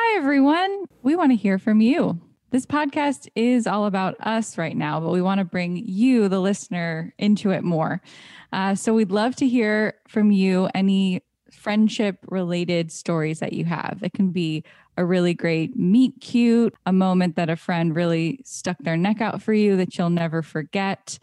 Hi, 0.00 0.16
everyone. 0.16 0.84
We 1.02 1.16
want 1.16 1.32
to 1.32 1.36
hear 1.36 1.58
from 1.58 1.80
you. 1.80 2.20
This 2.52 2.64
podcast 2.64 3.28
is 3.34 3.66
all 3.66 3.84
about 3.84 4.14
us 4.20 4.56
right 4.56 4.76
now, 4.76 5.00
but 5.00 5.10
we 5.10 5.20
want 5.20 5.40
to 5.40 5.44
bring 5.44 5.76
you, 5.76 6.28
the 6.28 6.38
listener, 6.38 7.12
into 7.18 7.50
it 7.50 7.64
more. 7.64 8.00
Uh, 8.52 8.76
so 8.76 8.94
we'd 8.94 9.10
love 9.10 9.34
to 9.36 9.48
hear 9.48 9.94
from 10.06 10.30
you 10.30 10.68
any 10.72 11.24
friendship 11.50 12.18
related 12.28 12.92
stories 12.92 13.40
that 13.40 13.54
you 13.54 13.64
have. 13.64 13.98
It 14.00 14.12
can 14.12 14.30
be 14.30 14.62
a 14.96 15.04
really 15.04 15.34
great 15.34 15.76
meet 15.76 16.20
cute, 16.20 16.76
a 16.86 16.92
moment 16.92 17.34
that 17.34 17.50
a 17.50 17.56
friend 17.56 17.96
really 17.96 18.40
stuck 18.44 18.78
their 18.78 18.96
neck 18.96 19.20
out 19.20 19.42
for 19.42 19.52
you 19.52 19.76
that 19.78 19.98
you'll 19.98 20.10
never 20.10 20.42
forget 20.42 21.18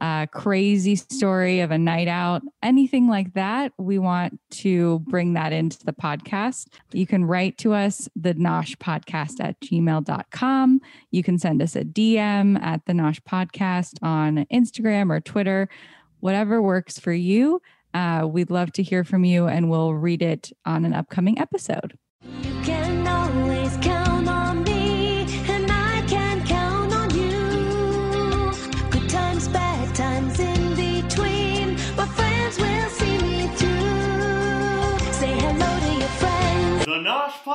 a 0.00 0.28
crazy 0.32 0.96
story 0.96 1.60
of 1.60 1.70
a 1.70 1.78
night 1.78 2.08
out, 2.08 2.42
anything 2.62 3.08
like 3.08 3.32
that, 3.34 3.72
we 3.78 3.98
want 3.98 4.38
to 4.50 4.98
bring 5.00 5.34
that 5.34 5.52
into 5.52 5.84
the 5.84 5.92
podcast. 5.92 6.66
You 6.92 7.06
can 7.06 7.24
write 7.24 7.58
to 7.58 7.72
us, 7.72 8.08
the 8.16 8.34
Nosh 8.34 8.76
podcast 8.76 9.40
at 9.40 9.60
gmail.com. 9.60 10.80
You 11.10 11.22
can 11.22 11.38
send 11.38 11.62
us 11.62 11.76
a 11.76 11.84
DM 11.84 12.60
at 12.60 12.84
the 12.86 12.92
Nosh 12.92 13.20
podcast 13.20 13.94
on 14.02 14.46
Instagram 14.52 15.10
or 15.10 15.20
Twitter, 15.20 15.68
whatever 16.20 16.60
works 16.60 16.98
for 16.98 17.12
you. 17.12 17.60
Uh, 17.94 18.26
we'd 18.28 18.50
love 18.50 18.72
to 18.72 18.82
hear 18.82 19.04
from 19.04 19.24
you 19.24 19.46
and 19.46 19.70
we'll 19.70 19.94
read 19.94 20.20
it 20.20 20.50
on 20.66 20.84
an 20.84 20.92
upcoming 20.92 21.38
episode. 21.38 21.96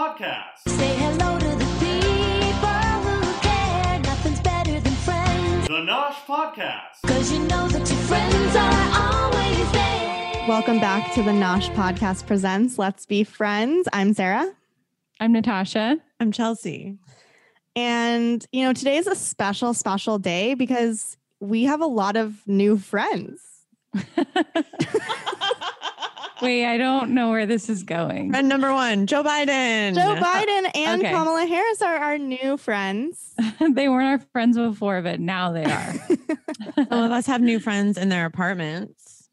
Podcast. 0.10 0.68
say 0.68 0.96
hello 0.96 1.38
to 1.38 1.46
the 1.46 1.66
people 1.78 2.70
who 3.06 3.40
care. 3.42 4.00
Nothing's 4.00 4.40
better 4.42 4.80
than 4.80 4.94
friends, 4.94 5.68
The 5.68 5.74
Nosh 5.74 6.16
Podcast. 6.26 7.02
cause 7.06 7.32
you 7.32 7.38
know 7.40 7.68
that 7.68 7.88
your 7.88 8.00
friends 8.00 8.56
are 8.56 9.24
always 9.24 9.72
there. 9.72 10.48
Welcome 10.48 10.80
back 10.80 11.14
to 11.14 11.22
the 11.22 11.30
Nosh 11.30 11.72
Podcast 11.76 12.26
Presents 12.26 12.80
Let's 12.80 13.06
Be 13.06 13.24
Friends. 13.24 13.88
I'm 13.94 14.16
Sarah. 14.16 14.52
I'm 15.20 15.32
Natasha. 15.32 16.00
I'm 16.20 16.32
Chelsea. 16.32 16.98
And, 17.76 18.44
you 18.52 18.64
know, 18.64 18.74
today 18.74 18.98
is 18.98 19.06
a 19.06 19.16
special, 19.16 19.76
special 19.76 20.18
day 20.18 20.56
because 20.56 21.18
we 21.40 21.66
have 21.66 21.82
a 21.82 21.86
lot 21.86 22.16
of 22.16 22.42
new 22.48 22.80
friends. 22.80 23.42
Wait, 26.42 26.66
I 26.66 26.78
don't 26.78 27.12
know 27.12 27.30
where 27.30 27.46
this 27.46 27.70
is 27.70 27.84
going. 27.84 28.32
Friend 28.32 28.48
number 28.48 28.74
one, 28.74 29.08
Joe 29.08 29.24
Biden. 29.24 29.94
Joe 29.96 30.16
Biden 30.16 30.72
and 30.76 31.02
Okay. 31.02 31.12
Kamala 31.12 31.46
Harris 31.46 31.82
are 31.82 31.96
our 31.96 32.18
new 32.18 32.58
friends. 32.58 33.34
they 33.72 33.90
weren't 33.90 34.22
our 34.22 34.28
friends 34.32 34.58
before, 34.58 35.02
but 35.02 35.20
now 35.20 35.52
they 35.52 35.66
are. 35.66 35.94
Some 36.90 37.04
of 37.04 37.12
us 37.12 37.26
have 37.26 37.42
new 37.42 37.60
friends 37.60 37.98
in 37.98 38.10
their 38.10 38.26
apartments. 38.26 39.30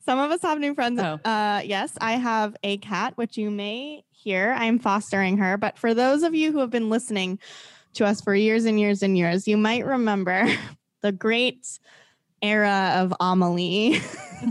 Some 0.00 0.18
of 0.18 0.30
us 0.30 0.42
have 0.42 0.58
new 0.58 0.74
friends. 0.74 1.00
Oh. 1.00 1.20
Uh, 1.24 1.60
yes, 1.64 1.92
I 2.00 2.12
have 2.12 2.56
a 2.62 2.78
cat, 2.78 3.16
which 3.16 3.36
you 3.36 3.50
may 3.50 4.04
hear. 4.10 4.54
I'm 4.56 4.78
fostering 4.78 5.38
her. 5.38 5.56
But 5.56 5.78
for 5.78 5.94
those 5.94 6.22
of 6.22 6.34
you 6.34 6.52
who 6.52 6.58
have 6.58 6.70
been 6.70 6.88
listening 6.88 7.38
to 7.94 8.06
us 8.06 8.20
for 8.20 8.34
years 8.34 8.64
and 8.64 8.80
years 8.80 9.02
and 9.02 9.16
years, 9.16 9.46
you 9.46 9.56
might 9.56 9.84
remember 9.84 10.46
the 11.02 11.12
great 11.12 11.78
era 12.42 12.92
of 12.96 13.12
Amelie, 13.20 13.98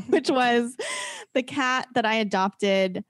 which 0.07 0.29
was 0.29 0.77
the 1.39 1.43
cat 1.43 1.87
that 1.95 2.05
I 2.05 2.15
adopted 2.15 3.01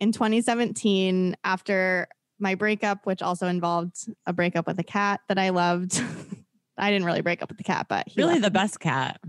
in 0.00 0.10
2017 0.10 1.36
after 1.44 2.08
my 2.38 2.54
breakup, 2.54 3.04
which 3.04 3.20
also 3.20 3.46
involved 3.46 4.08
a 4.24 4.32
breakup 4.32 4.66
with 4.66 4.78
a 4.78 4.82
cat 4.82 5.20
that 5.28 5.38
I 5.38 5.50
loved. 5.50 6.02
I 6.78 6.90
didn't 6.90 7.04
really 7.04 7.20
break 7.20 7.42
up 7.42 7.50
with 7.50 7.58
the 7.58 7.64
cat, 7.64 7.84
but 7.90 8.08
he 8.08 8.22
Really 8.22 8.38
the 8.38 8.48
me. 8.48 8.54
best 8.54 8.80
cat. 8.80 9.20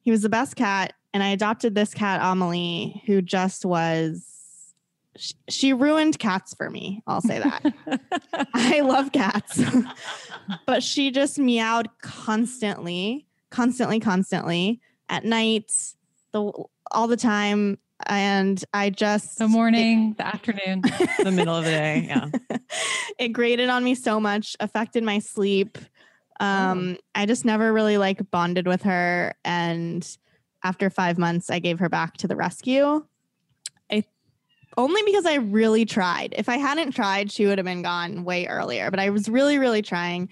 He 0.00 0.10
was 0.10 0.22
the 0.22 0.30
best 0.30 0.56
cat, 0.56 0.94
and 1.12 1.22
I 1.22 1.28
adopted 1.28 1.74
this 1.74 1.92
cat, 1.92 2.20
Amelie, 2.22 3.02
who 3.04 3.20
just 3.20 3.66
was. 3.66 4.26
She, 5.16 5.34
she 5.50 5.72
ruined 5.74 6.18
cats 6.18 6.54
for 6.54 6.70
me. 6.70 7.02
I'll 7.06 7.20
say 7.20 7.38
that. 7.38 8.08
I 8.54 8.80
love 8.80 9.12
cats, 9.12 9.60
but 10.66 10.82
she 10.82 11.10
just 11.10 11.38
meowed 11.38 11.88
constantly, 12.00 13.26
constantly, 13.50 14.00
constantly 14.00 14.80
at 15.10 15.26
night, 15.26 15.70
the 16.32 16.50
all 16.92 17.06
the 17.06 17.16
time, 17.16 17.78
and 18.06 18.62
I 18.72 18.90
just 18.90 19.38
The 19.38 19.48
morning, 19.48 20.14
the 20.16 20.26
afternoon. 20.26 20.82
the 21.22 21.30
middle 21.30 21.56
of 21.56 21.64
the 21.64 21.70
day. 21.70 22.06
Yeah. 22.06 22.58
it 23.18 23.28
grated 23.28 23.68
on 23.68 23.84
me 23.84 23.94
so 23.94 24.20
much, 24.20 24.56
affected 24.60 25.04
my 25.04 25.18
sleep. 25.18 25.78
Um, 26.40 26.96
I 27.14 27.26
just 27.26 27.44
never 27.44 27.72
really 27.72 27.98
like 27.98 28.30
bonded 28.30 28.66
with 28.66 28.82
her. 28.82 29.34
And 29.44 30.06
after 30.64 30.88
five 30.90 31.18
months, 31.18 31.50
I 31.50 31.58
gave 31.58 31.78
her 31.78 31.88
back 31.88 32.16
to 32.18 32.28
the 32.28 32.36
rescue. 32.36 33.04
I 33.90 34.04
only 34.76 35.02
because 35.04 35.26
I 35.26 35.34
really 35.34 35.84
tried. 35.84 36.34
If 36.36 36.48
I 36.48 36.56
hadn't 36.56 36.92
tried, 36.92 37.30
she 37.30 37.46
would 37.46 37.58
have 37.58 37.66
been 37.66 37.82
gone 37.82 38.24
way 38.24 38.46
earlier. 38.46 38.90
But 38.90 39.00
I 39.00 39.10
was 39.10 39.28
really, 39.28 39.58
really 39.58 39.82
trying. 39.82 40.30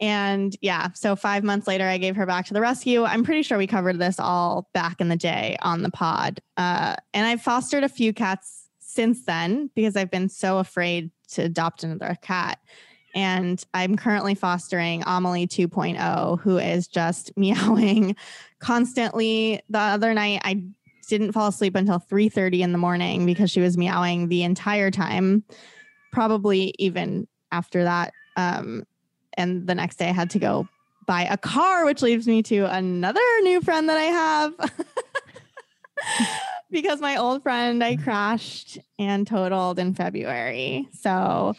And 0.00 0.56
yeah, 0.60 0.88
so 0.94 1.16
five 1.16 1.42
months 1.42 1.66
later, 1.66 1.84
I 1.84 1.98
gave 1.98 2.16
her 2.16 2.26
back 2.26 2.46
to 2.46 2.54
the 2.54 2.60
rescue. 2.60 3.04
I'm 3.04 3.24
pretty 3.24 3.42
sure 3.42 3.58
we 3.58 3.66
covered 3.66 3.98
this 3.98 4.20
all 4.20 4.68
back 4.72 5.00
in 5.00 5.08
the 5.08 5.16
day 5.16 5.56
on 5.62 5.82
the 5.82 5.90
pod. 5.90 6.40
Uh, 6.56 6.96
and 7.12 7.26
I've 7.26 7.42
fostered 7.42 7.84
a 7.84 7.88
few 7.88 8.12
cats 8.12 8.68
since 8.78 9.24
then 9.24 9.70
because 9.74 9.96
I've 9.96 10.10
been 10.10 10.28
so 10.28 10.58
afraid 10.58 11.10
to 11.30 11.42
adopt 11.42 11.82
another 11.82 12.16
cat. 12.22 12.58
And 13.14 13.62
I'm 13.74 13.96
currently 13.96 14.34
fostering 14.34 15.02
Amelie 15.06 15.46
2.0, 15.46 16.40
who 16.40 16.58
is 16.58 16.86
just 16.86 17.32
meowing 17.36 18.14
constantly. 18.60 19.60
The 19.68 19.78
other 19.78 20.14
night, 20.14 20.40
I 20.44 20.62
didn't 21.08 21.32
fall 21.32 21.48
asleep 21.48 21.74
until 21.74 21.98
3:30 21.98 22.60
in 22.60 22.72
the 22.72 22.78
morning 22.78 23.26
because 23.26 23.50
she 23.50 23.60
was 23.60 23.76
meowing 23.76 24.28
the 24.28 24.42
entire 24.42 24.90
time. 24.90 25.42
Probably 26.12 26.74
even 26.78 27.26
after 27.50 27.84
that. 27.84 28.12
Um, 28.36 28.84
and 29.38 29.66
the 29.66 29.74
next 29.74 29.96
day, 29.96 30.08
I 30.08 30.12
had 30.12 30.28
to 30.30 30.38
go 30.38 30.68
buy 31.06 31.22
a 31.22 31.38
car, 31.38 31.86
which 31.86 32.02
leads 32.02 32.26
me 32.26 32.42
to 32.42 32.70
another 32.70 33.22
new 33.42 33.62
friend 33.62 33.88
that 33.88 33.96
I 33.96 34.02
have. 34.02 34.52
because 36.70 37.00
my 37.00 37.16
old 37.16 37.42
friend 37.42 37.82
I 37.82 37.96
crashed 37.96 38.78
and 38.98 39.26
totaled 39.26 39.78
in 39.78 39.94
February. 39.94 40.86
So 40.92 41.54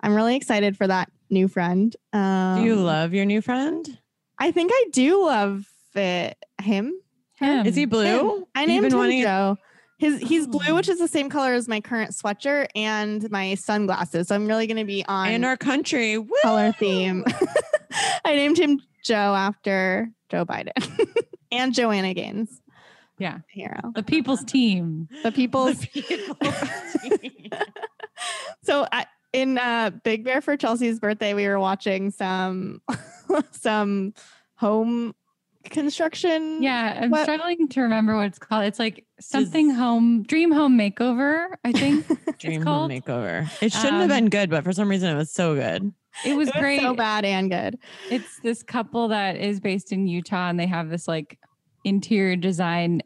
I'm 0.00 0.14
really 0.14 0.36
excited 0.36 0.76
for 0.76 0.86
that 0.86 1.10
new 1.30 1.48
friend. 1.48 1.94
Um, 2.12 2.58
Do 2.60 2.66
you 2.66 2.76
love 2.76 3.14
your 3.14 3.24
new 3.24 3.40
friend? 3.40 3.98
I 4.38 4.50
think 4.52 4.70
I 4.74 4.84
do 4.92 5.24
love 5.24 5.66
it. 5.94 6.36
Him. 6.62 6.92
Him. 7.38 7.66
Is 7.66 7.76
he 7.76 7.86
blue? 7.86 8.36
Him. 8.38 8.44
I 8.54 8.60
You've 8.62 8.68
named 8.68 8.82
been 8.82 8.92
him 8.92 8.98
wanting- 8.98 9.22
Joe. 9.22 9.56
His 10.00 10.18
he's 10.20 10.46
blue, 10.46 10.60
Oh. 10.68 10.74
which 10.74 10.88
is 10.88 10.98
the 10.98 11.06
same 11.08 11.28
color 11.28 11.52
as 11.52 11.68
my 11.68 11.80
current 11.80 12.12
sweatshirt 12.12 12.68
and 12.74 13.30
my 13.30 13.54
sunglasses. 13.54 14.28
So 14.28 14.34
I'm 14.34 14.46
really 14.46 14.66
going 14.66 14.78
to 14.78 14.84
be 14.84 15.04
on 15.06 15.30
in 15.30 15.44
our 15.44 15.56
country. 15.58 16.16
Woo! 16.18 16.30
color 16.42 16.72
theme. 16.72 17.24
I 18.24 18.34
named 18.34 18.58
him 18.58 18.80
Joe 19.04 19.34
after 19.34 20.08
Joe 20.30 20.44
Biden 20.46 20.72
and 21.52 21.74
Joanna 21.74 22.14
Gaines, 22.14 22.62
Yeah. 23.18 23.38
hero. 23.48 23.92
The 23.94 24.02
people's 24.02 24.42
team. 24.44 25.08
The 25.22 25.32
people's 25.32 25.78
The 25.94 27.18
people. 27.20 27.60
so 28.62 28.86
I, 28.90 29.06
in 29.32 29.58
uh, 29.58 29.90
Big 30.02 30.24
Bear 30.24 30.40
for 30.40 30.56
Chelsea's 30.56 30.98
birthday, 30.98 31.34
we 31.34 31.46
were 31.46 31.58
watching 31.60 32.10
some 32.10 32.80
some 33.52 34.14
home 34.56 35.14
construction. 35.64 36.62
Yeah. 36.62 37.00
I'm 37.02 37.10
What- 37.10 37.22
struggling 37.22 37.68
to 37.68 37.80
remember 37.82 38.16
what 38.16 38.26
it's 38.26 38.38
called. 38.38 38.64
It's 38.64 38.78
like 38.78 39.04
something 39.20 39.70
home, 39.70 40.22
dream 40.22 40.50
home 40.52 40.78
makeover, 40.78 41.48
I 41.64 41.72
think. 41.72 42.06
Dream 42.38 42.62
home 42.62 42.90
makeover. 42.90 43.50
It 43.62 43.72
shouldn't 43.72 43.92
have 44.00 44.02
Um, 44.02 44.08
been 44.08 44.28
good, 44.30 44.48
but 44.50 44.64
for 44.64 44.72
some 44.72 44.88
reason 44.88 45.10
it 45.14 45.16
was 45.18 45.30
so 45.32 45.54
good. 45.54 45.92
It 46.24 46.34
was 46.36 46.48
It 46.48 46.54
was 46.54 46.60
great. 46.62 46.80
so 46.80 46.94
bad 46.94 47.24
and 47.24 47.50
good. 47.50 47.78
It's 48.10 48.40
this 48.40 48.62
couple 48.62 49.08
that 49.08 49.36
is 49.36 49.60
based 49.60 49.92
in 49.92 50.06
Utah 50.06 50.48
and 50.48 50.58
they 50.58 50.66
have 50.66 50.88
this 50.88 51.06
like 51.06 51.38
interior 51.84 52.36
design 52.36 53.02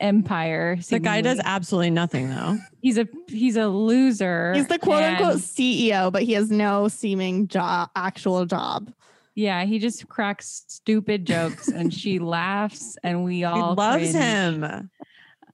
empire. 0.00 0.76
The 0.90 0.98
guy 0.98 1.20
does 1.22 1.40
absolutely 1.44 1.90
nothing 1.90 2.28
though. 2.28 2.58
he's 2.82 2.98
a 2.98 3.08
he's 3.28 3.56
a 3.56 3.68
loser. 3.68 4.52
He's 4.54 4.66
the 4.68 4.78
quote 4.78 5.02
unquote 5.02 5.36
CEO, 5.38 6.12
but 6.12 6.22
he 6.24 6.32
has 6.34 6.50
no 6.50 6.88
seeming 6.88 7.48
job, 7.48 7.88
actual 7.96 8.44
job. 8.44 8.92
Yeah, 9.36 9.64
he 9.64 9.78
just 9.78 10.08
cracks 10.08 10.64
stupid 10.66 11.24
jokes 11.26 11.68
and 11.68 11.92
she 11.94 12.18
laughs 12.18 12.96
and 13.04 13.22
we 13.22 13.44
all 13.44 13.74
loves 13.74 14.10
cringe. 14.10 14.16
him. 14.16 14.90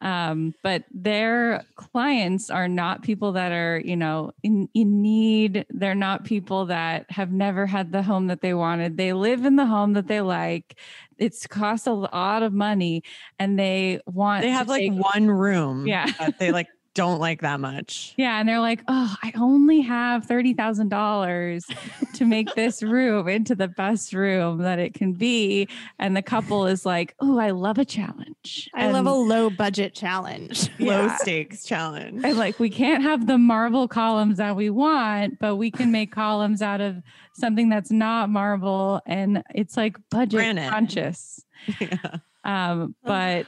Um, 0.01 0.55
but 0.65 0.85
their 0.93 1.65
clients 1.77 2.51
are 2.51 2.67
not 2.67 3.03
people 3.03 3.33
that 3.33 3.53
are, 3.53 3.81
you 3.85 3.97
know, 3.97 4.33
in, 4.43 4.69
in 4.75 5.01
need. 5.03 5.65
They're 5.71 5.95
not 5.95 6.25
people 6.25 6.67
that 6.67 7.07
have 7.11 7.31
never 7.33 7.67
had 7.67 7.93
the 7.93 8.03
home 8.03 8.27
that 8.29 8.41
they 8.41 8.55
wanted. 8.55 8.97
They 8.97 9.13
live 9.13 9.45
in 9.45 9.55
the 9.57 9.67
home 9.67 9.93
that 9.93 10.09
they 10.09 10.21
like. 10.21 10.77
It's 11.19 11.47
cost 11.47 11.87
a 11.87 11.93
lot 11.93 12.43
of 12.43 12.53
money 12.53 13.05
and 13.39 13.57
they 13.59 14.01
want 14.07 14.43
They 14.43 14.49
to 14.49 14.55
have 14.55 14.69
like 14.69 14.81
take- 14.81 14.93
one 14.93 15.29
room. 15.29 15.87
Yeah. 15.87 16.07
they 16.39 16.51
like 16.51 16.67
don't 16.95 17.19
like 17.21 17.41
that 17.41 17.61
much. 17.61 18.15
Yeah, 18.17 18.39
and 18.39 18.49
they're 18.49 18.61
like, 18.61 18.83
"Oh, 18.89 19.15
I 19.23 19.33
only 19.37 19.81
have 19.81 20.27
thirty 20.27 20.53
thousand 20.53 20.89
dollars 20.89 21.65
to 22.15 22.25
make 22.25 22.55
this 22.57 22.83
room 22.83 23.29
into 23.29 23.55
the 23.55 23.69
best 23.69 24.13
room 24.13 24.59
that 24.59 24.79
it 24.79 24.95
can 24.95 25.13
be," 25.13 25.69
and 25.99 26.17
the 26.17 26.23
couple 26.23 26.67
is 26.67 26.85
like, 26.85 27.15
"Oh, 27.21 27.39
I 27.39 27.51
love 27.51 27.79
a 27.79 27.85
challenge. 27.85 28.69
I 28.75 28.91
love 28.91 29.07
a 29.07 29.13
low 29.13 29.51
budget 29.51 29.95
challenge. 29.95 30.69
Low 30.79 31.09
stakes 31.19 31.65
challenge. 31.65 32.23
And 32.25 32.37
like, 32.37 32.59
we 32.59 32.71
can't 32.71 33.03
have 33.03 33.27
the 33.27 33.39
marble 33.39 33.89
columns 33.89 34.39
that 34.39 34.57
we 34.57 34.69
want, 34.71 35.39
but 35.39 35.57
we 35.57 35.71
can 35.71 35.91
make 35.93 36.13
columns 36.13 36.63
out 36.63 36.81
of 36.81 37.03
something 37.35 37.69
that's 37.69 37.91
not 37.91 38.29
marble, 38.29 39.01
and 39.07 39.43
it's 39.55 39.77
like 39.77 39.97
budget 40.11 40.39
Granite. 40.39 40.71
conscious. 40.71 41.45
yeah. 41.81 42.17
Um, 42.45 42.95
but 43.05 43.47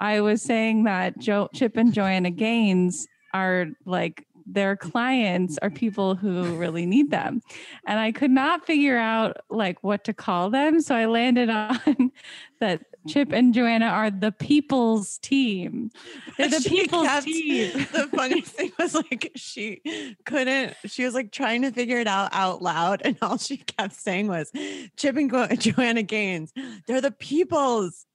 I 0.00 0.20
was 0.20 0.42
saying 0.42 0.84
that 0.84 1.18
Joe 1.18 1.48
Chip 1.54 1.76
and 1.76 1.92
Joanna 1.92 2.30
Gaines 2.30 3.06
are 3.34 3.66
like 3.84 4.24
their 4.50 4.76
clients 4.76 5.58
are 5.60 5.68
people 5.68 6.14
who 6.14 6.56
really 6.56 6.86
need 6.86 7.10
them. 7.10 7.42
And 7.86 8.00
I 8.00 8.12
could 8.12 8.30
not 8.30 8.64
figure 8.64 8.96
out 8.96 9.36
like 9.50 9.82
what 9.84 10.04
to 10.04 10.14
call 10.14 10.48
them. 10.50 10.80
So 10.80 10.94
I 10.94 11.04
landed 11.04 11.50
on 11.50 12.12
that 12.60 12.82
Chip 13.06 13.32
and 13.32 13.52
Joanna 13.54 13.86
are 13.86 14.10
the 14.10 14.32
people's 14.32 15.18
team. 15.18 15.90
They're 16.36 16.48
the 16.48 16.60
She 16.62 16.68
people's 16.82 17.06
kept- 17.06 17.26
team. 17.26 17.72
The 17.92 18.08
funniest 18.14 18.52
thing 18.54 18.72
was 18.78 18.94
like 18.94 19.32
she 19.36 19.80
couldn't. 20.24 20.74
She 20.86 21.04
was 21.04 21.14
like 21.14 21.30
trying 21.30 21.62
to 21.62 21.70
figure 21.70 21.98
it 21.98 22.06
out 22.06 22.30
out 22.32 22.62
loud, 22.62 23.02
and 23.04 23.16
all 23.22 23.38
she 23.38 23.58
kept 23.58 23.94
saying 23.94 24.28
was, 24.28 24.50
"Chip 24.96 25.16
and 25.16 25.60
Joanna 25.60 26.02
Gaines, 26.02 26.52
they're 26.86 27.00
the 27.00 27.10
people's. 27.10 28.06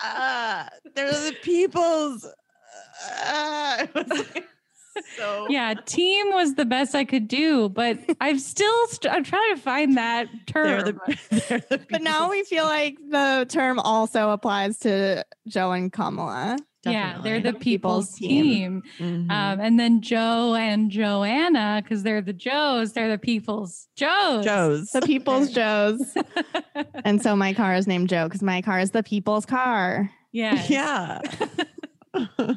Ah, 0.00 0.68
they're 0.94 1.30
the 1.30 1.36
people's." 1.42 2.26
Ah, 3.02 3.86
like 3.94 4.48
so 5.16 5.46
Yeah, 5.50 5.74
team 5.84 6.32
was 6.32 6.54
the 6.54 6.64
best 6.64 6.94
I 6.94 7.04
could 7.04 7.28
do, 7.28 7.68
but 7.68 7.98
I'm 8.20 8.38
still 8.38 8.86
st- 8.88 9.12
I'm 9.12 9.24
trying 9.24 9.54
to 9.54 9.60
find 9.60 9.96
that 9.96 10.28
They're 10.52 10.82
term. 10.82 11.00
the, 11.06 11.18
they're 11.48 11.62
the 11.70 11.86
But 11.90 12.02
now 12.02 12.30
we 12.30 12.42
feel 12.44 12.64
like 12.64 12.96
the 13.10 13.46
term 13.48 13.78
also 13.78 14.30
applies 14.30 14.78
to 14.80 15.24
Joe 15.46 15.72
and 15.72 15.92
Kamala. 15.92 16.58
Yeah, 16.92 17.18
they're 17.22 17.40
the 17.40 17.52
people's, 17.52 18.16
People's 18.16 18.18
team. 18.18 18.82
team. 18.98 19.28
Mhm. 19.28 19.30
Um, 19.30 19.60
and 19.60 19.78
then 19.80 20.00
Joe 20.00 20.54
and 20.54 20.90
Joanna, 20.90 21.80
because 21.82 22.02
they're 22.02 22.20
the 22.22 22.32
Joes, 22.32 22.92
they're 22.92 23.10
the 23.10 23.18
people's 23.18 23.88
Joes. 23.96 24.44
Joe's. 24.44 24.90
The 24.90 25.02
people's 25.02 25.50
Joes. 25.52 26.14
And 27.04 27.22
so 27.22 27.34
my 27.36 27.54
car 27.54 27.74
is 27.74 27.86
named 27.86 28.08
Joe 28.10 28.24
because 28.24 28.42
my 28.42 28.60
car 28.60 28.80
is 28.80 28.90
the 28.90 29.02
people's 29.02 29.46
car. 29.46 30.10
yes. 30.32 30.68
Yeah. 30.70 31.20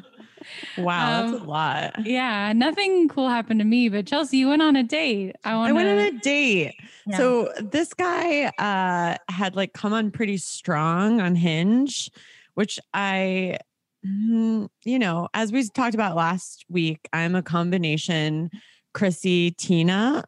wow, 0.78 1.22
that's 1.22 1.32
Um, 1.34 1.42
a 1.42 1.44
lot. 1.50 2.06
Yeah. 2.06 2.52
Nothing 2.52 3.08
cool 3.08 3.28
happened 3.28 3.60
to 3.60 3.66
me, 3.66 3.88
but 3.88 4.06
Chelsea, 4.06 4.38
you 4.38 4.48
went 4.48 4.62
on 4.62 4.76
a 4.76 4.82
date. 4.82 5.36
I 5.44 5.54
want 5.54 5.70
I 5.70 5.72
went 5.72 5.88
on 5.88 5.98
a 5.98 6.18
date. 6.18 6.74
Yeah. 7.06 7.16
So 7.16 7.52
this 7.60 7.94
guy 7.94 8.46
uh 8.58 9.16
had 9.32 9.56
like 9.56 9.72
come 9.72 9.92
on 9.92 10.10
pretty 10.10 10.36
strong 10.38 11.20
on 11.20 11.34
Hinge, 11.34 12.10
which 12.54 12.78
I 12.94 13.58
Mm-hmm. 14.06 14.66
you 14.84 14.98
know, 14.98 15.28
as 15.34 15.52
we 15.52 15.66
talked 15.68 15.94
about 15.94 16.16
last 16.16 16.64
week, 16.70 17.00
I'm 17.12 17.34
a 17.34 17.42
combination 17.42 18.50
Chrissy 18.94 19.50
Tina. 19.52 20.24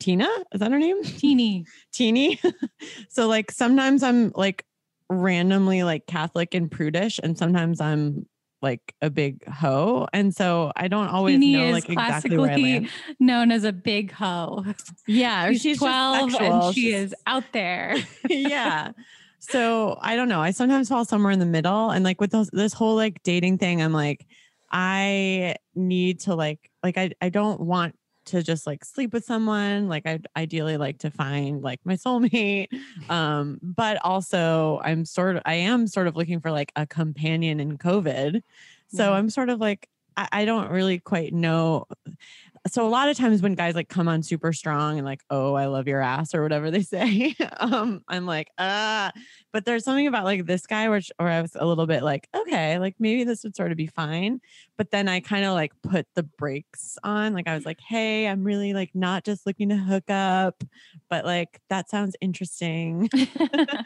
Tina? 0.00 0.28
Is 0.52 0.60
that 0.60 0.72
her 0.72 0.78
name? 0.78 1.02
teeny. 1.04 1.64
Teeny. 1.92 2.40
so 3.08 3.28
like 3.28 3.50
sometimes 3.52 4.02
I'm 4.02 4.32
like 4.34 4.64
randomly 5.08 5.84
like 5.84 6.06
Catholic 6.06 6.54
and 6.54 6.70
prudish, 6.70 7.20
and 7.22 7.38
sometimes 7.38 7.80
I'm 7.80 8.26
like 8.60 8.94
a 9.00 9.10
big 9.10 9.46
hoe. 9.48 10.06
And 10.12 10.34
so 10.34 10.72
I 10.76 10.88
don't 10.88 11.08
always 11.08 11.38
Teeny 11.38 11.56
know 11.56 11.70
like 11.70 11.88
exactly 11.88 12.36
where 12.36 12.50
I 12.52 12.56
land. 12.56 12.88
known 13.20 13.50
as 13.52 13.64
a 13.64 13.72
big 13.72 14.12
hoe. 14.12 14.64
Yeah, 15.06 15.50
She's, 15.50 15.62
just 15.62 15.80
12 15.80 16.34
and 16.40 16.74
she 16.74 16.80
She's- 16.82 17.00
is 17.06 17.14
out 17.26 17.44
there. 17.52 17.96
yeah. 18.28 18.92
So 19.42 19.98
I 20.00 20.14
don't 20.14 20.28
know. 20.28 20.40
I 20.40 20.52
sometimes 20.52 20.88
fall 20.88 21.04
somewhere 21.04 21.32
in 21.32 21.40
the 21.40 21.46
middle. 21.46 21.90
And 21.90 22.04
like 22.04 22.20
with 22.20 22.30
those, 22.30 22.48
this 22.50 22.72
whole 22.72 22.94
like 22.94 23.22
dating 23.24 23.58
thing, 23.58 23.82
I'm 23.82 23.92
like, 23.92 24.24
I 24.70 25.56
need 25.74 26.20
to 26.20 26.34
like, 26.36 26.70
like, 26.82 26.96
I, 26.96 27.10
I 27.20 27.28
don't 27.28 27.60
want 27.60 27.96
to 28.26 28.40
just 28.44 28.68
like 28.68 28.84
sleep 28.84 29.12
with 29.12 29.24
someone. 29.24 29.88
Like 29.88 30.06
I 30.06 30.20
ideally 30.36 30.76
like 30.76 30.98
to 30.98 31.10
find 31.10 31.60
like 31.60 31.80
my 31.84 31.94
soulmate. 31.94 32.68
Um, 33.10 33.58
but 33.62 33.98
also 34.04 34.80
I'm 34.84 35.04
sort 35.04 35.36
of, 35.36 35.42
I 35.44 35.54
am 35.54 35.88
sort 35.88 36.06
of 36.06 36.14
looking 36.14 36.40
for 36.40 36.52
like 36.52 36.70
a 36.76 36.86
companion 36.86 37.58
in 37.58 37.78
COVID. 37.78 38.42
So 38.94 39.10
Yeah. 39.10 39.16
I'm 39.18 39.28
sort 39.28 39.48
of 39.48 39.58
like, 39.58 39.88
I, 40.16 40.28
I 40.30 40.44
don't 40.44 40.70
really 40.70 41.00
quite 41.00 41.34
know 41.34 41.86
so 42.68 42.86
a 42.86 42.88
lot 42.88 43.08
of 43.08 43.16
times 43.16 43.42
when 43.42 43.54
guys 43.54 43.74
like 43.74 43.88
come 43.88 44.06
on 44.06 44.22
super 44.22 44.52
strong 44.52 44.96
and 44.98 45.04
like 45.04 45.22
oh 45.30 45.54
i 45.54 45.66
love 45.66 45.88
your 45.88 46.00
ass 46.00 46.34
or 46.34 46.42
whatever 46.42 46.70
they 46.70 46.82
say 46.82 47.34
um 47.58 48.02
i'm 48.08 48.24
like 48.24 48.48
ah 48.58 49.10
but 49.52 49.64
there's 49.64 49.84
something 49.84 50.06
about 50.06 50.24
like 50.24 50.46
this 50.46 50.66
guy 50.66 50.88
which 50.88 51.10
or 51.18 51.28
i 51.28 51.42
was 51.42 51.56
a 51.58 51.66
little 51.66 51.86
bit 51.86 52.02
like 52.02 52.28
okay 52.34 52.78
like 52.78 52.94
maybe 52.98 53.24
this 53.24 53.42
would 53.42 53.56
sort 53.56 53.72
of 53.72 53.76
be 53.76 53.86
fine 53.86 54.40
but 54.76 54.90
then 54.90 55.08
i 55.08 55.18
kind 55.18 55.44
of 55.44 55.54
like 55.54 55.72
put 55.82 56.06
the 56.14 56.22
brakes 56.22 56.98
on 57.02 57.32
like 57.32 57.48
i 57.48 57.54
was 57.54 57.66
like 57.66 57.80
hey 57.80 58.28
i'm 58.28 58.44
really 58.44 58.72
like 58.72 58.90
not 58.94 59.24
just 59.24 59.46
looking 59.46 59.68
to 59.68 59.76
hook 59.76 60.08
up 60.08 60.62
but 61.08 61.24
like 61.24 61.60
that 61.68 61.90
sounds 61.90 62.16
interesting. 62.20 63.08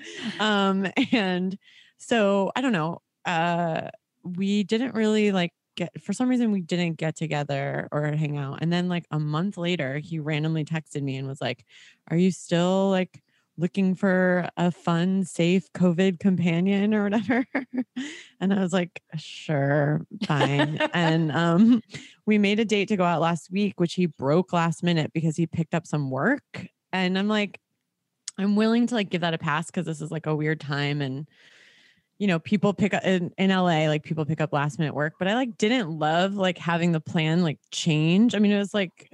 Um 0.40 0.87
and 1.12 1.56
so 1.99 2.52
i 2.56 2.61
don't 2.61 2.73
know 2.73 3.00
uh 3.25 3.88
we 4.23 4.64
didn't 4.64 4.94
really 4.94 5.32
like 5.32 5.52
get 5.76 6.02
for 6.02 6.12
some 6.12 6.28
reason 6.28 6.50
we 6.50 6.61
didn't 6.61 6.94
get 6.94 7.17
together 7.17 7.88
or 7.93 8.06
hang 8.12 8.37
out 8.37 8.58
and 8.61 8.73
then 8.73 8.88
like 8.88 9.06
a 9.11 9.19
month 9.19 9.56
later 9.56 9.99
he 9.99 10.19
randomly 10.19 10.64
texted 10.64 11.02
me 11.02 11.17
and 11.17 11.28
was 11.28 11.40
like 11.40 11.64
are 12.11 12.17
you 12.17 12.31
still 12.31 12.90
like 12.90 13.23
looking 13.58 13.94
for 13.94 14.49
a 14.56 14.70
fun 14.70 15.25
safe 15.25 15.73
covid 15.73 16.20
companion 16.20 16.93
or 16.93 17.05
whatever? 17.05 17.44
And 18.38 18.52
i 18.52 18.61
was 18.61 18.73
like 18.73 19.00
sure 19.17 20.02
fine. 20.26 20.78
And 20.93 21.32
um 21.32 21.82
we 22.26 22.37
made 22.37 22.61
a 22.61 22.67
date 22.67 22.88
to 22.88 22.96
go 22.96 23.05
out 23.05 23.23
last 23.23 23.50
week 23.50 23.81
which 23.81 23.94
he 23.94 24.06
broke 24.06 24.52
last 24.52 24.82
minute 24.82 25.11
because 25.14 25.37
he 25.37 25.46
picked 25.46 25.75
up 25.75 25.87
some 25.87 26.11
work 26.11 26.67
and 26.93 27.19
i'm 27.19 27.28
like 27.28 27.58
i'm 28.37 28.56
willing 28.56 28.87
to 28.88 28.94
like 28.94 29.08
give 29.08 29.23
that 29.23 29.32
a 29.32 29.38
pass 29.38 29.67
because 29.67 29.87
this 29.87 30.02
is 30.02 30.11
like 30.11 30.26
a 30.26 30.37
weird 30.37 30.61
time 30.61 31.00
and 31.00 31.26
you 32.19 32.27
know 32.27 32.39
people 32.39 32.73
pick 32.73 32.95
up 32.95 33.05
in, 33.05 33.31
in 33.39 33.51
la 33.51 33.63
like 33.63 34.03
people 34.03 34.25
pick 34.25 34.41
up 34.41 34.53
last 34.53 34.79
minute 34.79 34.95
work 34.95 35.15
but 35.19 35.29
i 35.29 35.35
like 35.35 35.57
didn't 35.59 35.91
love 35.91 36.35
like 36.35 36.59
having 36.59 36.93
the 36.93 37.01
plan 37.01 37.43
like 37.43 37.59
change. 37.71 38.35
I 38.35 38.39
mean 38.39 38.53
it 38.53 38.59
was 38.59 38.75
like 38.75 39.11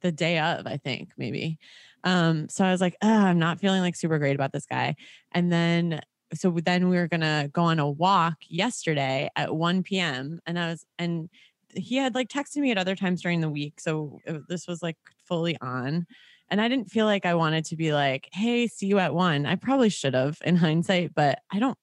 the 0.00 0.12
day 0.12 0.38
of 0.38 0.66
i 0.66 0.76
think 0.76 1.10
maybe. 1.16 1.58
Um 2.04 2.48
so 2.48 2.64
i 2.64 2.70
was 2.70 2.80
like 2.80 2.96
"Ugh, 3.02 3.10
i'm 3.10 3.38
not 3.38 3.60
feeling 3.60 3.80
like 3.82 3.96
super 3.96 4.18
great 4.18 4.36
about 4.36 4.52
this 4.52 4.66
guy. 4.66 4.96
And 5.32 5.52
then 5.52 6.00
so 6.34 6.50
then 6.50 6.88
we 6.88 6.96
were 6.96 7.08
gonna 7.08 7.48
go 7.52 7.62
on 7.62 7.78
a 7.78 7.90
walk 7.90 8.36
yesterday 8.48 9.30
at 9.34 9.54
1 9.54 9.82
p.m 9.82 10.40
and 10.46 10.58
i 10.58 10.68
was 10.68 10.84
and 10.98 11.30
he 11.74 11.96
had 11.96 12.14
like 12.14 12.28
texted 12.28 12.58
me 12.58 12.70
at 12.70 12.78
other 12.78 12.96
times 12.96 13.22
during 13.22 13.40
the 13.40 13.48
week 13.48 13.80
so 13.80 14.18
this 14.48 14.66
was 14.66 14.82
like 14.82 14.96
fully 15.26 15.56
on. 15.60 16.06
And 16.50 16.60
i 16.60 16.68
didn't 16.68 16.90
feel 16.90 17.06
like 17.06 17.26
i 17.26 17.34
wanted 17.34 17.66
to 17.66 17.76
be 17.76 17.92
like 17.92 18.28
hey 18.32 18.66
see 18.66 18.86
you 18.86 18.98
at 18.98 19.14
one. 19.14 19.44
I 19.46 19.56
probably 19.56 19.90
should 19.90 20.14
have 20.14 20.38
in 20.44 20.56
hindsight 20.56 21.14
but 21.14 21.40
i 21.50 21.58
don't 21.58 21.78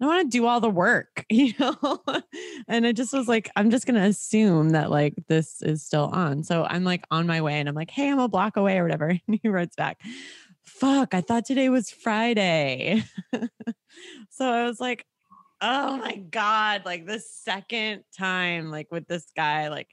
I 0.00 0.04
don't 0.04 0.14
want 0.14 0.30
to 0.30 0.38
do 0.38 0.46
all 0.46 0.60
the 0.60 0.70
work, 0.70 1.24
you 1.30 1.52
know? 1.58 2.00
and 2.68 2.86
I 2.86 2.92
just 2.92 3.12
was 3.12 3.26
like, 3.26 3.50
I'm 3.56 3.70
just 3.70 3.86
going 3.86 4.00
to 4.00 4.06
assume 4.06 4.70
that 4.70 4.90
like 4.90 5.14
this 5.28 5.60
is 5.62 5.82
still 5.82 6.04
on. 6.04 6.44
So 6.44 6.64
I'm 6.64 6.84
like 6.84 7.04
on 7.10 7.26
my 7.26 7.40
way 7.40 7.58
and 7.58 7.68
I'm 7.68 7.74
like, 7.74 7.90
hey, 7.90 8.08
I'm 8.08 8.18
a 8.18 8.28
block 8.28 8.56
away 8.56 8.78
or 8.78 8.84
whatever. 8.84 9.08
And 9.28 9.38
he 9.42 9.48
writes 9.48 9.76
back, 9.76 10.00
fuck, 10.64 11.14
I 11.14 11.20
thought 11.20 11.44
today 11.44 11.68
was 11.68 11.90
Friday. 11.90 13.02
so 14.30 14.48
I 14.50 14.64
was 14.64 14.80
like, 14.80 15.04
oh 15.60 15.96
my 15.98 16.16
God, 16.16 16.82
like 16.84 17.06
the 17.06 17.20
second 17.20 18.04
time, 18.16 18.70
like 18.70 18.90
with 18.90 19.06
this 19.06 19.26
guy, 19.36 19.68
like, 19.68 19.88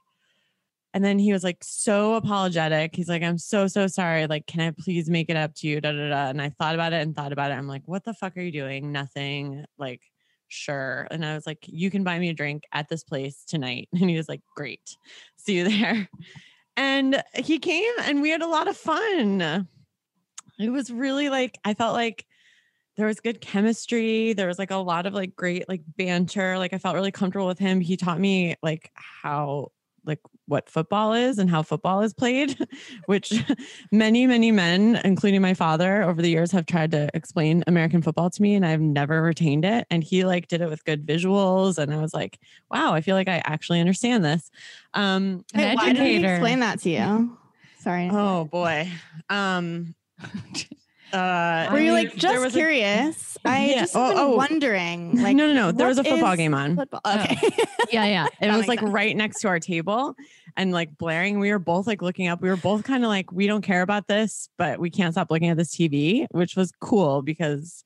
and 0.96 1.04
then 1.04 1.20
he 1.20 1.34
was 1.34 1.44
like 1.44 1.62
so 1.62 2.14
apologetic. 2.14 2.96
He's 2.96 3.10
like, 3.10 3.22
I'm 3.22 3.38
so, 3.38 3.68
so 3.68 3.86
sorry. 3.86 4.28
Like, 4.28 4.48
can 4.48 4.62
I 4.62 4.72
please 4.72 5.10
make 5.10 5.30
it 5.30 5.36
up 5.36 5.54
to 5.56 5.68
you? 5.68 5.82
Da, 5.82 5.92
da, 5.92 6.08
da. 6.08 6.30
And 6.30 6.42
I 6.42 6.52
thought 6.52 6.74
about 6.74 6.94
it 6.94 7.02
and 7.02 7.14
thought 7.14 7.34
about 7.34 7.52
it. 7.52 7.56
I'm 7.56 7.68
like, 7.68 7.82
what 7.86 8.06
the 8.06 8.14
fuck 8.14 8.38
are 8.38 8.42
you 8.42 8.52
doing? 8.54 8.94
Nothing. 8.94 9.66
Like, 9.78 10.02
sure. 10.48 11.06
And 11.12 11.26
I 11.26 11.36
was 11.36 11.46
like, 11.46 11.60
you 11.68 11.92
can 11.92 12.06
buy 12.06 12.18
me 12.18 12.30
a 12.30 12.34
drink 12.34 12.64
at 12.72 12.88
this 12.88 13.04
place 13.04 13.44
tonight. 13.46 13.90
And 14.00 14.10
he 14.10 14.16
was 14.16 14.30
like, 14.30 14.40
great. 14.56 14.96
See 15.36 15.58
you 15.58 15.68
there. 15.68 16.08
And 16.78 17.22
he 17.34 17.60
came 17.60 17.92
and 18.04 18.22
we 18.22 18.30
had 18.30 18.42
a 18.42 18.48
lot 18.48 18.70
of 18.70 18.78
fun. 18.78 19.68
It 20.58 20.70
was 20.70 20.90
really 20.90 21.28
like, 21.28 21.58
I 21.66 21.74
felt 21.74 21.94
like 21.94 22.26
there 22.96 23.08
was 23.08 23.20
good 23.20 23.42
chemistry. 23.42 24.32
There 24.32 24.48
was 24.48 24.60
like 24.60 24.72
a 24.72 24.78
lot 24.78 25.06
of 25.06 25.14
like 25.14 25.36
great 25.36 25.68
like 25.68 25.82
banter. 25.98 26.58
Like 26.58 26.72
I 26.72 26.78
felt 26.78 26.96
really 26.96 27.12
comfortable 27.12 27.48
with 27.48 27.60
him. 27.60 27.82
He 27.82 27.98
taught 27.98 28.18
me 28.18 28.56
like 28.64 28.92
how 28.96 29.72
like 30.06 30.20
what 30.48 30.70
football 30.70 31.14
is 31.14 31.40
and 31.40 31.50
how 31.50 31.64
football 31.64 32.02
is 32.02 32.14
played, 32.14 32.58
which 33.06 33.34
many, 33.92 34.28
many 34.28 34.52
men, 34.52 35.02
including 35.04 35.42
my 35.42 35.54
father, 35.54 36.04
over 36.04 36.22
the 36.22 36.30
years 36.30 36.52
have 36.52 36.66
tried 36.66 36.92
to 36.92 37.10
explain 37.14 37.64
American 37.68 38.02
football 38.02 38.30
to 38.30 38.42
me 38.42 38.56
and 38.56 38.66
I've 38.66 38.82
never 38.82 39.22
retained 39.22 39.66
it. 39.66 39.88
And 39.90 40.04
he 40.04 40.26
like 40.26 40.48
did 40.48 40.62
it 40.62 40.70
with 40.70 40.86
good 40.86 41.06
visuals. 41.06 41.78
And 41.78 41.94
I 41.94 41.98
was 41.98 42.14
like, 42.14 42.40
wow, 42.70 42.94
I 42.94 43.02
feel 43.02 43.16
like 43.16 43.28
I 43.28 43.42
actually 43.46 43.80
understand 43.80 44.24
this. 44.24 44.52
Um, 44.94 45.44
Wait, 45.56 45.76
why 45.76 45.94
did 45.94 46.06
he 46.06 46.24
explain 46.24 46.60
that 46.60 46.80
to 46.82 46.90
you? 46.90 47.38
Sorry. 47.80 48.10
oh 48.12 48.46
boy. 48.46 48.90
Um, 49.30 49.96
uh, 51.14 51.70
Were 51.72 51.80
you 51.80 51.92
I 51.94 52.02
mean, 52.02 52.06
like 52.06 52.14
there 52.16 52.32
just 52.34 52.44
was 52.44 52.54
curious? 52.54 53.38
I 53.46 53.66
Yeah. 53.70 53.80
just 53.82 53.96
Oh, 53.96 54.10
been 54.10 54.18
oh. 54.18 54.36
wondering. 54.36 55.18
Like, 55.22 55.36
no, 55.36 55.48
no, 55.48 55.54
no. 55.54 55.72
There 55.72 55.88
was 55.88 55.98
a 55.98 56.04
football 56.04 56.36
game 56.36 56.54
on. 56.54 56.76
Football. 56.76 57.02
Okay. 57.06 57.38
yeah, 57.92 58.06
yeah. 58.06 58.28
It 58.42 58.52
was 58.52 58.68
like 58.68 58.80
sense. 58.80 58.92
right 58.92 59.16
next 59.16 59.42
to 59.42 59.48
our 59.48 59.60
table 59.60 60.16
and 60.58 60.72
like 60.72 60.98
blaring. 60.98 61.40
We 61.40 61.52
were 61.52 61.60
both 61.60 61.88
like 61.88 62.02
looking 62.02 62.28
up. 62.28 62.42
We 62.42 62.50
were 62.50 62.58
both 62.58 62.84
kind 62.84 63.04
of 63.04 63.10
like, 63.10 63.32
we 63.32 63.48
don't 63.48 63.62
care 63.62 63.82
about 63.82 64.08
this, 64.08 64.50
but 64.58 64.80
we 64.80 64.90
can't 64.90 65.14
stop 65.14 65.32
looking 65.32 65.50
at 65.50 65.58
this 65.58 65.76
TV, 65.76 66.26
which 66.32 66.56
was 66.56 66.72
cool 66.82 67.22
because 67.22 67.84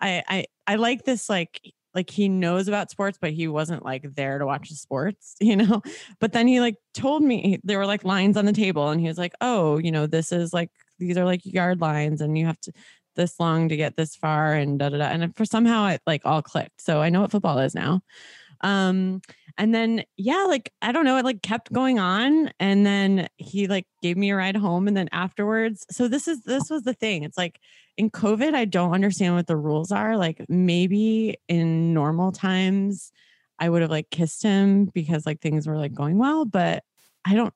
I 0.00 0.22
I 0.28 0.44
I 0.66 0.74
like 0.76 1.04
this 1.04 1.28
like 1.28 1.60
like 1.94 2.10
he 2.10 2.28
knows 2.28 2.66
about 2.66 2.90
sports, 2.90 3.18
but 3.20 3.32
he 3.32 3.46
wasn't 3.46 3.84
like 3.84 4.02
there 4.16 4.38
to 4.38 4.46
watch 4.46 4.68
the 4.68 4.74
sports, 4.74 5.36
you 5.40 5.54
know. 5.56 5.80
But 6.18 6.32
then 6.32 6.48
he 6.48 6.60
like 6.60 6.76
told 6.92 7.22
me 7.22 7.60
there 7.62 7.78
were 7.78 7.86
like 7.86 8.04
lines 8.04 8.36
on 8.36 8.46
the 8.46 8.52
table, 8.52 8.88
and 8.90 9.00
he 9.00 9.06
was 9.06 9.18
like, 9.18 9.34
"Oh, 9.40 9.78
you 9.78 9.92
know, 9.92 10.06
this 10.06 10.32
is 10.32 10.52
like 10.52 10.70
these 10.98 11.16
are 11.18 11.24
like 11.24 11.44
yard 11.44 11.80
lines, 11.80 12.20
and 12.20 12.36
you 12.38 12.46
have 12.46 12.60
to 12.62 12.72
this 13.16 13.38
long 13.38 13.68
to 13.68 13.76
get 13.76 13.96
this 13.96 14.16
far, 14.16 14.54
and 14.54 14.78
da 14.78 14.88
da 14.88 14.98
da." 14.98 15.04
And 15.06 15.36
for 15.36 15.44
somehow 15.44 15.86
it 15.88 16.02
like 16.06 16.22
all 16.24 16.42
clicked. 16.42 16.80
So 16.80 17.00
I 17.00 17.10
know 17.10 17.22
what 17.22 17.30
football 17.30 17.58
is 17.58 17.74
now. 17.74 18.00
Um, 18.60 19.20
and 19.58 19.74
then 19.74 20.04
yeah, 20.16 20.44
like 20.48 20.72
I 20.82 20.90
don't 20.92 21.04
know, 21.04 21.16
it 21.18 21.24
like 21.24 21.42
kept 21.42 21.72
going 21.72 21.98
on, 21.98 22.50
and 22.58 22.84
then 22.84 23.28
he 23.36 23.66
like 23.68 23.86
gave 24.02 24.16
me 24.16 24.30
a 24.30 24.36
ride 24.36 24.56
home, 24.56 24.88
and 24.88 24.96
then 24.96 25.08
afterwards. 25.12 25.86
So 25.90 26.08
this 26.08 26.26
is 26.28 26.42
this 26.42 26.70
was 26.70 26.82
the 26.82 26.94
thing. 26.94 27.22
It's 27.24 27.38
like 27.38 27.60
in 27.96 28.10
COVID, 28.10 28.54
I 28.54 28.64
don't 28.64 28.92
understand 28.92 29.34
what 29.34 29.46
the 29.46 29.56
rules 29.56 29.92
are. 29.92 30.16
Like 30.16 30.44
maybe 30.48 31.36
in 31.48 31.94
normal 31.94 32.32
times, 32.32 33.12
I 33.58 33.68
would 33.68 33.82
have 33.82 33.90
like 33.90 34.10
kissed 34.10 34.42
him 34.42 34.86
because 34.86 35.26
like 35.26 35.40
things 35.40 35.66
were 35.66 35.76
like 35.78 35.94
going 35.94 36.18
well, 36.18 36.44
but 36.44 36.84
I 37.24 37.34
don't. 37.34 37.54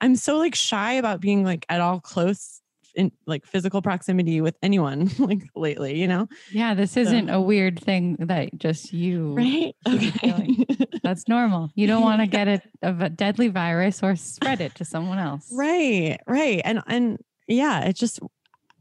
I'm 0.00 0.16
so 0.16 0.38
like 0.38 0.54
shy 0.54 0.92
about 0.94 1.20
being 1.20 1.44
like 1.44 1.66
at 1.68 1.80
all 1.80 2.00
close 2.00 2.60
in 2.96 3.12
like 3.26 3.46
physical 3.46 3.82
proximity 3.82 4.40
with 4.40 4.56
anyone 4.62 5.10
like 5.18 5.42
lately, 5.54 6.00
you 6.00 6.08
know? 6.08 6.26
Yeah, 6.50 6.74
this 6.74 6.92
So- 6.92 7.00
isn't 7.02 7.28
a 7.30 7.40
weird 7.40 7.78
thing 7.78 8.16
that 8.20 8.56
just 8.58 8.92
you. 8.92 9.34
Right? 9.34 9.76
should 9.86 10.00
be 10.00 10.10
feeling. 10.10 10.64
Okay. 10.70 10.86
That's 11.02 11.28
normal. 11.28 11.70
You 11.76 11.86
don't 11.86 12.02
want 12.02 12.20
to 12.22 12.26
get 12.38 12.48
it 12.48 12.62
of 12.82 13.00
a 13.02 13.08
deadly 13.10 13.48
virus 13.48 14.02
or 14.02 14.16
spread 14.16 14.60
it 14.60 14.74
to 14.76 14.84
someone 14.84 15.18
else. 15.18 15.46
right, 15.52 16.18
right. 16.26 16.60
And 16.64 16.82
and 16.86 17.18
yeah, 17.46 17.84
it's 17.84 18.00
just 18.00 18.18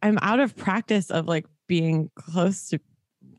I'm 0.02 0.18
out 0.22 0.40
of 0.40 0.56
practice 0.56 1.12
of 1.12 1.28
like 1.28 1.46
being 1.68 2.10
close 2.16 2.70
to 2.70 2.80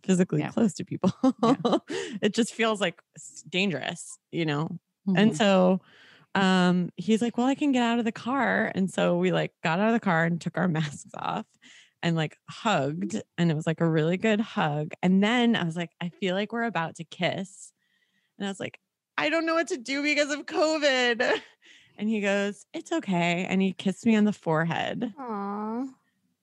physically 0.04 0.40
Yeah. 0.40 0.50
close 0.50 0.74
to 0.74 0.84
people. 0.84 1.12
it 2.22 2.34
just 2.34 2.52
feels 2.54 2.80
like 2.80 3.00
dangerous, 3.48 4.18
you 4.30 4.44
know? 4.46 4.68
Mhm. 5.08 5.18
And 5.18 5.36
so 5.36 5.80
um 6.36 6.90
he's 6.96 7.22
like, 7.22 7.36
Well, 7.36 7.46
I 7.46 7.54
can 7.54 7.72
get 7.72 7.82
out 7.82 7.98
of 7.98 8.04
the 8.04 8.12
car. 8.12 8.70
And 8.74 8.90
so 8.90 9.16
we 9.16 9.32
like 9.32 9.52
got 9.62 9.80
out 9.80 9.88
of 9.88 9.94
the 9.94 10.00
car 10.00 10.24
and 10.24 10.40
took 10.40 10.56
our 10.56 10.68
masks 10.68 11.10
off 11.16 11.46
and 12.02 12.14
like 12.14 12.36
hugged. 12.48 13.20
And 13.38 13.50
it 13.50 13.54
was 13.54 13.66
like 13.66 13.80
a 13.80 13.88
really 13.88 14.16
good 14.16 14.40
hug. 14.40 14.92
And 15.02 15.22
then 15.22 15.56
I 15.56 15.64
was 15.64 15.76
like, 15.76 15.90
I 16.00 16.10
feel 16.10 16.34
like 16.34 16.52
we're 16.52 16.64
about 16.64 16.96
to 16.96 17.04
kiss. 17.04 17.72
And 18.38 18.46
I 18.46 18.50
was 18.50 18.60
like, 18.60 18.78
I 19.18 19.30
don't 19.30 19.46
know 19.46 19.54
what 19.54 19.68
to 19.68 19.78
do 19.78 20.02
because 20.02 20.30
of 20.30 20.46
COVID. 20.46 21.40
And 21.98 22.08
he 22.10 22.20
goes, 22.20 22.66
It's 22.74 22.92
okay. 22.92 23.46
And 23.48 23.62
he 23.62 23.72
kissed 23.72 24.04
me 24.04 24.16
on 24.16 24.24
the 24.24 24.32
forehead. 24.32 25.14
Aw. 25.18 25.84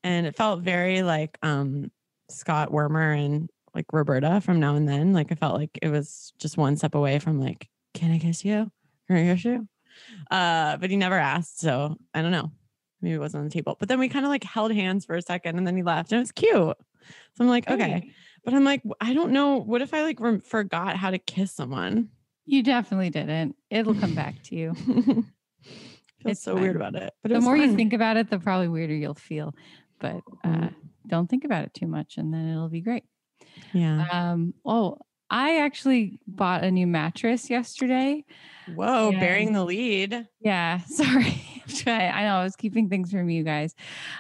And 0.04 0.26
it 0.26 0.36
felt 0.36 0.62
very 0.62 1.04
like 1.04 1.38
um 1.44 1.92
Scott 2.30 2.72
Wormer 2.72 3.16
and 3.16 3.50
like 3.76 3.86
Roberta 3.92 4.42
from 4.42 4.60
now 4.60 4.76
and 4.76 4.88
then. 4.88 5.14
Like 5.14 5.32
I 5.32 5.36
felt 5.36 5.56
like 5.56 5.78
it 5.82 5.90
was 5.90 6.34
just 6.40 6.58
one 6.58 6.76
step 6.76 6.96
away 6.96 7.20
from 7.20 7.40
like, 7.40 7.70
can 7.94 8.12
I 8.12 8.18
kiss 8.18 8.44
you? 8.44 8.72
Can 9.08 9.18
I 9.18 9.34
kiss 9.34 9.46
you? 9.46 9.68
Uh, 10.32 10.78
but 10.78 10.90
he 10.90 10.96
never 10.98 11.18
asked. 11.18 11.60
So 11.60 11.98
I 12.14 12.22
don't 12.22 12.32
know. 12.32 12.52
Maybe 13.02 13.16
it 13.16 13.20
wasn't 13.20 13.42
on 13.42 13.48
the 13.50 13.54
table. 13.54 13.76
But 13.80 13.90
then 13.90 14.00
we 14.00 14.08
kind 14.10 14.26
of 14.26 14.30
like 14.30 14.44
held 14.44 14.72
hands 14.74 15.06
for 15.06 15.16
a 15.16 15.22
second 15.22 15.58
and 15.58 15.68
then 15.68 15.76
he 15.76 15.84
left. 15.84 16.12
And 16.12 16.18
it 16.20 16.22
was 16.22 16.32
cute. 16.32 16.54
So 16.54 16.76
I'm 17.42 17.48
like, 17.48 17.70
okay. 17.70 18.00
Great. 18.00 18.14
But 18.46 18.54
I'm 18.54 18.64
like, 18.64 18.82
I 19.02 19.14
don't 19.14 19.32
know. 19.32 19.58
What 19.58 19.82
if 19.82 19.94
I 19.94 20.04
like 20.04 20.20
rem- 20.20 20.40
forgot 20.42 20.96
how 20.98 21.12
to 21.12 21.18
kiss 21.18 21.52
someone? 21.52 22.10
You 22.46 22.62
definitely 22.64 23.10
didn't. 23.10 23.56
It'll 23.70 23.96
come 23.96 24.16
back 24.16 24.42
to 24.44 24.56
you. 24.56 24.76
It's 26.26 26.42
so 26.42 26.56
weird 26.56 26.78
about 26.78 26.96
it. 26.96 27.14
But 27.22 27.30
the 27.30 27.36
was 27.36 27.44
more 27.44 27.58
you 27.58 27.76
think 27.76 27.92
about 27.92 28.16
it, 28.16 28.30
the 28.30 28.40
probably 28.40 28.70
weirder 28.70 28.96
you'll 28.96 29.14
feel. 29.14 29.54
But 30.00 30.22
uh, 30.44 30.48
Mhm. 30.48 30.74
don't 31.06 31.30
think 31.30 31.44
about 31.44 31.66
it 31.66 31.74
too 31.74 31.86
much, 31.88 32.18
and 32.18 32.34
then 32.34 32.48
it'll 32.48 32.70
be 32.70 32.80
great. 32.80 33.04
yeah. 33.74 34.06
Um, 34.32 34.54
oh, 34.66 35.00
I 35.30 35.58
actually 35.60 36.20
bought 36.28 36.64
a 36.64 36.72
new 36.72 36.86
mattress 36.88 37.50
yesterday. 37.50 38.24
Whoa, 38.74 39.10
yeah. 39.12 39.20
bearing 39.20 39.54
the 39.54 39.64
lead. 39.66 40.28
Yeah, 40.40 40.80
sorry. 40.88 41.42
I 41.88 42.08
I 42.10 42.24
know 42.24 42.36
I 42.36 42.44
was 42.44 42.56
keeping 42.56 42.90
things 42.90 43.12
from 43.12 43.30
you 43.30 43.44
guys 43.44 43.74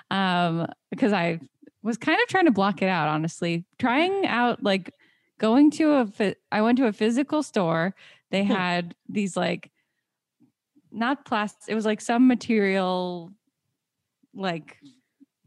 um, 0.09 0.67
because 0.89 1.13
I 1.13 1.39
was 1.81 1.97
kind 1.97 2.19
of 2.21 2.27
trying 2.27 2.45
to 2.45 2.51
block 2.51 2.81
it 2.81 2.87
out. 2.87 3.09
Honestly, 3.09 3.65
trying 3.77 4.25
out 4.25 4.63
like 4.63 4.91
going 5.39 5.71
to 5.71 5.93
a, 6.19 6.35
I 6.51 6.61
went 6.61 6.77
to 6.79 6.87
a 6.87 6.93
physical 6.93 7.43
store. 7.43 7.95
They 8.31 8.43
Hmm. 8.43 8.51
had 8.53 8.95
these 9.07 9.37
like 9.37 9.69
not 10.91 11.25
plastic. 11.25 11.69
It 11.71 11.75
was 11.75 11.85
like 11.85 12.01
some 12.01 12.27
material, 12.27 13.31
like 14.33 14.77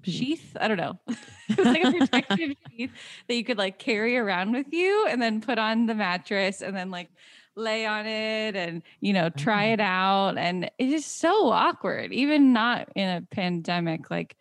Hmm. 0.07 0.13
sheath. 0.13 0.57
I 0.59 0.69
don't 0.69 0.77
know. 0.77 0.99
it 1.49 1.59
was 1.59 1.67
like 1.67 1.85
a 1.85 1.93
protective 1.93 2.53
sheath 2.71 2.91
that 3.29 3.35
you 3.35 3.45
could 3.45 3.59
like 3.59 3.79
carry 3.79 4.17
around 4.17 4.53
with 4.53 4.73
you 4.73 5.07
and 5.09 5.21
then 5.21 5.41
put 5.41 5.59
on 5.59 5.87
the 5.87 5.95
mattress 5.95 6.63
and 6.63 6.75
then 6.77 6.91
like 6.91 7.11
lay 7.57 7.87
on 7.87 8.07
it 8.07 8.55
and 8.55 8.83
you 9.01 9.13
know 9.13 9.31
try 9.31 9.71
Oh. 9.71 9.73
it 9.73 9.81
out 9.81 10.37
and 10.37 10.71
it 10.79 10.89
is 10.91 11.07
so 11.07 11.51
awkward 11.51 12.13
even 12.13 12.53
not 12.53 12.89
in 12.95 13.09
a 13.09 13.23
pandemic 13.23 14.11
like 14.11 14.37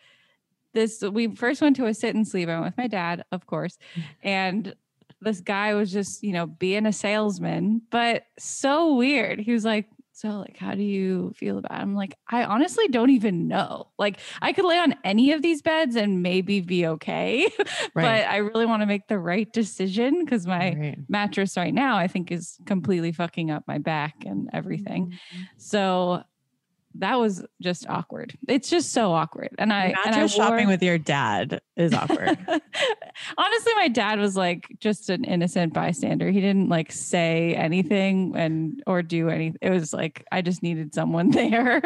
this 0.73 1.01
we 1.01 1.33
first 1.33 1.61
went 1.61 1.77
to 1.77 1.85
a 1.85 1.93
sit 1.93 2.13
and 2.13 2.27
sleep 2.27 2.49
i 2.49 2.53
went 2.59 2.65
with 2.65 2.77
my 2.77 2.87
dad 2.87 3.23
of 3.31 3.47
course 3.47 3.77
mm. 3.95 4.03
and 4.21 4.75
this 5.21 5.39
guy 5.39 5.73
was 5.75 5.93
just 5.93 6.23
you 6.23 6.33
know 6.33 6.45
being 6.45 6.85
a 6.85 6.91
salesman 6.91 7.81
but 7.89 8.23
so 8.37 8.93
weird 8.95 9.39
he 9.39 9.53
was 9.53 9.63
like 9.63 9.87
so 10.15 10.29
like 10.39 10.57
how 10.57 10.73
do 10.73 10.81
you 10.83 11.33
feel 11.35 11.57
about 11.57 11.71
it? 11.77 11.81
i'm 11.81 11.93
like 11.93 12.15
i 12.29 12.43
honestly 12.43 12.87
don't 12.87 13.09
even 13.09 13.47
know 13.47 13.85
like 13.99 14.19
i 14.41 14.53
could 14.53 14.65
lay 14.65 14.79
on 14.79 14.95
any 15.03 15.33
of 15.33 15.41
these 15.41 15.61
beds 15.61 15.95
and 15.95 16.23
maybe 16.23 16.61
be 16.61 16.87
okay 16.87 17.47
but 17.93 18.05
i 18.05 18.37
really 18.37 18.65
want 18.65 18.81
to 18.81 18.85
make 18.85 19.07
the 19.07 19.19
right 19.19 19.51
decision 19.53 20.23
because 20.23 20.47
my 20.47 20.55
Right. 20.75 20.97
mattress 21.09 21.57
right 21.57 21.73
now 21.73 21.97
I 21.97 22.07
think 22.07 22.31
is 22.31 22.57
completely 22.65 23.11
fucking 23.11 23.51
up 23.51 23.63
my 23.67 23.77
back 23.77 24.15
and 24.25 24.49
everything. 24.53 25.07
Mm-hmm. 25.07 25.41
So 25.57 26.23
that 26.99 27.19
was 27.19 27.45
just 27.61 27.87
awkward. 27.89 28.37
It's 28.47 28.69
just 28.69 28.93
so 28.93 29.11
awkward. 29.11 29.49
And 29.57 29.71
I 29.73 29.93
and 30.05 30.15
I 30.15 30.27
shopping 30.27 30.65
wore- 30.65 30.73
with 30.73 30.83
your 30.83 30.97
dad 30.97 31.61
is 31.75 31.93
awkward. 31.93 32.37
Honestly, 33.37 33.73
my 33.75 33.89
dad 33.91 34.19
was 34.19 34.35
like 34.37 34.67
just 34.79 35.09
an 35.09 35.23
innocent 35.23 35.73
bystander. 35.73 36.31
He 36.31 36.41
didn't 36.41 36.69
like 36.69 36.91
say 36.91 37.53
anything 37.55 38.33
and 38.35 38.81
or 38.87 39.01
do 39.01 39.29
anything. 39.29 39.57
It 39.61 39.71
was 39.71 39.93
like 39.93 40.25
I 40.31 40.41
just 40.41 40.63
needed 40.63 40.93
someone 40.93 41.29
there 41.31 41.81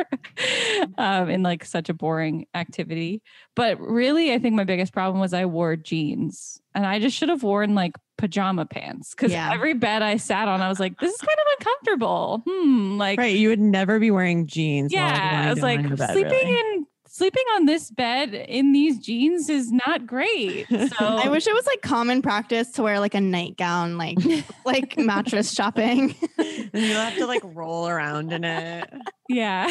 um, 0.98 1.30
in 1.30 1.44
like 1.44 1.66
such 1.66 1.90
a 1.90 1.94
boring 1.94 2.46
activity. 2.54 3.22
But 3.56 3.80
really, 3.80 4.34
I 4.34 4.40
think 4.40 4.56
my 4.56 4.64
biggest 4.64 4.94
problem 4.94 5.20
was 5.20 5.34
I 5.34 5.46
wore 5.46 5.76
jeans 5.76 6.62
and 6.76 6.86
I 6.86 7.00
just 7.00 7.18
should 7.18 7.30
have 7.30 7.44
worn 7.44 7.76
like 7.76 7.94
pajama 8.20 8.66
pants 8.66 9.12
because 9.16 9.32
Yeah. 9.32 9.52
every 9.54 9.74
bed 9.74 10.02
I 10.04 10.18
sat 10.18 10.48
on, 10.48 10.62
I 10.62 10.68
was 10.70 10.80
like, 10.80 11.00
this 11.00 11.12
is 11.14 11.20
kind 11.22 11.38
of 11.40 11.46
uncomfortable. 11.60 12.44
Hmm. 12.46 12.98
Like, 12.98 13.18
right. 13.18 13.36
You 13.36 13.50
would 13.50 13.60
never 13.60 13.98
be 14.00 14.12
wearing 14.12 14.46
jeans. 14.46 14.94
while, 14.94 15.02
yeah, 15.04 15.46
I 15.48 15.50
was 15.50 15.62
like, 15.64 15.82
bed, 15.98 16.12
sleeping 16.12 16.32
really. 16.32 16.60
in 16.76 16.86
sleeping 17.08 17.44
on 17.56 17.66
this 17.66 17.90
bed 17.90 18.34
in 18.36 18.72
these 18.72 19.00
jeans 19.00 19.50
is 19.50 19.72
not 19.72 20.06
great. 20.06 20.68
So 20.70 20.78
I 21.00 21.28
wish 21.28 21.48
it 21.48 21.54
was 21.54 21.66
like 21.66 21.82
common 21.82 22.22
practice 22.22 22.72
to 22.74 22.84
wear 22.84 23.00
like 23.00 23.16
a 23.16 23.20
nightgown, 23.22 23.98
like 23.98 24.18
like 24.66 24.98
mattress 24.98 25.52
shopping. 25.54 26.16
and 26.38 26.70
you 26.74 26.94
have 26.94 27.16
to 27.18 27.26
like 27.26 27.42
roll 27.56 27.88
around 27.88 28.32
in 28.32 28.44
it. 28.44 28.90
yeah. 29.28 29.70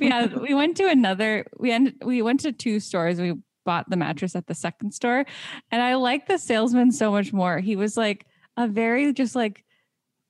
Yeah, 0.00 0.26
we 0.36 0.54
went 0.54 0.76
to 0.78 0.88
another 0.88 1.44
we 1.58 1.70
ended 1.70 1.96
we 2.04 2.22
went 2.22 2.40
to 2.40 2.52
two 2.52 2.80
stores. 2.80 3.20
We 3.20 3.34
bought 3.68 3.90
the 3.90 3.98
mattress 3.98 4.34
at 4.34 4.46
the 4.46 4.54
second 4.54 4.92
store 4.92 5.26
and 5.70 5.82
I 5.82 5.96
like 5.96 6.26
the 6.26 6.38
salesman 6.38 6.90
so 6.90 7.10
much 7.10 7.34
more. 7.34 7.58
He 7.58 7.76
was 7.76 7.98
like 7.98 8.24
a 8.56 8.66
very 8.66 9.12
just 9.12 9.36
like 9.36 9.62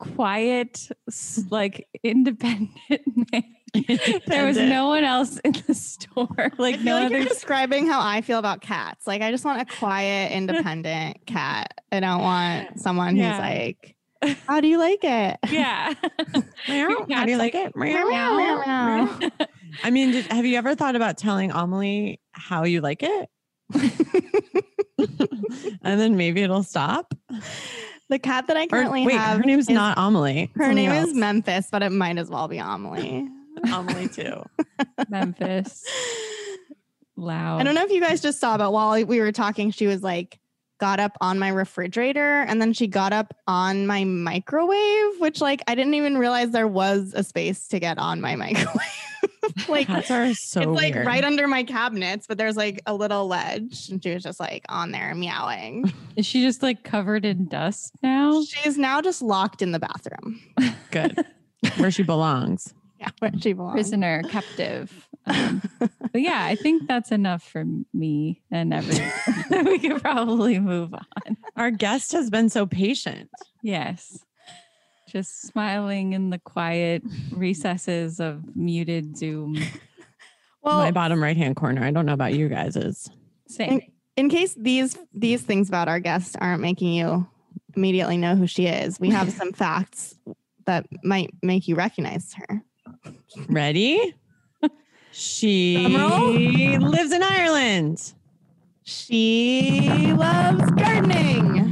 quiet 0.00 0.88
mm-hmm. 1.08 1.48
like 1.48 1.86
independent 2.02 3.30
man. 3.30 3.44
there 4.26 4.44
was 4.44 4.58
uh, 4.58 4.64
no 4.64 4.88
one 4.88 5.04
else 5.04 5.38
in 5.44 5.52
the 5.68 5.74
store. 5.74 6.50
Like 6.58 6.74
I 6.74 6.78
feel 6.78 6.84
no 6.84 6.94
like 6.94 7.06
other 7.06 7.18
you're 7.18 7.28
describing 7.28 7.86
how 7.86 8.00
I 8.04 8.22
feel 8.22 8.40
about 8.40 8.60
cats. 8.60 9.06
Like 9.06 9.22
I 9.22 9.30
just 9.30 9.44
want 9.44 9.62
a 9.62 9.66
quiet, 9.76 10.32
independent 10.32 11.24
cat. 11.26 11.80
I 11.92 12.00
don't 12.00 12.20
want 12.20 12.80
someone 12.80 13.16
Yeah. 13.16 13.34
who's 13.34 13.40
like 13.40 14.36
How 14.48 14.60
do 14.60 14.66
you 14.66 14.78
like 14.78 15.04
it? 15.04 15.38
Yeah. 15.48 15.94
Meow. 16.68 17.06
How 17.08 17.24
do 17.24 17.30
you 17.30 17.38
like 17.38 17.54
it? 17.54 17.76
Meow. 17.76 18.08
Meow, 18.08 18.36
meow, 18.36 19.18
meow. 19.20 19.30
I 19.84 19.90
mean, 19.90 20.10
did, 20.12 20.26
have 20.32 20.44
you 20.46 20.56
ever 20.58 20.74
thought 20.74 20.96
about 20.96 21.18
telling 21.18 21.50
Amelie 21.50 22.20
how 22.32 22.64
you 22.64 22.80
like 22.80 23.02
it? 23.02 23.28
and 24.98 26.00
then 26.00 26.16
maybe 26.16 26.42
it'll 26.42 26.62
stop. 26.62 27.14
The 28.08 28.18
cat 28.18 28.46
that 28.46 28.56
I 28.56 28.64
Or 28.64 28.68
currently 28.68 29.06
wait, 29.06 29.16
have. 29.16 29.38
her 29.38 29.44
name's 29.44 29.68
is- 29.68 29.74
not 29.74 29.96
Amelie. 29.98 30.50
Her 30.56 30.72
name 30.72 30.90
else. 30.90 31.08
is 31.10 31.14
Memphis, 31.14 31.68
but 31.70 31.82
it 31.82 31.90
might 31.92 32.18
as 32.18 32.30
well 32.30 32.48
be 32.48 32.58
Amelie. 32.58 33.28
Amelie 33.72 34.08
too. 34.08 34.42
Memphis. 35.08 35.84
Loud. 37.16 37.60
I 37.60 37.64
don't 37.64 37.74
know 37.74 37.84
if 37.84 37.90
you 37.90 38.00
guys 38.00 38.20
just 38.20 38.40
saw, 38.40 38.56
but 38.56 38.72
while 38.72 39.04
we 39.04 39.20
were 39.20 39.32
talking, 39.32 39.70
she 39.72 39.86
was 39.86 40.02
like, 40.02 40.38
got 40.78 41.00
up 41.00 41.18
on 41.20 41.38
my 41.40 41.48
refrigerator 41.48 42.42
and 42.42 42.62
then 42.62 42.72
she 42.72 42.86
got 42.86 43.12
up 43.12 43.34
on 43.48 43.86
my 43.88 44.04
microwave, 44.04 45.18
which, 45.18 45.40
like, 45.40 45.60
I 45.66 45.74
didn't 45.74 45.94
even 45.94 46.16
realize 46.18 46.50
there 46.52 46.68
was 46.68 47.12
a 47.16 47.24
space 47.24 47.66
to 47.68 47.80
get 47.80 47.98
on 47.98 48.20
my 48.20 48.36
microwave. 48.36 48.78
like, 49.68 49.86
Cats 49.86 50.10
are 50.10 50.34
so 50.34 50.60
it's 50.60 50.68
like 50.68 50.94
weird. 50.94 51.06
right 51.06 51.24
under 51.24 51.46
my 51.48 51.62
cabinets, 51.64 52.26
but 52.26 52.38
there's 52.38 52.56
like 52.56 52.80
a 52.86 52.94
little 52.94 53.26
ledge. 53.26 53.88
And 53.88 54.02
she 54.02 54.14
was 54.14 54.22
just 54.22 54.40
like 54.40 54.64
on 54.68 54.90
there 54.92 55.14
meowing. 55.14 55.92
Is 56.16 56.26
she 56.26 56.42
just 56.42 56.62
like 56.62 56.82
covered 56.84 57.24
in 57.24 57.46
dust 57.46 57.92
now? 58.02 58.42
She's 58.42 58.78
now 58.78 59.00
just 59.00 59.22
locked 59.22 59.62
in 59.62 59.72
the 59.72 59.78
bathroom. 59.78 60.40
Good. 60.90 61.24
Where 61.76 61.90
she 61.90 62.02
belongs. 62.02 62.74
Yeah, 63.00 63.10
where 63.20 63.32
she 63.38 63.52
belongs. 63.52 63.74
Prisoner, 63.74 64.22
captive. 64.28 65.08
Um, 65.26 65.62
but 65.78 66.20
yeah, 66.20 66.44
I 66.44 66.54
think 66.56 66.88
that's 66.88 67.12
enough 67.12 67.42
for 67.42 67.64
me 67.92 68.40
and 68.50 68.72
everyone. 68.72 69.64
we 69.66 69.78
could 69.78 70.00
probably 70.00 70.58
move 70.58 70.94
on. 70.94 71.36
Our 71.56 71.70
guest 71.70 72.12
has 72.12 72.30
been 72.30 72.48
so 72.48 72.66
patient. 72.66 73.28
Yes. 73.62 74.24
Just 75.08 75.42
smiling 75.42 76.12
in 76.12 76.28
the 76.30 76.38
quiet 76.38 77.02
recesses 77.32 78.20
of 78.20 78.54
muted 78.56 79.16
Zoom. 79.16 79.56
Well, 80.60 80.78
My 80.78 80.90
bottom 80.90 81.22
right 81.22 81.36
hand 81.36 81.54
corner. 81.54 81.84
I 81.84 81.92
don't 81.92 82.04
know 82.04 82.12
about 82.12 82.34
you 82.34 82.48
guys'. 82.48 82.76
Is 82.76 83.08
Same. 83.46 83.80
in 84.16 84.28
case 84.28 84.54
these 84.54 84.98
these 85.14 85.40
things 85.40 85.68
about 85.68 85.86
our 85.88 86.00
guest 86.00 86.36
aren't 86.40 86.60
making 86.60 86.92
you 86.92 87.26
immediately 87.76 88.16
know 88.18 88.34
who 88.34 88.48
she 88.48 88.66
is, 88.66 88.98
we 88.98 89.08
have 89.10 89.30
some 89.32 89.52
facts 89.54 90.16
that 90.66 90.84
might 91.04 91.30
make 91.42 91.68
you 91.68 91.76
recognize 91.76 92.34
her. 92.34 92.60
Ready? 93.48 94.14
She 95.12 95.86
lives 95.86 97.12
in 97.12 97.22
Ireland. 97.22 98.12
She 98.82 100.12
loves 100.14 100.70
gardening. 100.72 101.67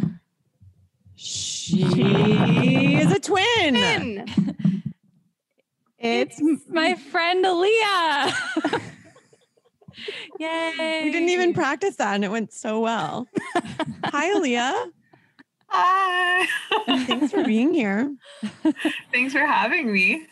She 1.66 1.82
is 2.94 3.10
a 3.10 3.18
twin. 3.18 3.74
Finn. 3.74 4.84
It's 5.98 6.36
It's 6.40 6.68
my 6.68 6.94
friend 6.94 7.44
Eliyah. 7.44 8.32
Yay. 10.38 11.00
We 11.02 11.10
didn't 11.10 11.30
even 11.30 11.54
practice 11.54 11.96
that 11.96 12.14
and 12.14 12.24
it 12.24 12.30
went 12.30 12.52
so 12.52 12.78
well. 12.78 13.26
Hi, 14.04 14.32
Eliyah. 14.32 14.90
Hi. 15.68 16.46
Thanks 17.06 17.32
for 17.32 17.42
being 17.42 17.74
here. 17.74 18.14
Thanks 19.12 19.32
for 19.32 19.44
having 19.44 19.92
me. 19.92 20.24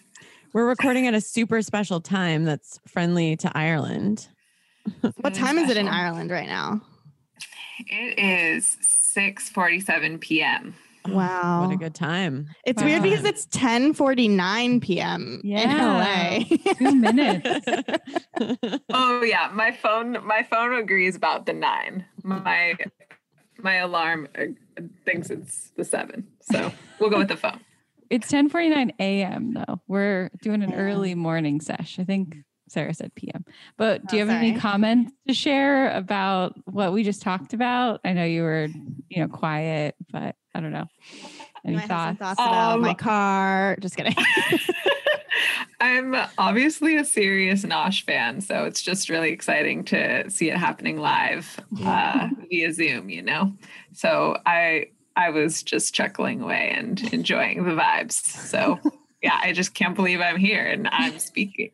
We're 0.52 0.68
recording 0.68 1.08
at 1.08 1.14
a 1.14 1.20
super 1.20 1.62
special 1.62 2.00
time 2.00 2.44
that's 2.44 2.78
friendly 2.86 3.34
to 3.38 3.50
Ireland. 3.58 4.28
what 5.16 5.34
time 5.34 5.58
is 5.58 5.68
it 5.68 5.76
in 5.76 5.88
Ireland 5.88 6.30
right 6.30 6.46
now? 6.46 6.80
It 7.88 8.20
is 8.20 8.76
6:47 9.16 10.20
p.m. 10.20 10.76
Wow. 11.08 11.66
What 11.66 11.74
a 11.74 11.76
good 11.76 11.94
time. 11.94 12.48
It's 12.64 12.82
weird 12.82 13.02
because 13.02 13.24
it's 13.24 13.46
10:49 13.48 14.80
p.m. 14.82 15.40
Yeah. 15.44 16.40
in 16.40 16.48
LA. 16.48 16.74
Two 16.78 16.94
minutes. 16.94 17.66
Oh 18.92 19.22
yeah, 19.22 19.50
my 19.52 19.70
phone 19.70 20.18
my 20.26 20.42
phone 20.42 20.74
agrees 20.74 21.14
about 21.14 21.46
the 21.46 21.52
9. 21.52 22.04
My 22.24 22.74
my 23.62 23.76
alarm 23.76 24.28
uh, 24.36 24.46
thinks 25.04 25.30
it's 25.30 25.70
the 25.76 25.84
7. 25.84 26.26
So, 26.40 26.72
we'll 26.98 27.10
go 27.10 27.18
with 27.18 27.28
the 27.28 27.36
phone. 27.36 27.60
It's 28.10 28.30
10:49 28.30 28.92
a.m. 28.98 29.54
though. 29.54 29.80
We're 29.86 30.30
doing 30.42 30.62
an 30.62 30.74
early 30.74 31.14
morning 31.14 31.60
sesh. 31.60 31.98
I 31.98 32.04
think 32.04 32.38
Sarah 32.68 32.92
said 32.94 33.14
p.m. 33.14 33.44
But 33.76 34.06
do 34.06 34.16
you 34.16 34.24
Oh, 34.24 34.26
have 34.26 34.36
any 34.42 34.58
comments 34.58 35.12
to 35.28 35.34
share 35.34 35.90
about 35.92 36.54
what 36.64 36.92
we 36.92 37.02
just 37.04 37.22
talked 37.22 37.54
about? 37.54 38.00
I 38.04 38.12
know 38.14 38.24
you 38.24 38.42
were, 38.42 38.68
you 39.08 39.20
know, 39.22 39.28
quiet, 39.28 39.94
but 40.10 40.34
I 40.54 40.60
don't 40.60 40.72
know. 40.72 40.86
Any 41.64 41.76
I 41.76 41.80
have 41.80 41.88
some 41.88 42.16
thoughts? 42.16 42.18
thoughts 42.18 42.40
about 42.40 42.74
Um, 42.74 42.80
my 42.82 42.94
car. 42.94 43.76
Just 43.80 43.96
kidding. 43.96 44.14
I'm 45.80 46.14
obviously 46.38 46.96
a 46.96 47.04
serious 47.04 47.64
Nosh 47.64 48.02
fan, 48.04 48.40
so 48.40 48.64
it's 48.64 48.80
just 48.82 49.08
really 49.08 49.30
exciting 49.32 49.84
to 49.86 50.30
see 50.30 50.50
it 50.50 50.56
happening 50.56 50.98
live 50.98 51.58
uh, 51.84 52.28
via 52.50 52.72
Zoom. 52.72 53.08
You 53.10 53.22
know, 53.22 53.52
so 53.92 54.38
I 54.46 54.86
I 55.16 55.30
was 55.30 55.62
just 55.62 55.94
chuckling 55.94 56.40
away 56.42 56.72
and 56.74 57.00
enjoying 57.12 57.64
the 57.64 57.72
vibes. 57.72 58.12
So 58.12 58.78
yeah, 59.22 59.38
I 59.42 59.52
just 59.52 59.74
can't 59.74 59.94
believe 59.94 60.20
I'm 60.20 60.36
here 60.38 60.64
and 60.66 60.88
I'm 60.88 61.18
speaking. 61.18 61.70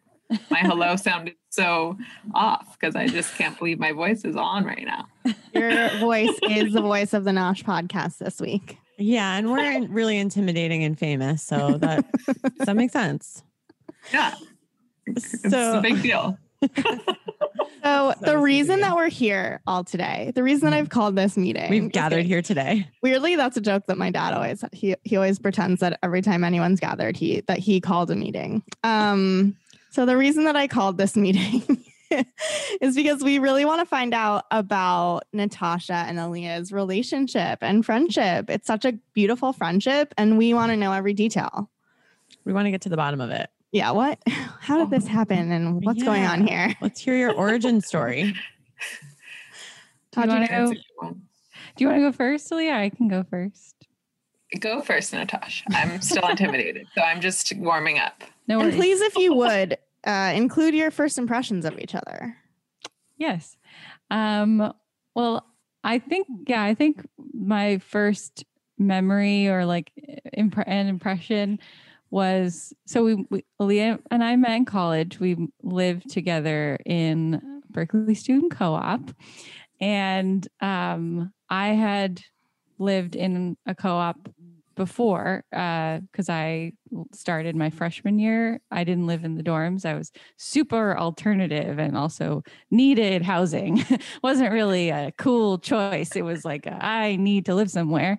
My 0.51 0.59
hello 0.61 0.97
sounded 0.97 1.35
so 1.51 1.97
off 2.35 2.79
because 2.79 2.95
I 2.97 3.07
just 3.09 3.35
can't 3.35 3.59
believe 3.59 3.79
my 3.79 3.93
voice 3.93 4.25
is 4.25 4.37
on 4.37 4.64
right 4.64 4.85
now. 4.85 5.09
Your 5.53 5.88
voice 5.99 6.38
is 6.49 6.73
the 6.73 6.81
voice 6.83 7.12
of 7.12 7.25
the 7.25 7.33
Nosh 7.33 7.64
podcast 7.64 8.19
this 8.19 8.40
week. 8.40 8.79
Yeah, 8.99 9.37
and 9.37 9.51
we're 9.51 9.87
really 9.88 10.19
intimidating 10.19 10.85
and 10.85 10.99
famous, 10.99 11.43
so 11.43 11.79
that 11.79 12.05
does 12.27 12.66
that 12.66 12.77
makes 12.77 12.93
sense. 12.93 13.43
Yeah, 14.12 14.35
it's 15.07 15.45
a 15.45 15.51
So 15.51 15.81
big 15.81 16.03
deal. 16.03 16.38
So, 17.83 18.12
So 18.21 18.33
the 18.33 18.37
reason 18.38 18.81
that 18.81 18.95
we're 18.95 19.09
here 19.09 19.62
all 19.66 19.85
today, 19.85 20.33
the 20.35 20.43
reason 20.43 20.69
that 20.69 20.77
I've 20.77 20.90
called 20.90 21.16
this 21.16 21.38
meeting, 21.38 21.71
we've 21.71 21.90
gathered 21.90 22.16
kidding. 22.16 22.29
here 22.29 22.43
today. 22.43 22.87
Weirdly, 23.03 23.37
that's 23.37 23.57
a 23.57 23.61
joke 23.62 23.85
that 23.87 23.97
my 23.97 24.11
dad 24.11 24.35
always 24.35 24.62
he 24.73 24.97
he 25.03 25.16
always 25.16 25.38
pretends 25.38 25.81
that 25.81 25.99
every 26.03 26.21
time 26.21 26.45
anyone's 26.45 26.79
gathered, 26.79 27.16
he 27.16 27.40
that 27.47 27.59
he 27.59 27.81
called 27.81 28.11
a 28.11 28.16
meeting. 28.16 28.62
Um, 28.85 29.57
so 29.90 30.07
the 30.07 30.16
reason 30.16 30.44
that 30.44 30.57
I 30.57 30.66
called 30.68 30.96
this 30.98 31.16
meeting 31.16 31.62
is 32.81 32.96
because 32.96 33.22
we 33.22 33.38
really 33.38 33.64
want 33.64 33.81
to 33.81 33.87
find 33.87 34.12
out 34.14 34.44
about 34.50 35.24
Natasha 35.33 35.92
and 35.94 36.18
Eliyah's 36.18 36.72
relationship 36.72 37.59
and 37.62 37.85
friendship. 37.85 38.50
It's 38.50 38.66
such 38.66 38.85
a 38.85 38.92
beautiful 39.14 39.53
friendship, 39.53 40.12
and 40.18 40.37
we 40.38 40.53
want 40.55 40.70
to 40.72 40.76
know 40.76 40.92
every 40.92 41.14
detail. 41.14 41.70
We 42.44 42.53
want 42.53 42.66
to 42.66 42.70
get 42.70 42.81
to 42.83 42.88
the 42.88 42.96
bottom 42.96 43.20
of 43.20 43.31
it. 43.31 43.48
Yeah, 43.72 43.92
what? 43.92 44.18
How 44.26 44.79
did 44.79 44.90
this 44.90 45.07
happen, 45.07 45.53
and 45.53 45.85
what's 45.85 46.03
going 46.03 46.24
on 46.24 46.44
here? 46.46 46.74
Let's 46.81 47.00
hear 47.00 47.16
your 47.16 47.33
origin 47.33 47.81
story. 47.90 48.35
Do 50.12 50.20
you 50.20 50.26
you 50.26 50.29
wanna 50.29 50.48
go- 50.48 50.55
That's 50.66 50.70
a 50.72 50.74
good 50.74 50.85
one. 50.96 51.22
Do 51.76 51.85
you 51.85 51.88
want 51.88 51.98
to 52.00 52.11
go 52.11 52.12
first, 52.12 52.50
Leah? 52.50 52.74
I 52.74 52.88
can 52.90 53.07
go 53.07 53.22
first. 53.31 53.76
Go 54.59 54.83
first, 54.83 55.13
Natasha. 55.13 55.65
I'm 55.71 56.01
still 56.01 56.27
intimidated, 56.29 56.89
so 56.95 57.03
I'm 57.03 57.21
just 57.21 57.57
warming 57.57 57.99
up. 57.99 58.25
No 58.49 58.61
And 58.61 58.73
please, 58.73 59.01
if 59.01 59.17
you 59.17 59.33
would, 59.35 59.79
uh, 60.05 60.33
include 60.35 60.75
your 60.75 60.91
first 60.91 61.19
impressions 61.19 61.65
of 61.65 61.79
each 61.79 61.95
other. 61.95 62.37
Yes. 63.17 63.57
Um, 64.11 64.73
well, 65.15 65.47
I 65.85 65.99
think, 65.99 66.27
yeah, 66.47 66.63
I 66.63 66.75
think 66.75 67.07
my 67.33 67.79
first 67.79 68.45
memory 68.77 69.47
or 69.47 69.65
like 69.67 69.93
impre- 70.37 70.65
an 70.67 70.89
impression 70.89 71.59
was 72.11 72.73
so 72.87 73.05
we, 73.05 73.27
we 73.31 73.45
Eliyah 73.61 74.01
and 74.11 74.25
I 74.25 74.35
met 74.37 74.57
in 74.57 74.65
college. 74.65 75.21
We 75.21 75.49
lived 75.63 76.11
together 76.11 76.77
in 76.85 77.63
Berkeley 77.71 78.15
Student 78.17 78.51
Co-op, 78.51 79.13
and 79.81 80.47
um, 80.61 81.33
I 81.49 81.69
had 81.69 82.21
lived 82.79 83.15
in 83.15 83.57
a 83.67 83.75
co-op 83.75 84.29
before 84.81 85.45
because 85.51 86.31
I 86.31 86.73
started 87.12 87.55
my 87.55 87.69
freshman 87.69 88.19
year. 88.19 88.62
I 88.71 88.83
didn't 88.83 89.07
live 89.07 89.25
in 89.25 89.35
the 89.35 89.43
dorms. 89.43 89.85
I 89.85 89.93
was 89.93 90.11
super 90.38 90.97
alternative 90.97 91.79
and 91.79 91.99
also 91.99 92.43
needed 92.71 93.21
housing. 93.21 93.85
wasn't 94.23 94.53
really 94.53 94.88
a 94.88 95.12
cool 95.19 95.59
choice. 95.59 96.16
It 96.16 96.23
was 96.23 96.47
like 96.47 96.64
a, 96.64 96.83
I 96.83 97.16
need 97.16 97.45
to 97.45 97.55
live 97.55 97.71
somewhere. 97.71 98.16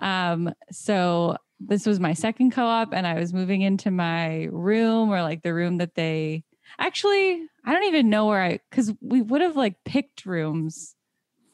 Um, 0.00 0.52
so 0.72 1.36
this 1.60 1.86
was 1.86 2.00
my 2.00 2.14
second 2.14 2.50
co-op, 2.50 2.92
and 2.92 3.06
I 3.06 3.14
was 3.14 3.32
moving 3.32 3.60
into 3.60 3.92
my 3.92 4.48
room 4.50 5.10
or 5.10 5.22
like 5.22 5.42
the 5.42 5.54
room 5.54 5.78
that 5.78 5.94
they 5.94 6.42
actually 6.80 7.40
I 7.64 7.72
don't 7.72 7.84
even 7.84 8.10
know 8.10 8.26
where 8.26 8.42
I 8.42 8.58
because 8.68 8.92
we 9.00 9.22
would 9.22 9.42
have 9.42 9.56
like 9.56 9.76
picked 9.84 10.26
rooms. 10.26 10.96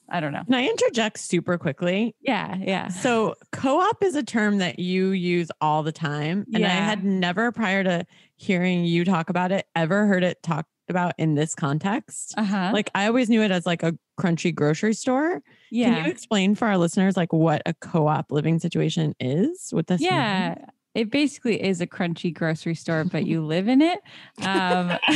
I 0.09 0.21
don't 0.21 0.33
know. 0.33 0.43
Can 0.45 0.55
I 0.55 0.67
interject 0.67 1.19
super 1.19 1.59
quickly? 1.59 2.15
Yeah, 2.21 2.57
yeah. 2.61 2.89
So, 2.89 3.35
co 3.53 3.81
op 3.81 4.03
is 4.03 4.15
a 4.15 4.23
term 4.23 4.59
that 4.59 4.79
you 4.79 5.11
use 5.11 5.51
all 5.61 5.83
the 5.83 5.93
time. 5.93 6.47
And 6.55 6.65
I 6.65 6.69
had 6.69 7.05
never, 7.05 7.51
prior 7.53 7.83
to 7.85 8.07
hearing 8.37 8.85
you 8.85 9.05
talk 9.05 9.31
about 9.31 9.53
it, 9.53 9.67
ever 9.75 10.07
heard 10.07 10.23
it 10.23 10.43
talked 10.43 10.69
about 10.89 11.15
in 11.19 11.35
this 11.35 11.55
context. 11.55 12.35
Uh-huh. 12.37 12.71
Like 12.73 12.91
I 12.95 13.07
always 13.07 13.29
knew 13.29 13.43
it 13.43 13.51
as 13.51 13.67
like 13.67 13.83
a 13.83 13.97
crunchy 14.21 14.55
grocery 14.55 14.95
store. 14.95 15.43
yeah. 15.71 15.95
Can 15.95 16.05
you 16.05 16.11
explain 16.11 16.55
for 16.55 16.67
our 16.69 16.79
listeners 16.79 17.17
like 17.17 17.33
what 17.33 17.63
a 17.67 17.75
co-op 17.75 18.31
living 18.31 18.59
situation 18.59 19.15
is? 19.21 19.71
with 19.73 19.87
this 19.89 20.01
yeah. 20.01 20.55
It 20.95 21.11
basically 21.11 21.63
is 21.63 21.83
a 21.83 21.87
crunchy 21.87 22.33
grocery 22.33 22.75
store, 22.75 23.05
but 23.05 23.27
you 23.27 23.45
live 23.47 23.69
in 23.69 23.83
it. 23.83 24.01
Um, 24.43 24.93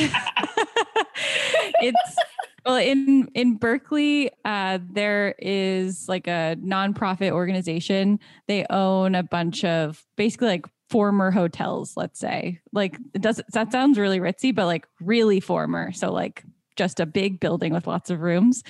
it's 1.81 2.17
well 2.65 2.77
in 2.77 3.29
in 3.35 3.57
Berkeley, 3.57 4.31
uh, 4.45 4.79
there 4.91 5.35
is 5.39 6.09
like 6.09 6.27
a 6.27 6.57
nonprofit 6.61 7.31
organization. 7.31 8.21
They 8.47 8.67
own 8.71 9.15
a 9.15 9.23
bunch 9.23 9.65
of 9.65 10.05
basically 10.17 10.49
like 10.49 10.67
former 10.89 11.31
hotels. 11.31 11.97
Let's 11.97 12.19
say 12.19 12.61
like 12.73 12.99
it 13.15 13.23
does 13.23 13.41
that 13.53 13.73
sounds 13.73 13.99
really 13.99 14.21
ritzy, 14.21 14.55
but 14.55 14.67
like 14.67 14.87
really 15.01 15.41
former. 15.41 15.93
So 15.93 16.13
like 16.13 16.45
just 16.77 17.01
a 17.01 17.07
big 17.07 17.41
building 17.41 17.73
with 17.73 17.87
lots 17.87 18.11
of 18.11 18.21
rooms 18.21 18.63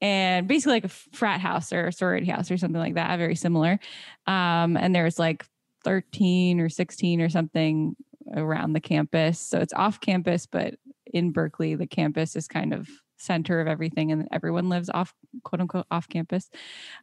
and 0.00 0.48
basically 0.48 0.74
like 0.74 0.84
a 0.84 0.88
frat 0.88 1.40
house 1.40 1.72
or 1.72 1.88
a 1.88 1.92
sorority 1.92 2.30
house 2.30 2.50
or 2.50 2.56
something 2.56 2.80
like 2.80 2.94
that, 2.94 3.18
very 3.18 3.34
similar. 3.34 3.78
Um, 4.26 4.76
and 4.76 4.94
there's 4.94 5.18
like 5.18 5.44
13 5.84 6.60
or 6.60 6.68
16 6.68 7.20
or 7.20 7.28
something 7.28 7.96
around 8.34 8.72
the 8.72 8.80
campus. 8.80 9.38
So 9.38 9.58
it's 9.58 9.72
off 9.74 10.00
campus, 10.00 10.46
but 10.46 10.74
in 11.06 11.32
Berkeley, 11.32 11.74
the 11.74 11.86
campus 11.86 12.36
is 12.36 12.48
kind 12.48 12.72
of 12.72 12.88
center 13.20 13.60
of 13.60 13.68
everything 13.68 14.12
and 14.12 14.28
everyone 14.32 14.68
lives 14.68 14.90
off 14.92 15.14
quote 15.44 15.60
unquote 15.60 15.86
off 15.90 16.08
campus. 16.08 16.50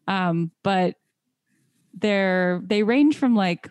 Um, 0.07 0.51
but 0.63 0.95
they're 1.93 2.61
they 2.65 2.83
range 2.83 3.17
from 3.17 3.35
like 3.35 3.69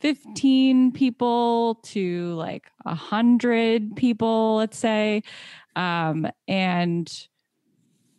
15 0.00 0.92
people 0.92 1.76
to 1.84 2.34
like 2.34 2.70
a 2.84 2.94
hundred 2.94 3.96
people, 3.96 4.56
let's 4.56 4.78
say. 4.78 5.22
Um, 5.74 6.28
and 6.46 7.10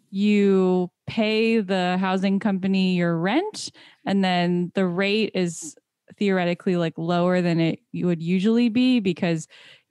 you 0.09 0.89
pay 1.05 1.59
the 1.59 1.97
housing 1.97 2.39
company 2.39 2.95
your 2.95 3.17
rent 3.17 3.71
and 4.05 4.23
then 4.23 4.71
the 4.73 4.85
rate 4.85 5.31
is 5.35 5.75
theoretically 6.17 6.77
like 6.77 6.97
lower 6.97 7.41
than 7.41 7.59
it 7.59 7.79
would 7.93 8.21
usually 8.21 8.69
be 8.69 8.99
because 8.99 9.47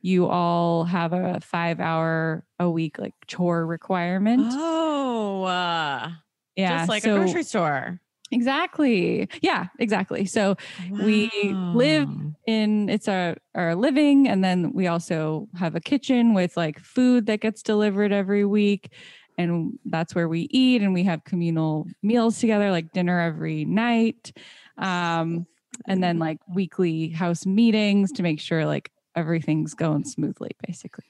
you 0.07 0.29
all 0.29 0.85
have 0.85 1.12
a 1.12 1.40
five 1.40 1.81
hour 1.81 2.45
a 2.61 2.71
week 2.71 2.99
like 2.99 3.14
chore 3.27 3.66
requirement? 3.66 4.47
Oh, 4.49 5.42
uh, 5.45 6.11
yeah 6.55 6.79
just 6.79 6.88
like 6.88 7.03
so- 7.03 7.16
a 7.16 7.19
grocery 7.19 7.42
store. 7.42 8.01
exactly. 8.31 9.29
Yeah 9.42 9.66
exactly. 9.79 10.25
So 10.27 10.57
We 10.90 11.31
live 11.75 12.09
in 12.47 12.88
it's 12.88 13.09
our 13.09 13.37
our 13.57 13.75
living 13.75 14.29
and 14.29 14.45
then 14.45 14.73
we 14.73 14.87
also 14.87 15.49
have 15.59 15.75
a 15.75 15.81
kitchen 15.81 16.35
with 16.35 16.57
like 16.57 16.79
food 16.79 17.27
that 17.27 17.40
gets 17.40 17.62
delivered 17.62 18.12
every 18.12 18.45
week 18.45 18.92
and 19.38 19.79
that's 19.87 20.14
where 20.14 20.29
we 20.29 20.47
eat 20.51 20.83
and 20.83 20.95
we 20.95 21.03
have 21.03 21.25
communal 21.25 21.87
meals 22.03 22.38
together 22.38 22.71
like 22.71 22.92
dinner 22.92 23.21
every 23.21 23.64
night. 23.64 24.33
Um 24.79 25.47
and 25.88 26.03
then 26.03 26.19
like 26.19 26.38
weekly 26.55 27.09
house 27.11 27.45
meetings 27.45 28.12
to 28.12 28.23
make 28.23 28.40
sure 28.40 28.64
like 28.64 28.90
everything's 29.16 29.74
going 29.74 30.05
smoothly 30.05 30.50
basically 30.66 31.05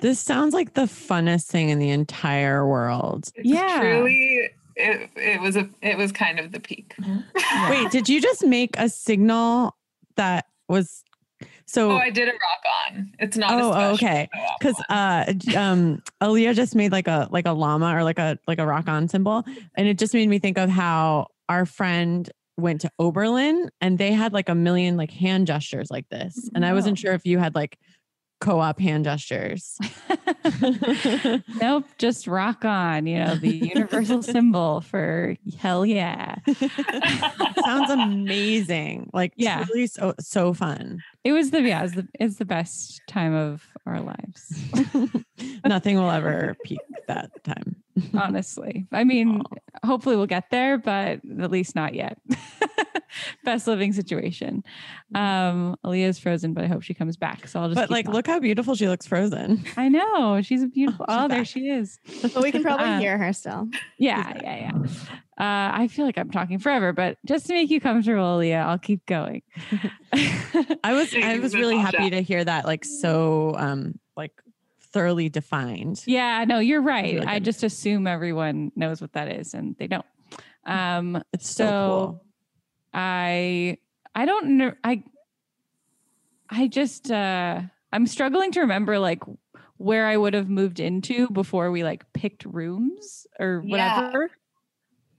This 0.00 0.18
sounds 0.18 0.52
like 0.54 0.74
the 0.74 0.82
funnest 0.82 1.46
thing 1.46 1.68
in 1.70 1.78
the 1.78 1.90
entire 1.90 2.66
world. 2.66 3.30
It's 3.34 3.48
Yeah. 3.48 3.78
Truly, 3.80 4.50
it, 4.74 5.10
it 5.16 5.40
was 5.40 5.56
a 5.56 5.68
it 5.80 5.96
was 5.96 6.12
kind 6.12 6.38
of 6.38 6.52
the 6.52 6.60
peak. 6.60 6.94
Wait, 7.70 7.90
did 7.90 8.08
you 8.08 8.20
just 8.20 8.44
make 8.44 8.78
a 8.78 8.88
signal 8.88 9.74
that 10.16 10.44
was 10.68 11.02
so? 11.66 11.92
Oh, 11.92 11.96
I 11.96 12.10
did 12.10 12.28
a 12.28 12.32
rock 12.32 12.62
on. 12.86 13.12
It's 13.18 13.36
not. 13.38 13.52
Oh, 13.52 13.72
a 13.72 13.88
oh, 13.88 13.92
okay. 13.94 14.28
because 14.58 14.76
uh 14.90 15.32
j- 15.32 15.56
um 15.56 16.02
Eliyah 16.22 16.54
just 16.54 16.74
made 16.74 16.92
like 16.92 17.08
a 17.08 17.28
like 17.30 17.46
a 17.46 17.52
llama 17.52 17.94
or 17.96 18.04
like 18.04 18.18
a 18.18 18.38
like 18.46 18.58
a 18.58 18.66
rock 18.66 18.88
on 18.88 19.08
symbol 19.08 19.44
and 19.76 19.88
it 19.88 19.98
just 19.98 20.12
made 20.14 20.28
me 20.28 20.38
think 20.38 20.58
of 20.58 20.68
how 20.68 21.28
our 21.48 21.64
friend 21.64 22.30
went 22.56 22.80
to 22.82 22.90
Oberlin 22.98 23.70
and 23.80 23.98
they 23.98 24.12
had 24.12 24.32
like 24.32 24.48
a 24.48 24.54
million 24.54 24.96
like 24.96 25.10
hand 25.10 25.46
gestures 25.46 25.90
like 25.90 26.08
this 26.08 26.48
and 26.54 26.64
I 26.64 26.72
wasn't 26.72 26.98
sure 26.98 27.12
if 27.12 27.26
you 27.26 27.38
had 27.38 27.54
like 27.54 27.78
co-op 28.40 28.78
hand 28.78 29.04
gestures. 29.04 29.78
nope 31.60 31.84
just 31.98 32.26
rock 32.26 32.64
on 32.64 33.06
you 33.06 33.18
know 33.18 33.34
the 33.36 33.48
universal 33.50 34.22
symbol 34.34 34.80
for 34.82 35.36
hell 35.58 35.84
yeah 35.86 36.36
Sounds 37.64 37.90
amazing. 37.90 39.10
Like 39.12 39.32
Yeah. 39.36 39.64
truly 39.64 39.86
so 39.86 40.14
so 40.20 40.52
fun. 40.54 41.02
it 41.24 41.32
was 41.32 41.50
the 41.50 41.62
yeah 41.62 41.84
it's 41.84 41.94
the, 41.94 42.06
it's 42.20 42.36
the 42.36 42.44
best 42.44 43.00
time 43.08 43.34
of 43.34 43.64
our 43.86 44.00
lives 44.00 44.62
Nothing 45.64 45.96
will 45.96 46.10
ever 46.10 46.56
peak 46.64 46.80
that 47.06 47.44
time. 47.44 47.76
honestly. 48.14 48.86
I 48.92 49.04
mean, 49.04 49.42
hopefully 49.84 50.16
we'll 50.16 50.26
get 50.26 50.50
there, 50.50 50.78
but 50.78 51.20
at 51.40 51.50
least 51.50 51.74
not 51.74 51.94
yet. 51.94 52.18
Best 53.44 53.66
living 53.66 53.92
situation. 53.92 54.62
Um, 55.14 55.76
Eliyah's 55.84 56.18
frozen, 56.18 56.52
but 56.52 56.64
I 56.64 56.66
hope 56.66 56.82
she 56.82 56.92
comes 56.92 57.16
back. 57.16 57.48
So 57.48 57.60
I'll 57.60 57.68
just. 57.68 57.76
But 57.76 57.90
like 57.90 58.04
talking. 58.04 58.16
look 58.16 58.26
how 58.26 58.40
beautiful 58.40 58.74
she 58.74 58.88
looks 58.88 59.06
frozen. 59.06 59.64
I 59.76 59.88
know 59.88 60.42
she's 60.42 60.62
a 60.62 60.66
beautiful. 60.66 61.06
She's 61.08 61.16
oh, 61.16 61.28
there 61.28 61.38
back. 61.38 61.46
she 61.46 61.68
is. 61.68 61.98
But 62.20 62.42
we 62.42 62.52
can 62.52 62.62
probably 62.62 62.86
Uh, 62.86 62.98
hear 62.98 63.16
her 63.16 63.32
still. 63.32 63.68
Yeah, 63.98 64.32
yeah, 64.42 64.56
yeah. 64.56 64.72
Uh, 65.38 65.70
I 65.78 65.88
feel 65.88 66.04
like 66.04 66.18
I'm 66.18 66.30
talking 66.30 66.58
forever, 66.58 66.92
but 66.92 67.16
just 67.24 67.46
to 67.46 67.54
make 67.54 67.70
you 67.70 67.80
comfortable, 67.80 68.38
Eliyah, 68.38 68.66
I'll 68.66 68.78
keep 68.78 69.04
going. 69.06 69.42
I 70.12 70.92
was 70.92 71.14
I 71.14 71.38
was 71.38 71.54
really 71.54 71.78
happy 71.78 72.10
to 72.10 72.20
hear 72.20 72.44
that 72.44 72.64
like 72.64 72.84
so 72.84 73.54
um 73.56 73.98
like 74.16 74.32
thoroughly 74.92 75.28
defined. 75.28 76.02
yeah, 76.06 76.44
no, 76.46 76.58
you're 76.58 76.82
right. 76.82 77.14
really 77.14 77.26
I 77.26 77.38
just 77.38 77.62
assume 77.62 78.06
everyone 78.06 78.72
knows 78.76 79.00
what 79.00 79.12
that 79.14 79.30
is, 79.30 79.54
and 79.54 79.76
they 79.78 79.86
don't. 79.86 80.04
Um, 80.64 81.22
It's 81.32 81.48
so, 81.48 81.64
so 81.66 81.86
cool. 81.86 82.24
I 82.92 83.78
I 84.14 84.24
don't 84.26 84.56
know 84.56 84.72
I 84.82 85.02
I 86.48 86.66
just 86.68 87.10
uh 87.10 87.60
I'm 87.92 88.06
struggling 88.06 88.52
to 88.52 88.60
remember 88.60 88.98
like 88.98 89.22
where 89.78 90.06
I 90.06 90.16
would 90.16 90.34
have 90.34 90.48
moved 90.48 90.80
into 90.80 91.28
before 91.28 91.70
we 91.70 91.84
like 91.84 92.10
picked 92.14 92.44
rooms 92.44 93.26
or 93.38 93.62
Yeah. 93.64 94.00
whatever. 94.00 94.30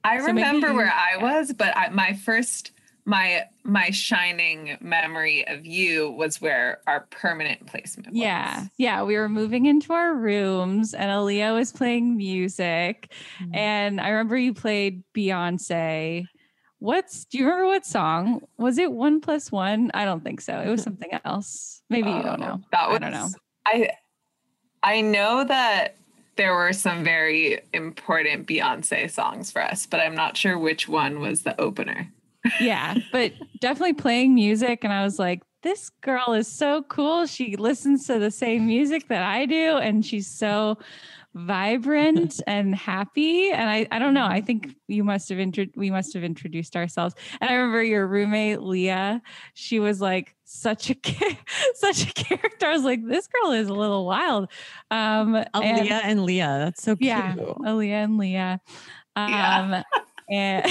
I 0.03 0.17
So 0.19 0.33
maybe 0.33 0.47
remember 0.47 0.73
where 0.73 0.91
I 0.91 1.17
yeah. 1.17 1.23
was, 1.23 1.53
but 1.53 1.75
I, 1.77 1.89
my 1.89 2.13
first 2.13 2.71
my 3.07 3.43
my 3.63 3.89
shining 3.89 4.77
memory 4.81 5.47
of 5.47 5.65
you 5.65 6.11
was 6.11 6.41
where 6.41 6.81
our 6.87 7.07
permanent 7.09 7.65
placement 7.65 8.09
was. 8.09 8.17
Yeah. 8.17 8.65
Yeah, 8.77 9.03
we 9.03 9.15
were 9.15 9.29
moving 9.29 9.65
into 9.65 9.93
our 9.93 10.13
rooms 10.13 10.93
and 10.93 11.09
Eliyah 11.09 11.55
was 11.55 11.71
playing 11.71 12.17
music 12.17 13.11
Mm. 13.41 13.55
and 13.55 14.01
I 14.01 14.09
remember 14.09 14.37
you 14.37 14.53
played 14.53 15.03
Beyonce. 15.15 16.25
What's 16.79 17.23
do 17.25 17.37
you 17.37 17.45
remember 17.45 17.67
what 17.67 17.85
song? 17.85 18.41
Was 18.57 18.77
it 18.77 18.91
1 18.91 19.21
plus 19.21 19.51
1? 19.53 19.91
I 19.93 20.03
don't 20.03 20.23
think 20.23 20.41
so. 20.41 20.59
It 20.59 20.69
was 20.69 20.83
something 20.89 21.09
else. 21.23 21.81
Maybe 21.89 22.09
you 22.11 22.21
don't 22.21 22.43
Oh, 22.43 22.45
know. 22.45 22.61
That 22.73 22.89
was, 22.89 22.97
I 22.97 22.99
don't 22.99 23.11
know. 23.11 23.27
I 23.65 23.89
I 24.83 25.01
know 25.01 25.45
that 25.45 25.95
there 26.35 26.53
were 26.53 26.73
some 26.73 27.05
very 27.05 27.61
important 27.73 28.47
Beyonce 28.47 29.09
songs 29.09 29.49
for 29.49 29.61
us, 29.63 29.85
but 29.87 30.01
I'm 30.01 30.13
not 30.13 30.35
sure 30.35 30.59
which 30.59 30.87
one 30.89 31.19
was 31.21 31.43
the 31.43 31.59
opener. 31.59 32.11
Yeah, 32.59 32.95
but 33.11 33.33
definitely 33.59 33.93
playing 33.93 34.35
music. 34.35 34.83
And 34.83 34.93
I 34.93 35.03
was 35.03 35.19
like, 35.19 35.41
this 35.63 35.89
girl 36.01 36.33
is 36.33 36.47
so 36.47 36.83
cool. 36.83 37.25
She 37.25 37.55
listens 37.55 38.05
to 38.07 38.19
the 38.19 38.31
same 38.31 38.67
music 38.67 39.07
that 39.09 39.23
I 39.23 39.45
do, 39.45 39.77
and 39.77 40.05
she's 40.05 40.27
so 40.27 40.77
vibrant 41.33 42.41
and 42.47 42.73
happy. 42.75 43.49
And 43.51 43.69
I, 43.69 43.87
I 43.91 43.99
don't 43.99 44.13
know. 44.13 44.25
I 44.25 44.41
think 44.41 44.75
you 44.87 45.03
must 45.03 45.29
have 45.29 45.39
intro- 45.39 45.65
we 45.75 45.89
must 45.91 46.13
have 46.13 46.23
introduced 46.23 46.75
ourselves. 46.75 47.15
And 47.41 47.49
I 47.49 47.53
remember 47.53 47.83
your 47.83 48.07
roommate 48.07 48.61
Leah. 48.61 49.21
She 49.53 49.79
was 49.79 50.01
like 50.01 50.35
such 50.45 50.89
a 50.89 50.95
such 51.75 52.09
a 52.09 52.13
character. 52.13 52.67
I 52.67 52.71
was 52.73 52.83
like, 52.83 53.05
this 53.05 53.27
girl 53.27 53.51
is 53.51 53.67
a 53.67 53.73
little 53.73 54.05
wild. 54.05 54.49
Um, 54.91 55.35
and- 55.35 55.47
Eliyah 55.55 56.01
and 56.03 56.23
Leah. 56.23 56.57
That's 56.65 56.81
so 56.83 56.95
cute. 56.95 57.07
yeah, 57.07 57.35
Eliyah 57.35 58.03
and 58.03 58.17
Leah. 58.17 58.61
Um, 59.15 59.29
Yeah. 59.31 59.83
And 60.29 60.65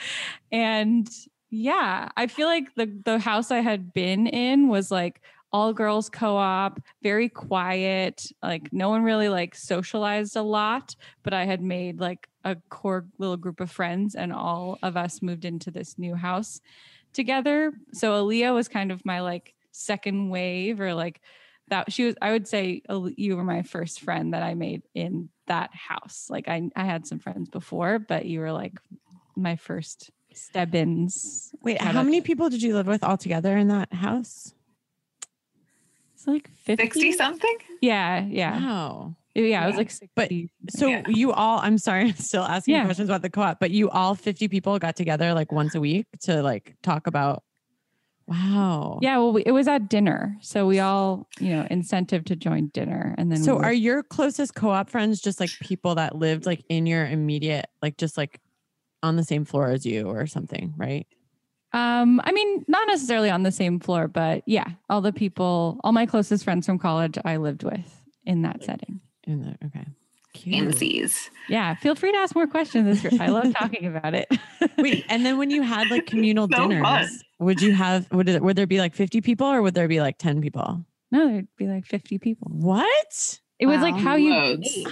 and 0.52 1.08
yeah, 1.50 2.08
I 2.16 2.26
feel 2.26 2.46
like 2.46 2.74
the 2.74 2.86
the 3.04 3.18
house 3.18 3.50
I 3.50 3.60
had 3.60 3.92
been 3.92 4.26
in 4.26 4.68
was 4.68 4.90
like 4.90 5.20
all 5.52 5.74
girls 5.74 6.08
co-op, 6.08 6.80
very 7.02 7.28
quiet. 7.28 8.26
Like 8.42 8.72
no 8.72 8.88
one 8.88 9.02
really 9.02 9.28
like 9.28 9.54
socialized 9.54 10.34
a 10.36 10.42
lot, 10.42 10.96
but 11.22 11.34
I 11.34 11.44
had 11.44 11.60
made 11.60 12.00
like 12.00 12.26
a 12.44 12.56
core 12.70 13.06
little 13.18 13.36
group 13.36 13.60
of 13.60 13.70
friends, 13.70 14.14
and 14.14 14.32
all 14.32 14.78
of 14.82 14.96
us 14.96 15.22
moved 15.22 15.44
into 15.44 15.70
this 15.70 15.98
new 15.98 16.14
house 16.14 16.60
together. 17.12 17.72
So 17.92 18.12
Eliyah 18.12 18.54
was 18.54 18.68
kind 18.68 18.90
of 18.90 19.04
my 19.04 19.20
like 19.20 19.54
second 19.72 20.30
wave, 20.30 20.80
or 20.80 20.94
like 20.94 21.20
that 21.68 21.92
she 21.92 22.04
was 22.04 22.14
i 22.20 22.30
would 22.30 22.46
say 22.46 22.82
you 23.16 23.36
were 23.36 23.44
my 23.44 23.62
first 23.62 24.00
friend 24.00 24.34
that 24.34 24.42
i 24.42 24.52
made 24.52 24.82
in 24.94 25.28
that 25.54 25.70
house 25.74 26.18
like 26.34 26.46
i 26.48 26.58
i 26.76 26.84
had 26.92 27.06
some 27.06 27.18
friends 27.18 27.48
before 27.58 27.98
but 27.98 28.24
you 28.24 28.40
were 28.40 28.52
like 28.62 28.74
my 29.36 29.56
first 29.56 30.10
stebbins 30.32 31.50
Wait, 31.62 31.80
How 31.80 31.92
how 31.92 32.02
many 32.02 32.20
people 32.20 32.48
did 32.50 32.62
you 32.62 32.74
live 32.74 32.86
with 32.88 33.04
all 33.04 33.16
together 33.16 33.56
in 33.62 33.68
that 33.68 33.92
house? 33.92 34.54
It's 36.14 36.26
like 36.26 36.48
50 36.50 36.82
60 36.84 37.12
something? 37.12 37.56
Yeah, 37.80 38.24
yeah. 38.26 38.54
Wow. 38.60 39.16
Yeah, 39.34 39.64
it 39.64 39.66
was 39.68 39.76
like 39.76 39.90
60. 39.90 40.10
But 40.14 40.30
So 40.74 40.88
Yeah. 40.88 41.02
you 41.08 41.32
all, 41.32 41.58
I'm 41.66 41.78
sorry, 41.78 42.04
I'm 42.10 42.16
still 42.16 42.42
asking 42.44 42.74
Yeah. 42.74 42.84
questions 42.84 43.08
about 43.08 43.22
the 43.22 43.30
co-op, 43.30 43.60
but 43.60 43.70
you 43.70 43.90
all 43.90 44.14
50 44.14 44.48
people 44.48 44.78
got 44.78 44.96
together 44.96 45.34
like 45.34 45.52
once 45.52 45.74
a 45.74 45.80
week 45.80 46.06
to 46.26 46.42
like 46.42 46.74
talk 46.82 47.06
about. 47.06 47.42
Wow. 48.26 48.98
yeah, 49.02 49.18
well, 49.18 49.32
we, 49.32 49.42
it 49.44 49.50
was 49.52 49.68
at 49.68 49.88
dinner. 49.88 50.36
So 50.40 50.66
we 50.66 50.78
all, 50.78 51.28
you 51.40 51.50
know, 51.50 51.66
incentive 51.70 52.24
to 52.26 52.36
join 52.36 52.68
dinner. 52.68 53.14
And 53.18 53.30
then 53.30 53.40
we 53.40 53.44
So 53.44 53.56
were- 53.56 53.64
are 53.64 53.72
your 53.72 54.02
closest 54.02 54.54
co-op 54.54 54.88
friends 54.90 55.20
just 55.20 55.40
like 55.40 55.50
people 55.60 55.96
that 55.96 56.16
lived 56.16 56.46
like 56.46 56.64
in 56.68 56.86
your 56.86 57.06
immediate, 57.06 57.66
like 57.82 57.96
just 57.96 58.16
like 58.16 58.40
on 59.02 59.16
the 59.16 59.24
same 59.24 59.44
floor 59.44 59.68
as 59.68 59.84
you 59.84 60.08
or 60.08 60.26
something, 60.26 60.74
right? 60.76 61.06
Um, 61.72 62.20
I 62.24 62.32
mean, 62.32 62.64
not 62.68 62.86
necessarily 62.86 63.30
on 63.30 63.42
the 63.42 63.50
same 63.52 63.80
floor, 63.80 64.06
but 64.06 64.42
yeah, 64.46 64.66
all 64.90 65.00
the 65.00 65.12
people, 65.12 65.80
all 65.82 65.92
my 65.92 66.06
closest 66.06 66.44
friends 66.44 66.66
from 66.66 66.78
college, 66.78 67.16
I 67.24 67.36
lived 67.38 67.62
with 67.64 68.02
in 68.24 68.42
that 68.42 68.62
setting. 68.62 69.00
In 69.24 69.42
the 69.42 69.66
okay. 69.66 69.86
Cute. 70.34 71.30
Yeah, 71.48 71.74
feel 71.74 71.94
free 71.94 72.10
to 72.12 72.18
ask 72.18 72.34
more 72.34 72.46
questions. 72.46 73.02
This. 73.02 73.20
I 73.20 73.26
love 73.26 73.52
talking 73.54 73.86
about 73.86 74.14
it. 74.14 74.28
Wait, 74.78 75.04
and 75.08 75.24
then 75.26 75.38
when 75.38 75.50
you 75.50 75.62
had 75.62 75.90
like 75.90 76.06
communal 76.06 76.48
So 76.52 76.56
dinners, 76.68 76.82
fun. 76.82 77.08
would 77.40 77.60
you 77.60 77.74
have 77.74 78.10
would 78.12 78.28
it 78.28 78.42
would 78.42 78.56
there 78.56 78.66
be 78.66 78.78
like 78.78 78.94
50 78.94 79.20
people 79.20 79.46
or 79.46 79.60
would 79.62 79.74
there 79.74 79.88
be 79.88 80.00
like 80.00 80.18
10 80.18 80.40
people? 80.40 80.84
no, 81.10 81.28
there'd 81.28 81.48
be 81.58 81.66
like 81.66 81.84
50 81.84 82.18
people. 82.18 82.48
What? 82.50 83.38
It 83.58 83.66
was 83.66 83.80
like 83.82 83.94
how 83.96 84.14
you. 84.16 84.32
Loads. 84.32 84.84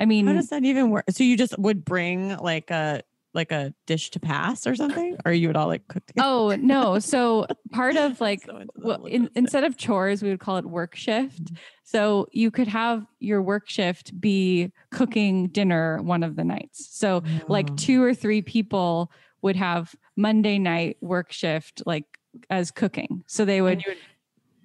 I 0.00 0.04
mean, 0.06 0.26
How 0.26 0.32
does 0.32 0.48
that 0.48 0.64
even 0.64 0.90
work? 0.90 1.04
So 1.10 1.22
you 1.22 1.36
just 1.36 1.56
would 1.58 1.84
bring 1.84 2.36
like 2.38 2.70
a 2.70 3.02
like 3.34 3.52
a 3.52 3.72
dish 3.86 4.10
to 4.10 4.20
pass 4.20 4.66
or 4.66 4.74
something, 4.74 5.16
or 5.24 5.32
you 5.32 5.48
would 5.48 5.56
all 5.56 5.66
like 5.66 5.86
cook 5.88 6.04
together? 6.06 6.26
oh 6.26 6.56
no. 6.56 6.98
So 6.98 7.46
part 7.72 7.96
of 7.96 8.20
like 8.20 8.44
So 8.44 8.64
well, 8.76 9.04
in, 9.06 9.30
instead 9.34 9.64
of 9.64 9.76
chores, 9.76 10.22
we 10.22 10.30
would 10.30 10.40
call 10.40 10.56
it 10.56 10.64
work 10.64 10.96
shift. 10.96 11.44
Mm-hmm. 11.44 11.56
So 11.84 12.26
you 12.32 12.50
could 12.50 12.68
have 12.68 13.06
your 13.18 13.42
work 13.42 13.68
shift 13.68 14.18
be 14.20 14.72
cooking 14.90 15.48
dinner 15.48 16.00
one 16.02 16.22
of 16.22 16.36
the 16.36 16.44
nights. 16.44 16.88
So 16.90 17.22
like 17.48 17.70
oh. 17.70 17.74
two 17.76 18.02
or 18.02 18.14
three 18.14 18.42
people 18.42 19.10
would 19.42 19.56
have 19.56 19.94
Monday 20.16 20.58
night 20.58 20.96
work 21.00 21.32
shift 21.32 21.82
like 21.86 22.04
as 22.48 22.70
cooking. 22.70 23.24
So 23.26 23.44
they 23.44 23.60
would 23.60 23.84
would 23.86 23.96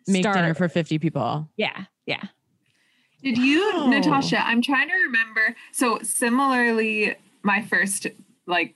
make 0.07 0.23
dinner 0.23 0.53
for 0.53 0.69
50 0.69 0.99
people. 0.99 1.49
yeah, 1.57 1.85
yeah. 2.05 2.23
Did 3.23 3.39
you, 3.39 3.71
Wow. 3.73 3.87
Natasha? 3.87 4.45
I'm 4.45 4.61
trying 4.61 4.87
to 4.87 4.93
remember. 4.93 5.55
So 5.71 5.97
similarly, 6.03 7.15
my 7.41 7.63
first 7.63 8.05
like 8.47 8.75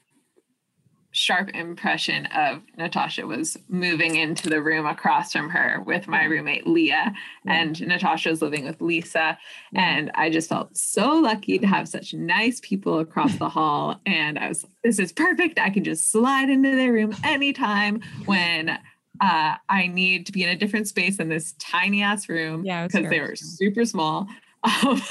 sharp 1.12 1.50
impression 1.50 2.28
of 2.28 2.62
Natasha 2.78 3.26
was 3.26 3.58
moving 3.68 4.16
into 4.16 4.50
the 4.50 4.62
room 4.62 4.86
across 4.86 5.32
from 5.32 5.50
her 5.50 5.82
with 5.86 6.08
my 6.08 6.24
roommate 6.26 6.68
Leah, 6.68 7.14
and 7.48 7.80
Natasha 7.82 8.30
was 8.30 8.42
living 8.42 8.66
with 8.66 8.80
Lisa. 8.80 9.38
And 9.74 10.12
I 10.14 10.30
just 10.30 10.50
felt 10.50 10.78
so 10.78 11.14
lucky 11.14 11.58
to 11.60 11.68
have 11.68 11.88
such 11.88 12.14
nice 12.14 12.60
people 12.60 13.00
across 13.00 13.36
the 13.36 13.50
hall. 13.58 14.00
And 14.06 14.38
I 14.38 14.50
was, 14.50 14.66
this 14.84 15.00
is 15.00 15.12
perfect. 15.12 15.60
I 15.60 15.70
can 15.70 15.84
just 15.84 16.12
slide 16.12 16.50
into 16.50 16.76
their 16.76 16.94
room 16.94 17.16
anytime 17.24 18.02
when 18.26 18.78
uh, 19.22 19.56
I 19.68 19.88
need 19.88 20.26
to 20.28 20.32
be 20.32 20.44
in 20.44 20.50
a 20.50 20.56
different 20.56 20.88
space 20.88 21.18
than 21.18 21.30
this 21.30 21.54
tiny 21.60 22.04
ass 22.04 22.30
room 22.30 22.64
Yeah, 22.64 22.88
because 22.88 23.10
they 23.10 23.20
were 23.20 23.36
super 23.36 23.86
small. 23.86 24.28
Um, 24.62 25.02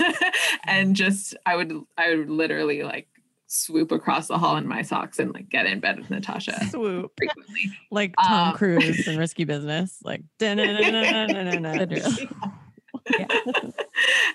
and 0.64 0.94
just 0.94 1.35
I 1.47 1.57
would 1.57 1.73
I 1.97 2.14
would 2.14 2.29
literally 2.29 2.83
like 2.83 3.09
swoop 3.48 3.90
across 3.92 4.28
the 4.28 4.38
hall 4.38 4.56
in 4.56 4.68
my 4.68 4.82
socks 4.82 5.18
and 5.18 5.32
like 5.32 5.48
get 5.48 5.66
in 5.66 5.80
bed 5.80 5.98
with 5.98 6.11
Natasha 6.11 6.66
Swoop. 6.70 7.11
frequently. 7.16 7.72
Like 7.90 8.14
Tom 8.22 8.50
Um, 8.50 8.54
Cruise 8.54 9.08
in 9.08 9.18
Risky 9.18 9.44
Business. 9.44 9.98
Like 10.04 10.22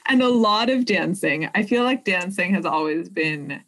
and 0.07 0.21
a 0.21 0.29
lot 0.29 0.69
of 0.69 0.85
dancing. 0.85 1.49
I 1.55 1.63
feel 1.63 1.83
like 1.83 2.05
dancing 2.05 2.53
has 2.55 2.65
always 2.65 3.09
been 3.09 3.61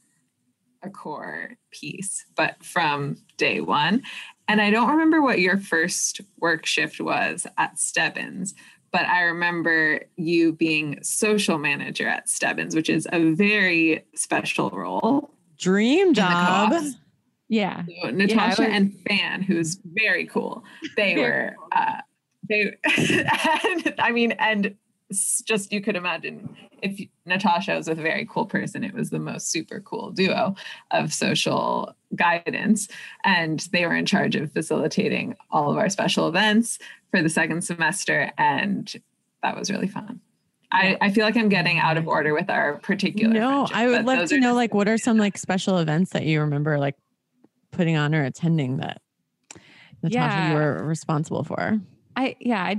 a 0.84 0.89
core 0.89 1.51
piece, 1.71 2.25
but 2.36 2.63
from 2.63 3.17
day 3.38 3.62
one. 3.62 4.01
And 4.47 4.62
I 4.62 4.69
don't 4.69 4.89
remember 4.89 5.21
what 5.21 5.39
your 5.39 5.58
first 5.58 6.21
work 6.39 6.65
shift 6.65 7.01
was 7.01 7.47
at 7.58 7.79
Stebbins, 7.79 8.53
but 8.91 9.05
I 9.08 9.21
remember 9.23 10.01
you 10.17 10.53
being 10.53 10.99
social 11.01 11.58
manager 11.58 12.08
at 12.08 12.29
Stebbins, 12.29 12.75
which 12.75 12.89
is 12.89 13.08
a 13.12 13.31
very 13.34 14.05
special 14.15 14.69
role. 14.69 15.31
Dream 15.58 16.13
job. 16.13 16.72
co-ops. 16.72 16.96
Yeah. 17.48 17.84
So 18.04 18.10
Natasha 18.10 18.63
was- 18.63 18.72
and 18.72 18.94
Fan, 19.08 19.41
who's 19.44 19.80
very 19.84 20.26
cool, 20.26 20.63
they 20.96 21.15
Very 21.15 21.22
were 21.22 21.56
uh, 21.72 22.02
they. 22.50 22.76
and, 22.86 23.94
I 24.00 24.12
mean, 24.12 24.32
and 24.34 24.76
just 25.46 25.72
you 25.72 25.82
could 25.82 25.96
imagine 25.96 26.56
if 26.82 27.00
Natasha 27.26 27.76
was 27.76 27.88
a 27.88 27.94
very 27.94 28.26
cool 28.30 28.46
person, 28.48 28.84
it 28.84 28.94
was 28.94 29.12
the 29.12 29.20
most 29.20 29.52
super 29.52 29.80
cool 29.80 30.10
duo 30.12 30.56
of 30.91 31.13
social 31.13 31.96
guidance, 32.15 32.88
and 33.24 33.60
they 33.72 33.86
were 33.86 33.96
in 33.96 34.06
charge 34.08 34.36
of 34.36 34.52
facilitating 34.52 35.36
all 35.52 35.70
of 35.72 35.78
our 35.78 35.89
special 35.89 36.28
events 36.28 36.80
for 37.12 37.22
the 37.22 37.30
second 37.30 37.62
semester, 37.63 38.32
and 38.39 38.96
that 39.44 39.56
was 39.58 39.70
really 39.70 39.88
fun. 39.88 40.20
I, 40.71 40.97
I 41.01 41.10
feel 41.12 41.23
like 41.25 41.38
I'm 41.38 41.49
getting 41.49 41.80
out 41.80 41.97
of 41.97 42.08
order 42.08 42.34
with 42.34 42.49
our 42.49 42.78
particular. 42.80 43.34
No, 43.34 43.67
I 43.73 43.88
would 43.88 44.06
love 44.06 44.28
to 44.30 44.39
know 44.39 44.47
just 44.49 44.56
like 44.56 44.73
what 44.73 44.88
are 44.88 44.97
some 44.97 45.17
like 45.17 45.38
special 45.38 45.78
events 45.78 46.12
that 46.12 46.23
you 46.25 46.41
remember 46.41 46.78
like 46.78 46.95
putting 47.71 47.95
on 47.97 48.13
or 48.15 48.23
attending 48.23 48.78
that 48.78 49.01
Natasha 50.04 50.17
Yeah. 50.38 50.49
you 50.49 50.56
were 50.56 50.84
responsible 50.86 51.43
for. 51.43 51.80
I 52.15 52.36
yeah, 52.39 52.73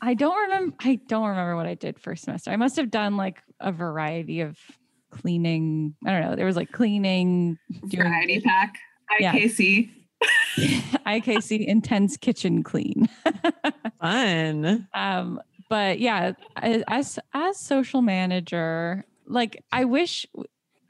I 0.00 0.14
don't 0.14 0.36
remember 0.42 0.76
I 0.80 1.00
don't 1.08 1.28
remember 1.28 1.56
what 1.56 1.66
I 1.66 1.74
did 1.74 1.98
first 1.98 2.24
semester. 2.24 2.50
I 2.50 2.56
must 2.56 2.76
have 2.76 2.90
done 2.90 3.16
like 3.16 3.42
a 3.60 3.72
variety 3.72 4.40
of 4.40 4.58
cleaning. 5.10 5.94
I 6.04 6.12
don't 6.12 6.20
know. 6.22 6.36
There 6.36 6.46
was 6.46 6.56
like 6.56 6.72
cleaning, 6.72 7.58
doing 7.88 8.04
variety 8.04 8.40
pack. 8.40 8.76
Yeah. 9.20 9.32
IKC. 9.34 9.90
IKC 11.06 11.66
intense 11.66 12.16
kitchen 12.16 12.62
clean. 12.62 13.08
Fun. 14.00 14.88
um 14.94 15.40
but 15.68 15.98
yeah 15.98 16.32
as 16.56 17.18
as 17.34 17.58
social 17.58 18.02
manager 18.02 19.04
like 19.26 19.62
i 19.72 19.84
wish 19.84 20.26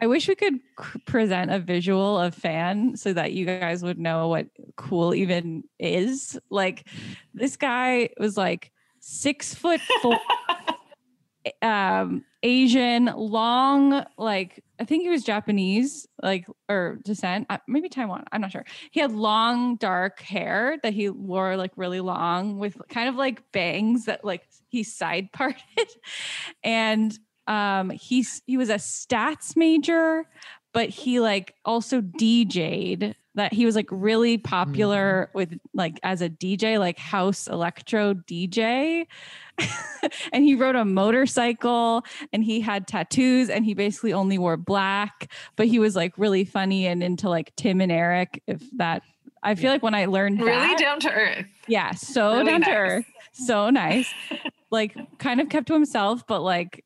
i 0.00 0.06
wish 0.06 0.28
we 0.28 0.34
could 0.34 0.58
present 1.06 1.50
a 1.50 1.58
visual 1.58 2.18
of 2.18 2.34
fan 2.34 2.96
so 2.96 3.12
that 3.12 3.32
you 3.32 3.46
guys 3.46 3.82
would 3.82 3.98
know 3.98 4.28
what 4.28 4.46
cool 4.76 5.14
even 5.14 5.64
is. 5.78 6.38
Like 6.50 6.86
this 7.34 7.56
guy 7.56 8.10
was 8.18 8.36
like 8.36 8.72
six 9.00 9.54
foot 9.54 9.80
four 10.02 10.18
um 11.62 12.24
asian 12.42 13.04
long 13.04 14.04
like 14.18 14.64
i 14.80 14.84
think 14.84 15.04
he 15.04 15.08
was 15.08 15.22
japanese 15.22 16.08
like 16.20 16.44
or 16.68 16.98
descent 17.04 17.46
uh, 17.50 17.58
maybe 17.68 17.88
taiwan 17.88 18.24
i'm 18.32 18.40
not 18.40 18.50
sure. 18.50 18.64
He 18.90 18.98
had 18.98 19.12
long 19.12 19.76
dark 19.76 20.20
hair 20.20 20.78
that 20.82 20.92
he 20.92 21.08
wore 21.08 21.56
like 21.56 21.70
really 21.76 22.00
long 22.00 22.58
with 22.58 22.76
kind 22.88 23.08
of 23.08 23.14
like 23.14 23.52
bangs 23.52 24.06
that 24.06 24.24
like 24.24 24.48
he 24.68 24.82
side 24.82 25.30
parted. 25.32 25.62
And 26.64 27.16
um 27.46 27.90
he's 27.90 28.42
he 28.46 28.56
was 28.56 28.70
a 28.70 28.74
stats 28.74 29.56
major 29.56 30.24
but 30.72 30.88
he 30.90 31.20
like 31.20 31.54
also 31.64 32.00
DJ'd 32.02 33.14
that 33.36 33.52
he 33.52 33.64
was 33.66 33.76
like 33.76 33.86
really 33.90 34.36
popular 34.36 35.30
with 35.32 35.58
like 35.72 36.00
as 36.02 36.22
a 36.22 36.28
DJ 36.28 36.78
like 36.78 36.98
house 36.98 37.46
electro 37.46 38.14
DJ 38.14 39.06
and 40.32 40.44
he 40.44 40.54
rode 40.54 40.74
a 40.76 40.84
motorcycle 40.84 42.04
and 42.32 42.42
he 42.44 42.60
had 42.60 42.86
tattoos 42.86 43.48
and 43.48 43.64
he 43.64 43.74
basically 43.74 44.12
only 44.12 44.38
wore 44.38 44.56
black. 44.56 45.30
But 45.56 45.66
he 45.66 45.78
was 45.78 45.94
like 45.96 46.12
really 46.18 46.44
funny 46.44 46.86
and 46.86 47.02
into 47.02 47.28
like 47.28 47.54
Tim 47.56 47.80
and 47.80 47.92
Eric 47.92 48.42
if 48.46 48.62
that 48.76 49.02
I 49.42 49.54
feel 49.54 49.70
like 49.70 49.82
when 49.82 49.94
I 49.94 50.06
learned 50.06 50.40
Really 50.40 50.50
that, 50.50 50.78
down 50.78 50.98
to 51.00 51.10
earth. 51.12 51.46
yeah, 51.68 51.92
so 51.92 52.32
Really 52.32 52.50
down 52.50 52.62
to 52.62 52.70
earth, 52.70 53.06
so 53.36 53.70
nice. 53.70 54.12
like 54.70 54.96
kind 55.18 55.40
of 55.40 55.48
kept 55.48 55.68
to 55.68 55.74
himself, 55.74 56.26
but 56.26 56.40
like, 56.42 56.84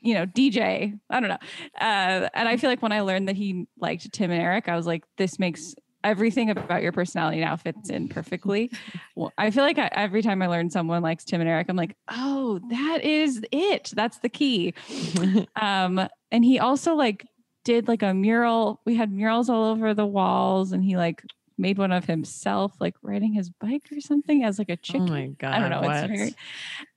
you 0.00 0.14
know, 0.14 0.26
DJ. 0.26 0.98
I 1.10 1.20
don't 1.20 1.28
know. 1.28 1.38
Uh, 1.78 2.28
and 2.34 2.48
I 2.48 2.56
feel 2.56 2.70
like 2.70 2.82
when 2.82 2.92
I 2.92 3.00
learned 3.00 3.28
that 3.28 3.36
he 3.36 3.66
liked 3.78 4.10
Tim 4.12 4.30
and 4.30 4.40
Eric, 4.40 4.68
I 4.68 4.76
was 4.76 4.86
like, 4.86 5.04
this 5.18 5.38
makes 5.38 5.74
everything 6.02 6.50
about 6.50 6.82
your 6.82 6.92
personality 6.92 7.40
now 7.40 7.56
fits 7.56 7.90
in 7.90 8.08
perfectly. 8.08 8.70
Well, 9.14 9.32
I 9.36 9.50
feel 9.50 9.64
like 9.64 9.78
I, 9.78 9.90
every 9.92 10.22
time 10.22 10.40
I 10.42 10.46
learn 10.46 10.70
someone 10.70 11.02
likes 11.02 11.24
Tim 11.24 11.40
and 11.40 11.50
Eric, 11.50 11.66
I'm 11.68 11.76
like, 11.76 11.94
oh, 12.10 12.60
that 12.70 13.04
is 13.04 13.42
it. 13.52 13.92
That's 13.94 14.18
the 14.18 14.28
key. 14.28 14.74
Um, 15.60 16.08
and 16.30 16.44
he 16.44 16.58
also 16.58 16.94
like 16.94 17.26
did 17.64 17.88
like 17.88 18.02
a 18.02 18.14
mural. 18.14 18.80
We 18.86 18.94
had 18.94 19.12
murals 19.12 19.50
all 19.50 19.64
over 19.64 19.94
the 19.94 20.06
walls, 20.06 20.72
and 20.72 20.82
he 20.82 20.96
like 20.96 21.22
made 21.60 21.78
one 21.78 21.92
of 21.92 22.06
himself, 22.06 22.72
like 22.80 22.94
riding 23.02 23.32
his 23.34 23.50
bike 23.50 23.88
or 23.92 24.00
something 24.00 24.42
as 24.44 24.58
like 24.58 24.70
a 24.70 24.72
oh 24.72 24.76
chicken. 24.82 25.08
my 25.08 25.26
god. 25.38 25.54
I 25.54 25.60
don't 25.60 25.70
know. 25.70 25.82
What? 25.82 26.10
It's 26.10 26.18
very. 26.18 26.34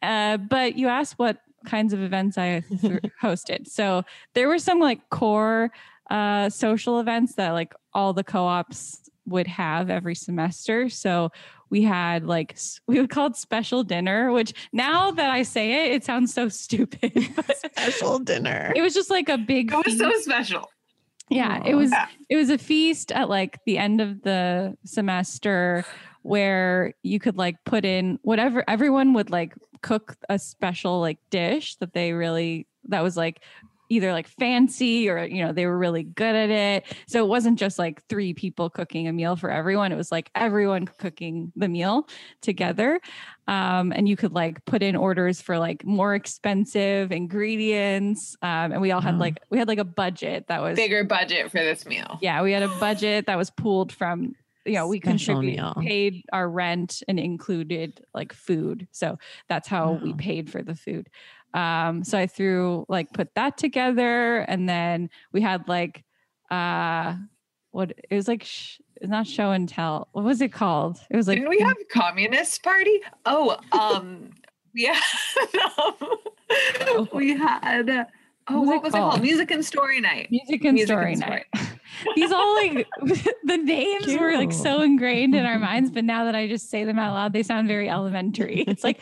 Uh, 0.02 0.38
but 0.38 0.76
you 0.78 0.88
asked 0.88 1.20
what 1.20 1.38
kinds 1.66 1.94
of 1.94 2.02
events 2.02 2.38
I 2.38 2.62
th- 2.82 3.02
hosted. 3.22 3.68
So 3.68 4.04
there 4.34 4.48
were 4.48 4.60
some 4.60 4.80
like 4.80 5.10
core 5.10 5.72
uh, 6.10 6.50
social 6.50 7.00
events 7.00 7.36
that 7.36 7.52
like 7.52 7.74
all 7.94 8.14
the 8.14 8.24
co-ops 8.24 9.10
would 9.26 9.48
have 9.48 9.90
every 9.90 10.16
semester. 10.16 10.90
So 10.90 11.32
we 11.70 11.82
had 11.84 12.26
like 12.26 12.58
we 12.88 13.00
would 13.00 13.10
call 13.10 13.28
it 13.28 13.36
special 13.36 13.84
dinner, 13.84 14.32
which 14.32 14.54
now 14.74 15.12
that 15.12 15.30
I 15.30 15.44
say 15.44 15.86
it, 15.88 15.92
it 15.94 16.04
sounds 16.04 16.34
so 16.34 16.50
stupid. 16.50 17.12
Special 17.78 18.20
dinner. 18.20 18.72
it 18.76 18.82
was 18.82 18.94
just 18.94 19.10
like 19.10 19.28
a 19.30 19.38
big 19.38 19.72
It 19.74 19.86
was 19.86 19.98
so 19.98 20.12
special. 20.20 20.70
Yeah, 21.30 21.64
it 21.66 21.74
oh, 21.74 21.78
was 21.78 21.94
it 22.30 22.36
was 22.36 22.50
a 22.50 22.58
feast 22.58 23.12
at 23.12 23.30
like 23.30 23.60
the 23.66 23.78
end 23.78 24.02
of 24.02 24.22
the 24.24 24.78
semester 24.86 25.86
where 26.22 26.94
you 27.04 27.20
could 27.20 27.38
like 27.38 27.56
put 27.66 27.86
in 27.86 28.20
whatever 28.24 28.64
everyone 28.68 29.14
would 29.14 29.30
like 29.30 29.54
cook 29.82 30.16
a 30.30 30.40
special 30.40 31.00
like 31.00 31.20
dish 31.30 31.76
that 31.76 31.94
they 31.94 32.14
really 32.14 32.68
that 32.88 33.02
was 33.02 33.18
like 33.18 33.42
either 33.90 34.12
like 34.12 34.28
fancy 34.28 35.10
or 35.10 35.24
you 35.24 35.46
know 35.46 35.52
they 35.52 35.66
were 35.66 35.78
really 35.78 36.04
good 36.04 36.36
at 36.36 36.50
it. 36.50 36.86
So 37.08 37.24
it 37.24 37.28
wasn't 37.28 37.60
just 37.60 37.78
like 37.78 38.04
three 38.08 38.34
people 38.34 38.70
cooking 38.70 39.08
a 39.08 39.14
meal 39.14 39.36
for 39.36 39.50
everyone. 39.52 39.92
It 39.92 39.96
was 39.96 40.12
like 40.12 40.30
everyone 40.36 40.86
cooking 40.86 41.52
the 41.56 41.68
meal 41.68 42.08
together. 42.42 43.00
Um, 43.48 43.92
and 43.94 44.08
you 44.08 44.16
could 44.16 44.34
like 44.34 44.64
put 44.66 44.82
in 44.82 44.96
orders 44.96 45.42
for 45.42 45.60
like 45.60 45.86
more 45.86 46.16
expensive 46.16 47.12
ingredients. 47.12 48.38
Um, 48.42 48.72
and 48.72 48.82
we 48.82 48.92
all 48.92 49.02
had 49.02 49.20
like 49.20 49.40
we 49.50 49.58
had 49.58 49.68
like 49.68 49.80
a 49.80 49.84
budget 49.84 50.48
that 50.48 50.62
was 50.62 50.76
Bigger 50.76 51.04
budget 51.04 51.52
for 51.52 51.60
this 51.60 51.86
meal. 51.86 52.18
yeah, 52.22 52.42
we 52.42 52.52
had 52.52 52.64
a 52.64 52.70
budget 52.80 53.26
that 53.28 53.38
was 53.38 53.50
pooled 53.50 53.92
from 53.92 54.34
you 54.66 54.76
know 54.76 54.88
we 54.88 54.98
contributed 55.00 55.58
meal. 55.58 55.76
paid 55.82 56.24
our 56.32 56.50
rent 56.50 57.04
and 57.08 57.20
included 57.20 58.00
like 58.14 58.32
food. 58.32 58.88
So 58.92 59.18
that's 59.50 59.68
how 59.68 60.00
we 60.02 60.14
paid 60.14 60.50
for 60.50 60.64
the 60.64 60.76
food 60.76 61.10
um 61.54 62.04
so 62.04 62.18
i 62.18 62.26
threw 62.28 62.86
like 62.90 63.12
put 63.14 63.34
that 63.36 63.58
together 63.58 64.40
and 64.40 64.68
then 64.68 65.10
we 65.32 65.42
had 65.42 65.68
like 65.68 66.04
uh 66.52 67.16
what 67.72 67.92
it 68.10 68.16
was 68.16 68.28
like 68.28 68.44
sh- 68.44 68.80
it's 69.02 69.10
not 69.10 69.28
show 69.28 69.52
and 69.52 69.68
tell 69.70 70.08
what 70.14 70.24
was 70.24 70.42
it 70.42 70.52
called 70.52 71.00
it 71.10 71.16
was 71.16 71.28
like 71.28 71.38
Didn't 71.38 71.50
we 71.50 71.60
have 71.60 71.76
communist 71.92 72.64
party? 72.64 73.02
Oh, 73.26 73.58
um, 73.72 74.30
yeah. 74.74 75.00
we 77.14 77.36
had. 77.38 78.08
Oh, 78.50 78.60
was 78.60 78.68
what 78.68 78.76
it 78.76 78.84
was 78.84 78.94
it 78.94 78.98
called? 78.98 79.12
called? 79.12 79.22
Music 79.22 79.52
and 79.52 79.64
Story 79.66 80.02
Night. 80.02 80.28
music 80.30 80.66
and 80.66 80.74
Music 80.74 80.88
story 80.94 81.14
and 81.14 81.22
night 81.22 81.46
these 82.18 82.30
all 82.30 82.56
like 82.56 82.86
the 83.46 83.56
names 83.56 84.18
were 84.20 84.36
like 84.36 84.52
so 84.52 84.82
ingrained 84.82 85.34
in 85.34 85.46
our 85.46 85.58
minds 85.58 85.90
but 85.90 86.04
now 86.04 86.26
that 86.26 86.36
i 86.36 86.46
just 86.46 86.70
say 86.70 86.84
them 86.84 87.00
out 87.00 87.14
loud 87.14 87.32
they 87.32 87.42
sound 87.42 87.70
very 87.70 87.90
elementary 87.90 88.66
it's 88.68 88.84
like 88.84 89.00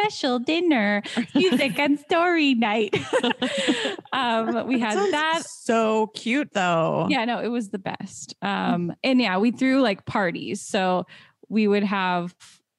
special 0.00 0.38
dinner 0.38 1.02
music 1.34 1.78
and 1.78 1.98
story 1.98 2.54
night 2.54 2.94
um 4.12 4.66
we 4.66 4.78
had 4.78 4.94
sounds 4.94 5.10
that 5.10 5.42
so 5.44 6.06
cute 6.14 6.52
though. 6.52 7.06
yeah 7.10 7.24
no 7.24 7.38
it 7.40 7.48
was 7.48 7.70
the 7.70 7.78
best 7.78 8.34
um 8.42 8.92
and 9.02 9.20
yeah 9.20 9.38
we 9.38 9.50
threw 9.50 9.80
like 9.80 10.04
parties 10.06 10.60
so 10.60 11.04
we 11.48 11.66
would 11.66 11.82
have 11.82 12.34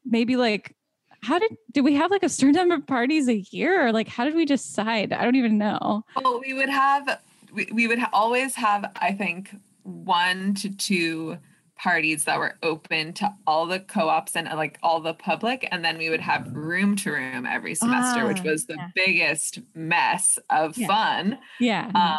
maybe 0.05 0.35
like 0.35 0.75
how 1.21 1.37
did 1.37 1.51
did 1.73 1.83
we 1.83 1.93
have 1.95 2.09
like 2.11 2.23
a 2.23 2.29
certain 2.29 2.53
number 2.55 2.75
of 2.75 2.87
parties 2.87 3.27
a 3.27 3.39
year 3.51 3.85
or 3.87 3.91
like 3.91 4.07
how 4.07 4.23
did 4.23 4.35
we 4.35 4.45
decide 4.45 5.11
i 5.11 5.23
don't 5.23 5.35
even 5.35 5.57
know 5.57 6.03
Well, 6.21 6.39
we 6.39 6.53
would 6.53 6.69
have. 6.69 7.19
We, 7.51 7.67
we 7.73 7.87
would 7.87 7.97
ha- 7.97 8.09
always 8.13 8.53
have. 8.55 8.91
I 9.01 9.11
think 9.11 9.49
one 9.81 10.53
to 10.55 10.69
two 10.69 11.37
parties 11.81 12.25
that 12.25 12.37
were 12.37 12.57
open 12.61 13.13
to 13.13 13.33
all 13.47 13.65
the 13.65 13.79
co-ops 13.79 14.35
and 14.35 14.47
like 14.49 14.77
all 14.83 14.99
the 14.99 15.13
public 15.13 15.65
and 15.71 15.83
then 15.85 15.97
we 15.97 16.09
would 16.09 16.19
have 16.19 16.45
room 16.53 16.95
to 16.97 17.09
room 17.11 17.45
every 17.45 17.73
semester 17.73 18.27
which 18.27 18.39
Ah, 18.41 18.49
was 18.51 18.65
the 18.65 18.75
yeah. 18.75 18.87
biggest 18.95 19.59
mess 19.73 20.37
of 20.49 20.77
Yeah. 20.77 20.87
fun 20.87 21.39
yeah 21.59 21.89
um 21.95 22.17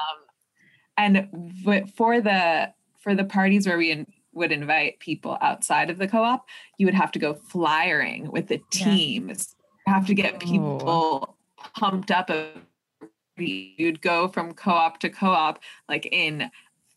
and 0.96 1.29
for 1.96 2.20
the 2.23 2.73
for 3.01 3.14
the 3.14 3.25
parties 3.25 3.66
where 3.66 3.77
we 3.77 3.90
in, 3.90 4.07
would 4.33 4.51
invite 4.53 4.99
people 4.99 5.37
outside 5.42 5.90
of 5.90 5.99
the 5.99 6.09
co-op 6.09 6.46
you 6.79 6.87
would 6.87 6.94
have 6.94 7.12
to 7.12 7.18
go 7.18 7.35
flyering 7.35 8.31
with 8.31 8.49
the 8.49 8.62
Yeah. 8.73 8.85
teams 8.85 9.55
you 9.87 9.92
have 9.92 10.07
to 10.07 10.14
get 10.14 10.35
Oh. 10.37 10.38
people 10.38 11.37
pumped 11.75 12.11
up 12.11 12.31
you'd 13.37 14.01
go 14.01 14.29
from 14.29 14.55
co-op 14.55 15.01
to 15.01 15.11
co-op 15.11 15.61
like 15.88 16.07
in 16.12 16.51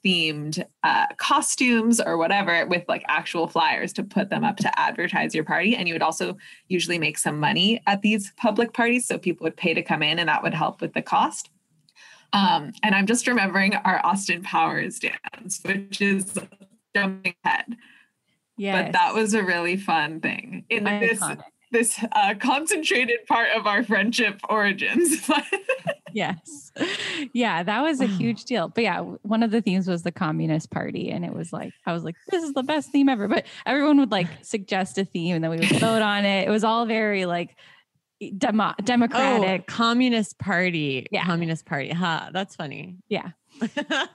themed 0.06 0.64
uh, 0.84 1.08
costumes 1.18 2.02
or 2.02 2.18
whatever 2.18 2.66
with 2.68 2.84
like 2.88 3.04
actual 3.08 3.48
flyers 3.48 3.94
to 3.94 4.04
put 4.04 4.30
them 4.30 4.44
up 4.44 4.58
to 4.58 4.80
advertise 4.80 5.34
your 5.34 5.44
party. 5.44 5.76
And 5.76 5.88
you 5.88 5.96
would 5.96 6.02
also 6.02 6.38
usually 6.68 7.00
make 7.00 7.18
some 7.18 7.40
money 7.40 7.82
at 7.88 8.02
these 8.02 8.32
public 8.38 8.74
parties 8.74 9.08
so 9.08 9.18
people 9.18 9.46
would 9.46 9.58
pay 9.58 9.74
to 9.74 9.82
come 9.82 10.04
in 10.04 10.20
and 10.20 10.30
that 10.30 10.44
would 10.44 10.54
help 10.54 10.82
with 10.82 10.94
the 10.94 11.02
cost. 11.02 11.50
Um, 12.34 12.74
and 12.82 12.96
i'm 12.96 13.06
just 13.06 13.28
remembering 13.28 13.76
our 13.76 14.04
austin 14.04 14.42
powers 14.42 15.00
dance 15.00 15.62
which 15.64 16.02
is 16.02 16.34
jumping 16.96 17.36
head. 17.44 17.78
yeah 18.58 18.82
but 18.82 18.94
that 18.94 19.14
was 19.14 19.36
a 19.36 19.44
really 19.44 19.78
fun 19.78 20.20
thing. 20.20 20.66
In 20.70 20.84
this 20.84 21.22
this 21.74 22.00
uh, 22.14 22.34
concentrated 22.40 23.26
part 23.28 23.50
of 23.56 23.68
our 23.68 23.84
friendship 23.84 24.40
origins 24.48 25.30
yes 26.14 26.72
yeah 27.34 27.62
that 27.64 27.82
was 27.82 28.00
a 28.00 28.06
huge 28.06 28.46
deal 28.46 28.70
but 28.70 28.84
yeah 28.84 29.02
one 29.24 29.44
of 29.44 29.52
the 29.52 29.62
themes 29.62 29.88
was 29.88 30.04
the 30.04 30.12
communist 30.12 30.72
party 30.72 31.10
and 31.12 31.26
it 31.26 31.34
was 31.34 31.52
like 31.52 31.74
i 31.86 31.92
was 31.92 32.04
like 32.04 32.16
this 32.30 32.44
is 32.44 32.54
the 32.54 32.64
best 32.64 32.90
theme 32.92 33.10
ever 33.10 33.28
but 33.28 33.46
everyone 33.66 34.00
would 34.00 34.12
like 34.12 34.28
suggest 34.44 34.98
a 34.98 35.04
theme 35.04 35.36
and 35.36 35.44
then 35.44 35.52
we 35.52 35.58
would 35.58 35.80
vote 35.80 36.02
on 36.02 36.24
it 36.24 36.48
it 36.48 36.52
was 36.52 36.64
all 36.64 36.86
very 36.86 37.26
like 37.26 37.58
demo- 38.38 38.74
Oh, 38.80 38.84
democratic 38.84 39.68
Communist 39.68 40.40
Party. 40.40 41.08
Yeah. 41.12 41.26
Communist 41.26 41.66
Party. 41.66 41.90
Huh. 41.90 42.30
That's 42.32 42.56
funny. 42.56 42.98
Yeah. 43.10 43.32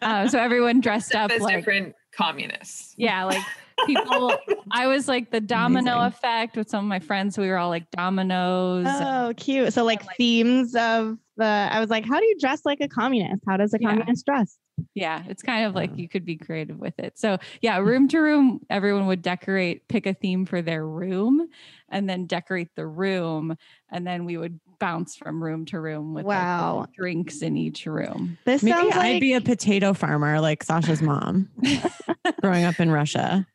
uh, 0.01 0.29
so 0.29 0.39
everyone 0.39 0.81
dressed 0.81 1.15
up 1.15 1.31
as 1.31 1.43
like 1.43 1.57
different 1.57 1.95
communists 2.13 2.95
yeah 2.97 3.25
like 3.25 3.43
people 3.87 4.33
i 4.73 4.87
was 4.87 5.09
like 5.09 5.31
the 5.31 5.41
domino 5.41 5.99
Amazing. 5.99 6.07
effect 6.09 6.57
with 6.57 6.69
some 6.69 6.85
of 6.85 6.89
my 6.89 6.99
friends 6.99 7.39
we 7.39 7.49
were 7.49 7.57
all 7.59 7.69
like 7.71 7.91
dominoes 7.91 8.87
Oh, 8.89 9.33
cute. 9.37 9.73
So 9.73 9.85
like 9.85 10.05
like- 10.07 10.17
themes 10.17 10.75
of 10.75 11.19
the 11.37 11.45
I 11.45 11.79
was 11.79 11.89
like, 11.89 12.05
how 12.05 12.19
do 12.19 12.25
you 12.27 12.37
dress 12.41 12.63
like 12.65 12.79
a 12.81 12.89
communist? 12.89 13.43
How 13.47 13.57
does 13.57 13.73
a 13.73 13.79
Yeah. 13.81 13.91
communist 13.91 14.27
dress? 14.27 14.57
Yeah, 14.95 15.23
it's 15.29 15.43
kind 15.43 15.67
of 15.67 15.75
like 15.75 15.97
you 15.97 16.09
could 16.09 16.25
be 16.25 16.37
creative 16.37 16.79
with 16.79 16.99
it. 16.99 17.17
So, 17.19 17.39
yeah, 17.63 17.79
room 17.79 18.09
to 18.09 18.19
room, 18.19 18.61
everyone 18.71 19.07
would 19.07 19.23
decorate, 19.23 19.87
pick 19.89 20.07
a 20.07 20.15
theme 20.15 20.47
for 20.47 20.63
their 20.63 20.85
room, 20.87 21.49
and 21.89 22.09
then 22.09 22.27
decorate 22.27 22.69
the 22.77 22.87
room. 22.87 23.57
And 23.91 24.05
then 24.07 24.25
we 24.25 24.37
would 24.37 24.59
bounce 24.81 25.17
from 25.17 25.43
room 25.43 25.65
to 25.67 25.81
room 25.81 26.13
with 26.15 26.27
like, 26.27 26.93
drinks 26.93 27.43
in 27.43 27.57
each 27.57 27.87
room. 27.87 28.39
This 28.45 28.63
Maybe 28.65 28.77
sounds 28.77 28.97
I'd 28.97 29.13
like 29.13 29.21
be 29.21 29.35
a 29.35 29.41
potato 29.41 29.95
farmer 29.95 30.41
like 30.41 30.63
Sasha's 30.65 31.03
mom 31.03 31.49
growing 32.43 32.65
up 32.65 32.81
in 32.81 32.91
Russia. 32.91 33.47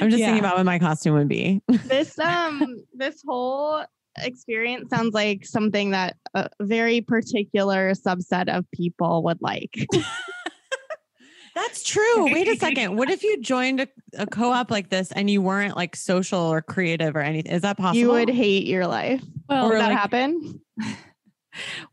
I'm 0.00 0.10
just 0.10 0.18
Yeah. 0.18 0.26
thinking 0.26 0.38
about 0.40 0.56
what 0.56 0.66
my 0.66 0.78
costume 0.78 1.14
would 1.14 1.28
be. 1.28 1.62
this 1.68 2.18
um 2.18 2.62
this 2.94 3.22
whole 3.26 3.84
experience 4.18 4.90
sounds 4.90 5.14
like 5.14 5.46
something 5.46 5.90
that 5.92 6.16
a 6.34 6.48
very 6.60 7.00
particular 7.00 7.92
subset 7.92 8.48
of 8.54 8.64
people 8.72 9.22
would 9.24 9.38
like. 9.40 9.74
That's 11.54 11.82
true. 11.82 12.32
Wait 12.32 12.48
a 12.48 12.56
second. 12.56 12.96
What 12.96 13.10
if 13.10 13.22
you 13.22 13.38
joined 13.42 13.80
a, 13.80 13.88
a 14.16 14.26
co-op 14.26 14.70
like 14.70 14.88
this 14.88 15.12
and 15.12 15.28
you 15.28 15.42
weren't 15.42 15.76
like 15.76 15.94
social 15.96 16.38
or 16.40 16.62
creative 16.62 17.14
or 17.14 17.20
anything? 17.20 17.52
Is 17.52 17.60
that 17.60 17.76
possible? 17.76 17.98
you 17.98 18.10
would 18.10 18.30
hate 18.30 18.66
your 18.66 18.86
life. 18.86 19.22
well, 19.50 19.68
Would 19.68 19.74
Or 19.74 19.78
that 19.78 19.88
like- 19.90 19.98
happen? 19.98 20.60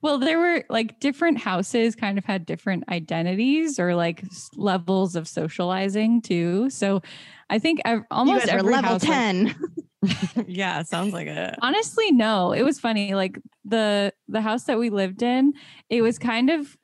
well, 0.02 0.18
there 0.18 0.40
were 0.40 0.64
like 0.70 1.00
different 1.00 1.38
houses 1.40 1.96
kind 1.96 2.18
of 2.18 2.26
had 2.26 2.46
different 2.46 2.84
identities 2.90 3.80
or 3.80 3.96
like 3.96 4.24
levels 4.56 5.16
of 5.16 5.28
socializing 5.28 6.22
too. 6.22 6.70
So, 6.70 7.02
I 7.50 7.60
think 7.60 7.82
ev- 7.86 8.00
You 8.00 8.06
almost 8.12 8.46
guys 8.46 8.56
every 8.56 8.74
level 8.74 8.92
house, 8.92 9.04
like, 9.04 9.12
10. 9.12 9.56
yeah, 10.48 10.84
sounds 10.84 11.14
like 11.14 11.28
it. 11.28 11.56
honestly 11.62 12.12
no 12.12 12.54
it 12.54 12.64
was 12.64 12.80
funny 12.80 13.14
like 13.16 13.38
the 13.66 14.14
the 14.30 14.40
house 14.40 14.64
that 14.64 14.80
we 14.80 14.90
lived 14.90 15.22
in 15.22 15.54
it 15.90 16.02
was 16.02 16.18
kind 16.18 16.50
of 16.50 16.78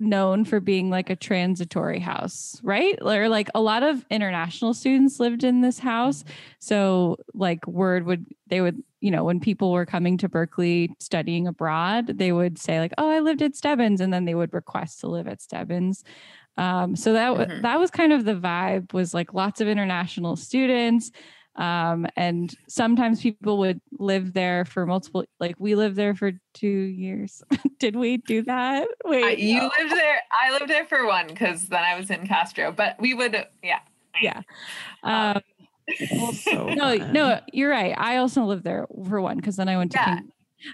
known 0.00 0.44
for 0.44 0.58
being 0.58 0.90
like 0.90 1.08
a 1.08 1.14
transitory 1.14 2.00
house 2.00 2.58
right 2.64 2.98
or 3.02 3.28
like 3.28 3.48
a 3.54 3.60
lot 3.60 3.84
of 3.84 4.04
international 4.10 4.74
students 4.74 5.20
lived 5.20 5.44
in 5.44 5.60
this 5.60 5.78
house 5.78 6.24
so 6.58 7.16
like 7.34 7.64
word 7.68 8.04
would 8.04 8.26
they 8.48 8.60
would 8.60 8.82
you 9.02 9.10
know 9.10 9.24
when 9.24 9.40
people 9.40 9.72
were 9.72 9.84
coming 9.84 10.16
to 10.16 10.28
berkeley 10.28 10.94
studying 11.00 11.46
abroad 11.46 12.06
they 12.06 12.32
would 12.32 12.56
say 12.56 12.78
like 12.78 12.92
oh 12.98 13.10
i 13.10 13.18
lived 13.18 13.42
at 13.42 13.56
stebbins 13.56 14.00
and 14.00 14.12
then 14.12 14.24
they 14.24 14.34
would 14.34 14.54
request 14.54 15.00
to 15.00 15.08
live 15.08 15.26
at 15.28 15.42
stebbins. 15.42 16.04
Um, 16.58 16.96
so 16.96 17.14
that 17.14 17.32
Mhm. 17.32 17.62
that 17.62 17.78
was 17.80 17.90
kind 17.90 18.12
of 18.12 18.24
the 18.26 18.34
vibe 18.34 18.92
was 18.92 19.14
like 19.14 19.32
lots 19.32 19.60
of 19.62 19.68
international 19.68 20.36
students 20.36 21.10
um, 21.56 22.06
and 22.16 22.54
sometimes 22.68 23.20
people 23.22 23.58
would 23.58 23.80
live 23.98 24.32
there 24.34 24.64
for 24.64 24.86
multiple 24.86 25.24
like 25.40 25.56
we 25.58 25.74
lived 25.74 25.96
there 25.96 26.14
for 26.14 26.32
two 26.54 26.68
years. 26.68 27.42
Did 27.78 27.96
we 27.96 28.18
do 28.18 28.42
that? 28.42 28.86
Wait 29.04 29.38
you 29.38 29.60
no. 29.60 29.70
lived 29.78 29.92
there 29.92 30.20
i 30.42 30.52
lived 30.52 30.68
there 30.68 30.84
for 30.84 31.06
one 31.06 31.26
because 31.26 31.68
then 31.68 31.82
i 31.82 31.98
was 31.98 32.10
in 32.10 32.26
castro 32.26 32.70
but 32.70 32.96
we 33.00 33.14
would 33.14 33.46
yeah. 33.62 33.80
Yeah. 34.20 34.42
Um, 35.02 35.40
So 35.98 36.68
no 36.68 36.98
fun. 36.98 37.12
no 37.12 37.40
you're 37.52 37.70
right 37.70 37.94
i 37.98 38.16
also 38.18 38.44
lived 38.44 38.64
there 38.64 38.86
for 39.08 39.20
one 39.20 39.36
because 39.36 39.56
then 39.56 39.68
i 39.68 39.76
went 39.76 39.92
to 39.92 39.98
Yeah. 39.98 40.16
King- 40.16 40.32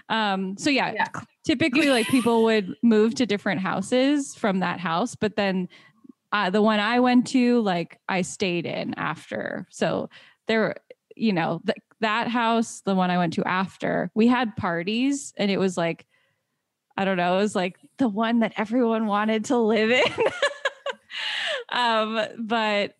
um 0.09 0.55
so 0.57 0.69
yeah, 0.69 0.91
Yeah. 0.93 1.07
typically 1.43 1.89
like 1.89 2.07
people 2.07 2.43
would 2.43 2.75
move 2.83 3.15
to 3.15 3.25
different 3.25 3.59
houses 3.61 4.35
from 4.35 4.59
that 4.59 4.79
house 4.79 5.15
but 5.15 5.35
then 5.35 5.67
uh, 6.31 6.49
the 6.51 6.61
one 6.61 6.79
i 6.79 6.99
went 6.99 7.25
to 7.27 7.59
like 7.61 7.97
i 8.07 8.21
stayed 8.21 8.65
in 8.67 8.93
after 8.97 9.65
so 9.71 10.09
there 10.47 10.75
you 11.15 11.33
know, 11.33 11.59
th- 11.65 11.77
that 11.99 12.29
house, 12.29 12.79
the 12.85 12.95
one 12.95 13.11
I 13.11 13.17
went 13.17 13.33
to 13.33 13.43
after, 13.45 14.09
we 14.13 14.27
had 14.27 14.55
parties 14.55 15.33
and 15.35 15.51
it 15.51 15.57
was 15.57 15.75
like, 15.75 16.05
I 16.95 17.03
don't 17.03 17.17
know, 17.17 17.33
it 17.35 17.41
was 17.41 17.55
like 17.55 17.77
the 17.97 18.07
one 18.07 18.39
that 18.39 18.53
everyone 18.55 19.05
wanted 19.05 19.43
to 19.45 19.57
live 19.57 19.91
in. 19.91 20.03
um, 21.73 22.19
but 22.39 22.95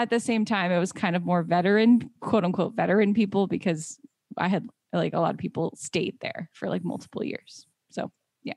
at 0.00 0.08
the 0.10 0.18
same 0.20 0.44
time, 0.46 0.72
it 0.72 0.78
was 0.78 0.92
kind 0.92 1.14
of 1.14 1.24
more 1.24 1.42
veteran, 1.42 2.10
quote 2.20 2.44
unquote, 2.44 2.74
veteran 2.74 3.12
people 3.12 3.46
because 3.46 3.98
I 4.38 4.48
had 4.48 4.66
like 4.92 5.12
a 5.12 5.20
lot 5.20 5.32
of 5.34 5.38
people 5.38 5.74
stayed 5.76 6.16
there 6.20 6.48
for 6.52 6.68
like 6.70 6.82
multiple 6.82 7.22
years. 7.22 7.66
So, 7.90 8.10
yeah. 8.42 8.54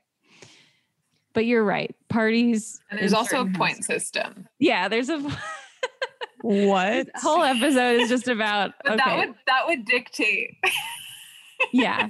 But 1.34 1.44
you're 1.44 1.62
right. 1.64 1.94
Parties. 2.08 2.80
And 2.90 2.98
there's 2.98 3.12
also 3.12 3.42
a 3.42 3.50
point 3.50 3.76
houses- 3.76 3.86
system. 3.86 4.48
Yeah, 4.58 4.88
there's 4.88 5.10
a 5.10 5.18
What? 6.40 7.06
this 7.12 7.22
whole 7.22 7.42
episode 7.42 8.00
is 8.00 8.08
just 8.08 8.28
about 8.28 8.72
But 8.84 8.94
okay. 8.94 9.04
that 9.04 9.16
would 9.18 9.34
that 9.46 9.66
would 9.66 9.84
dictate. 9.84 10.56
yeah. 11.72 12.08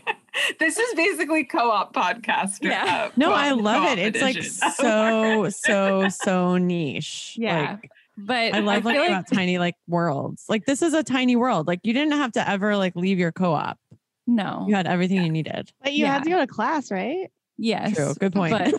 this 0.59 0.78
is 0.78 0.95
basically 0.95 1.45
co-op 1.45 1.93
podcast. 1.95 2.59
Yeah. 2.62 2.85
uh, 3.07 3.11
No, 3.16 3.28
co-op- 3.28 3.39
I 3.39 3.51
love 3.53 3.82
co-op 3.82 3.99
it. 3.99 4.14
It's 4.16 4.22
like 4.22 4.43
so, 4.43 5.49
so, 5.51 6.09
so 6.09 6.57
niche. 6.57 7.35
Yeah. 7.37 7.78
Like, 7.82 7.91
But 8.16 8.54
I 8.54 8.60
love 8.60 8.82
feel 8.82 8.92
learning 8.92 9.06
about 9.12 9.24
tiny 9.32 9.58
like 9.58 9.74
worlds. 9.88 10.44
Like 10.48 10.66
this 10.66 10.82
is 10.82 10.94
a 10.94 11.02
tiny 11.02 11.36
world. 11.36 11.66
Like 11.66 11.80
you 11.82 11.92
didn't 11.92 12.12
have 12.12 12.32
to 12.32 12.48
ever 12.48 12.76
like 12.76 12.94
leave 12.96 13.18
your 13.18 13.32
co-op. 13.32 13.78
no. 14.26 14.66
You 14.68 14.74
had 14.74 14.86
everything 14.86 15.24
you 15.24 15.30
needed. 15.30 15.70
But 15.82 15.92
you 15.94 16.06
had 16.06 16.22
to 16.24 16.30
go 16.30 16.38
to 16.38 16.46
class, 16.46 16.90
right? 16.90 17.30
Yes. 17.56 17.94
True. 17.94 18.14
Good 18.18 18.32
point. 18.32 18.52
But 18.52 18.74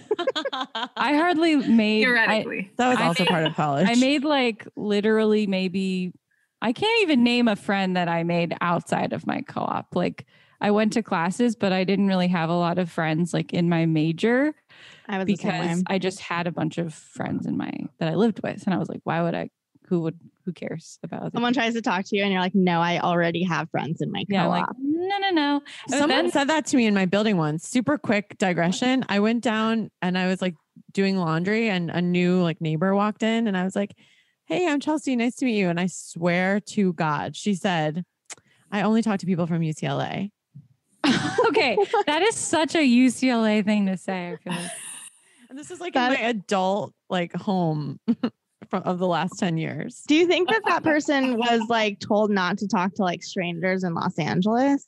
I 0.98 1.16
hardly 1.16 1.56
made 1.56 2.08
I, 2.08 2.44
that 2.78 2.90
was 2.90 2.98
I 2.98 3.08
also 3.08 3.24
made- 3.24 3.30
part 3.30 3.46
of 3.46 3.56
college. 3.56 3.88
I 3.90 3.96
made 3.96 4.24
like 4.24 4.68
literally 4.76 5.48
maybe 5.48 6.12
I 6.62 6.74
can't 6.74 7.02
even 7.04 7.24
name 7.24 7.48
a 7.48 7.56
friend 7.56 7.96
that 7.96 8.08
I 8.08 8.24
made 8.24 8.56
outside 8.62 9.14
of 9.14 9.28
my 9.28 9.42
co-op. 9.42 9.96
Like 9.96 10.26
I 10.62 10.72
went 10.72 10.94
to 10.94 11.04
classes, 11.04 11.56
but 11.56 11.74
I 11.74 11.84
didn't 11.84 12.08
really 12.08 12.30
have 12.30 12.50
a 12.50 12.56
lot 12.56 12.80
of 12.80 12.90
friends 12.90 13.34
like 13.34 13.54
in 13.54 13.70
my 13.70 13.86
major 13.86 14.56
I 15.08 15.18
was 15.18 15.26
because. 15.26 15.84
I 15.88 16.00
just 16.00 16.20
had 16.20 16.48
a 16.48 16.52
bunch 16.52 16.78
of 16.78 16.94
friends 16.94 17.46
in 17.46 17.58
my 17.58 17.72
that 18.00 18.10
I 18.10 18.16
lived 18.16 18.42
with. 18.44 18.64
And 18.66 18.74
I 18.74 18.78
was 18.78 18.90
like, 18.90 19.02
why 19.04 19.22
would 19.22 19.36
I 19.36 19.50
who 19.88 20.02
would 20.02 20.20
who 20.46 20.52
cares 20.52 21.00
about 21.04 21.32
Someone 21.32 21.54
people? 21.54 21.64
tries 21.64 21.74
to 21.74 21.82
talk 21.82 22.06
to 22.06 22.18
you 22.18 22.24
and 22.24 22.32
you're 22.32 22.42
like, 22.42 22.56
no, 22.56 22.80
I 22.82 23.00
already 23.00 23.44
have 23.44 23.70
friends 23.70 24.02
in 24.02 24.12
my 24.12 24.20
co-op. 24.20 24.30
Yeah, 24.30 24.48
like, 24.48 24.66
no, 24.80 25.18
no, 25.20 25.30
no. 25.30 25.62
Someone 25.90 26.10
then- 26.10 26.32
said 26.32 26.50
that 26.50 26.66
to 26.68 26.78
me 26.78 26.86
in 26.86 26.94
my 26.94 27.06
building 27.06 27.38
once. 27.38 27.68
Super 27.68 27.98
quick 27.98 28.36
digression. 28.38 29.06
I 29.10 29.20
went 29.20 29.44
down 29.44 29.92
and 30.02 30.18
I 30.18 30.28
was 30.28 30.42
like 30.42 30.56
doing 30.92 31.18
laundry 31.18 31.70
and 31.70 31.90
a 31.90 32.02
new 32.02 32.42
like 32.42 32.62
neighbor 32.62 32.96
walked 32.96 33.22
in 33.24 33.48
and 33.48 33.56
I 33.56 33.64
was 33.64 33.76
like, 33.76 33.96
Hey, 34.46 34.68
I'm 34.68 34.80
Chelsea. 34.80 35.16
Nice 35.16 35.36
to 35.38 35.46
meet 35.46 35.58
you. 35.58 35.70
And 35.70 35.80
I 35.80 35.88
swear 35.88 36.60
to 36.60 36.94
God, 36.94 37.36
she 37.36 37.56
said, 37.56 38.06
I 38.72 38.82
only 38.82 39.02
talk 39.02 39.20
to 39.20 39.26
people 39.26 39.48
from 39.48 39.62
UCLA. 39.62 40.32
okay. 41.48 41.78
That 42.08 42.22
is 42.22 42.36
such 42.36 42.76
a 42.76 42.80
UCLA 42.80 43.64
thing 43.64 43.86
to 43.88 43.98
say. 43.98 44.32
I 44.34 44.36
feel 44.38 44.54
like. 44.54 44.72
And 45.56 45.60
this 45.62 45.72
is 45.72 45.80
like 45.80 45.94
That- 45.94 46.12
in 46.12 46.20
my 46.22 46.30
adult 46.32 46.94
like 47.10 47.34
home 47.34 47.98
from 48.70 48.84
of 48.84 49.00
the 49.00 49.08
last 49.08 49.40
10 49.40 49.56
years. 49.58 50.04
Do 50.06 50.14
you 50.14 50.28
think 50.28 50.50
that 50.50 50.64
that 50.66 50.84
person 50.92 51.38
was 51.38 51.62
like 51.70 52.02
told 52.02 52.30
not 52.30 52.58
to 52.58 52.68
talk 52.68 52.94
to 52.96 53.04
like 53.04 53.24
strangers 53.24 53.86
in 53.86 53.94
Los 53.94 54.20
Angeles? 54.20 54.86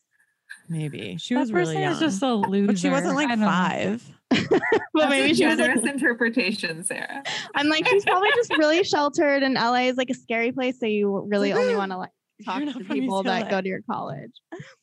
Maybe. 0.68 1.16
She 1.22 1.36
that 1.36 1.40
was 1.40 1.54
really 1.54 1.80
young. 1.80 1.94
is 1.94 2.00
just 2.00 2.22
a 2.22 2.34
loser. 2.34 2.68
but 2.68 2.78
she 2.78 2.90
wasn't 2.90 3.16
like 3.16 3.30
five. 3.40 4.04
But 4.40 4.50
That's 4.94 5.10
maybe 5.10 5.34
she 5.36 5.46
was 5.46 5.58
like, 5.58 5.86
interpretation, 5.86 6.84
Sarah. 6.84 7.24
I'm 7.56 7.70
like, 7.70 7.88
she's 7.88 8.04
probably 8.04 8.30
just 8.36 8.52
really 8.58 8.84
sheltered 8.84 9.44
and 9.44 9.54
LA 9.56 9.84
is 9.84 9.96
like 9.96 10.10
a 10.10 10.14
scary 10.16 10.52
place. 10.52 10.82
So 10.82 10.86
you 10.86 11.24
really 11.30 11.54
only 11.54 11.76
"Oh, 11.76 11.78
want 11.78 11.92
to 11.94 11.98
like 12.00 12.10
talk 12.44 12.62
to 12.64 12.84
people 12.84 13.24
that 13.24 13.50
go 13.50 13.62
to 13.62 13.68
your 13.68 13.82
college. 13.90 14.32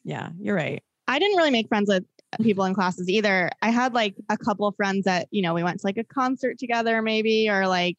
Yeah, 0.03 0.31
you're 0.41 0.55
right. 0.57 0.83
I 1.07 1.19
didn't 1.19 1.37
really 1.37 1.51
make 1.51 1.69
friends 1.69 1.89
with 1.91 2.05
people 2.43 2.65
in 2.65 2.75
classes 2.75 3.09
either. 3.09 3.51
I 3.63 3.71
had 3.71 3.95
like 3.95 4.15
a 4.29 4.37
couple 4.37 4.67
of 4.67 4.77
friends 4.77 5.05
that, 5.05 5.29
you 5.31 5.43
know, 5.43 5.55
we 5.55 5.63
went 5.63 5.81
to 5.81 5.87
like 5.87 5.99
a 5.99 6.05
concert 6.05 6.59
together 6.59 7.03
maybe 7.03 7.49
or 7.49 7.67
like 7.67 7.97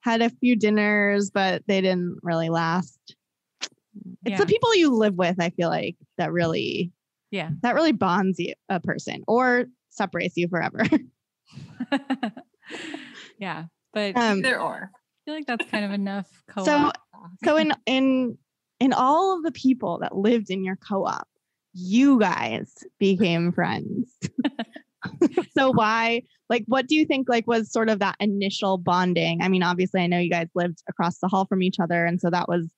had 0.00 0.22
a 0.22 0.30
few 0.30 0.56
dinners, 0.56 1.30
but 1.30 1.62
they 1.66 1.80
didn't 1.80 2.18
really 2.22 2.48
last. 2.48 2.98
It's 3.62 3.70
Yeah. 4.24 4.38
the 4.38 4.46
people 4.46 4.74
you 4.76 4.90
live 4.94 5.14
with, 5.16 5.36
I 5.40 5.50
feel 5.50 5.68
like, 5.68 5.96
that 6.18 6.32
really 6.32 6.92
Yeah. 7.30 7.50
that 7.62 7.74
really 7.74 7.92
bonds 7.92 8.38
you 8.38 8.54
a 8.68 8.80
person 8.80 9.22
or 9.26 9.64
separates 9.90 10.36
you 10.36 10.48
forever. 10.48 10.82
yeah. 13.38 13.64
But 13.92 14.16
Um 14.16 14.38
Either 14.38 14.60
or. 14.60 14.90
I 14.94 14.98
feel 15.24 15.34
like 15.34 15.46
that's 15.46 15.70
kind 15.70 15.84
of 15.84 15.90
enough 15.92 16.28
co-op. 16.48 16.66
So- 16.66 16.92
so 17.44 17.56
in 17.62 17.72
in 17.86 18.38
in 18.80 18.92
all 18.92 19.36
of 19.36 19.42
the 19.42 19.50
people 19.52 19.98
that 19.98 20.16
lived 20.16 20.50
in 20.50 20.62
your 20.64 20.76
co-op, 20.76 21.26
you 21.78 22.18
guys 22.18 22.84
became 22.98 23.52
friends. 23.52 24.10
so 25.56 25.70
why 25.70 26.22
like 26.50 26.64
what 26.66 26.88
do 26.88 26.96
you 26.96 27.04
think 27.04 27.28
like 27.28 27.46
was 27.46 27.70
sort 27.70 27.88
of 27.88 28.00
that 28.00 28.16
initial 28.20 28.78
bonding? 28.78 29.42
I 29.42 29.48
mean, 29.48 29.62
obviously 29.62 30.00
I 30.00 30.06
know 30.06 30.18
you 30.18 30.30
guys 30.30 30.48
lived 30.54 30.82
across 30.88 31.18
the 31.18 31.28
hall 31.28 31.46
from 31.46 31.62
each 31.62 31.78
other 31.78 32.04
and 32.04 32.20
so 32.20 32.30
that 32.30 32.48
was 32.48 32.68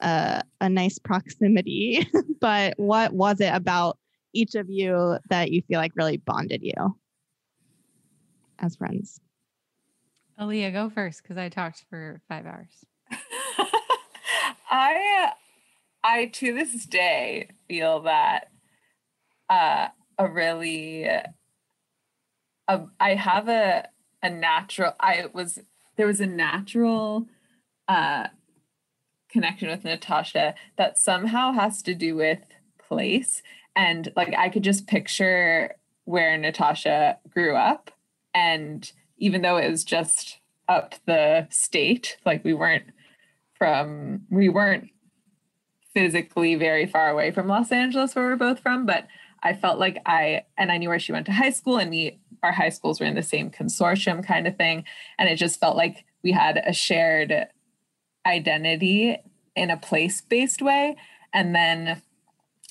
uh, 0.00 0.42
a 0.60 0.68
nice 0.68 0.98
proximity, 0.98 2.06
but 2.40 2.74
what 2.78 3.12
was 3.12 3.40
it 3.40 3.54
about 3.54 3.98
each 4.32 4.54
of 4.54 4.70
you 4.70 5.18
that 5.28 5.50
you 5.50 5.62
feel 5.62 5.78
like 5.78 5.92
really 5.94 6.16
bonded 6.16 6.62
you 6.62 6.96
as 8.58 8.76
friends? 8.76 9.20
Eliyah, 10.38 10.72
go 10.72 10.88
first 10.88 11.22
because 11.22 11.36
I 11.36 11.50
talked 11.50 11.84
for 11.90 12.22
five 12.28 12.46
hours. 12.46 12.84
I 14.70 15.32
I 16.02 16.26
to 16.26 16.54
this 16.54 16.84
day 16.86 17.50
feel 17.68 18.00
that 18.02 18.50
uh 19.48 19.88
a 20.18 20.28
really 20.28 21.08
uh, 22.68 22.78
I 22.98 23.14
have 23.14 23.48
a 23.48 23.88
a 24.22 24.30
natural 24.30 24.92
I 25.00 25.26
was 25.32 25.58
there 25.96 26.06
was 26.06 26.20
a 26.20 26.26
natural 26.26 27.26
uh 27.88 28.28
connection 29.30 29.68
with 29.68 29.84
Natasha 29.84 30.54
that 30.76 30.98
somehow 30.98 31.52
has 31.52 31.82
to 31.82 31.94
do 31.94 32.16
with 32.16 32.40
place. 32.78 33.42
And 33.76 34.12
like 34.16 34.34
I 34.36 34.48
could 34.48 34.64
just 34.64 34.86
picture 34.86 35.76
where 36.04 36.36
Natasha 36.36 37.18
grew 37.32 37.54
up. 37.54 37.90
And 38.34 38.90
even 39.18 39.42
though 39.42 39.56
it 39.56 39.70
was 39.70 39.84
just 39.84 40.38
up 40.68 40.94
the 41.06 41.46
state 41.50 42.16
like 42.24 42.44
we 42.44 42.54
weren't 42.54 42.84
from 43.54 44.22
we 44.30 44.48
weren't 44.48 44.88
physically 45.92 46.54
very 46.54 46.86
far 46.86 47.08
away 47.10 47.30
from 47.30 47.48
Los 47.48 47.72
Angeles 47.72 48.14
where 48.14 48.26
we're 48.26 48.36
both 48.36 48.60
from, 48.60 48.86
but 48.86 49.06
I 49.42 49.54
felt 49.54 49.78
like 49.78 49.98
I 50.06 50.44
and 50.56 50.70
I 50.70 50.78
knew 50.78 50.88
where 50.88 50.98
she 50.98 51.12
went 51.12 51.26
to 51.26 51.32
high 51.32 51.50
school 51.50 51.78
and 51.78 51.90
we 51.90 52.18
our 52.42 52.52
high 52.52 52.68
schools 52.68 53.00
were 53.00 53.06
in 53.06 53.14
the 53.14 53.22
same 53.22 53.50
consortium 53.50 54.24
kind 54.24 54.46
of 54.46 54.56
thing. 54.56 54.84
And 55.18 55.28
it 55.28 55.36
just 55.36 55.60
felt 55.60 55.76
like 55.76 56.04
we 56.22 56.32
had 56.32 56.62
a 56.64 56.72
shared 56.72 57.48
identity 58.26 59.16
in 59.56 59.70
a 59.70 59.76
place-based 59.76 60.62
way. 60.62 60.96
And 61.32 61.54
then 61.54 62.00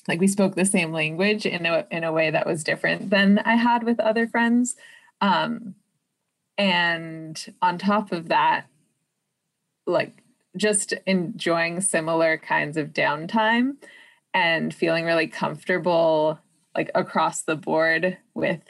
like 0.08 0.20
we 0.20 0.28
spoke 0.28 0.54
the 0.54 0.64
same 0.64 0.92
language 0.92 1.46
in 1.46 1.66
a 1.66 1.86
in 1.90 2.04
a 2.04 2.12
way 2.12 2.30
that 2.30 2.46
was 2.46 2.64
different 2.64 3.10
than 3.10 3.38
I 3.40 3.56
had 3.56 3.82
with 3.84 4.00
other 4.00 4.26
friends. 4.26 4.76
Um 5.20 5.74
and 6.56 7.54
on 7.62 7.78
top 7.78 8.12
of 8.12 8.28
that, 8.28 8.66
like 9.86 10.22
just 10.56 10.92
enjoying 11.06 11.80
similar 11.80 12.38
kinds 12.38 12.76
of 12.76 12.88
downtime 12.88 13.76
and 14.34 14.74
feeling 14.74 15.04
really 15.04 15.26
comfortable 15.26 16.38
like 16.74 16.90
across 16.94 17.42
the 17.42 17.56
board 17.56 18.18
with 18.34 18.60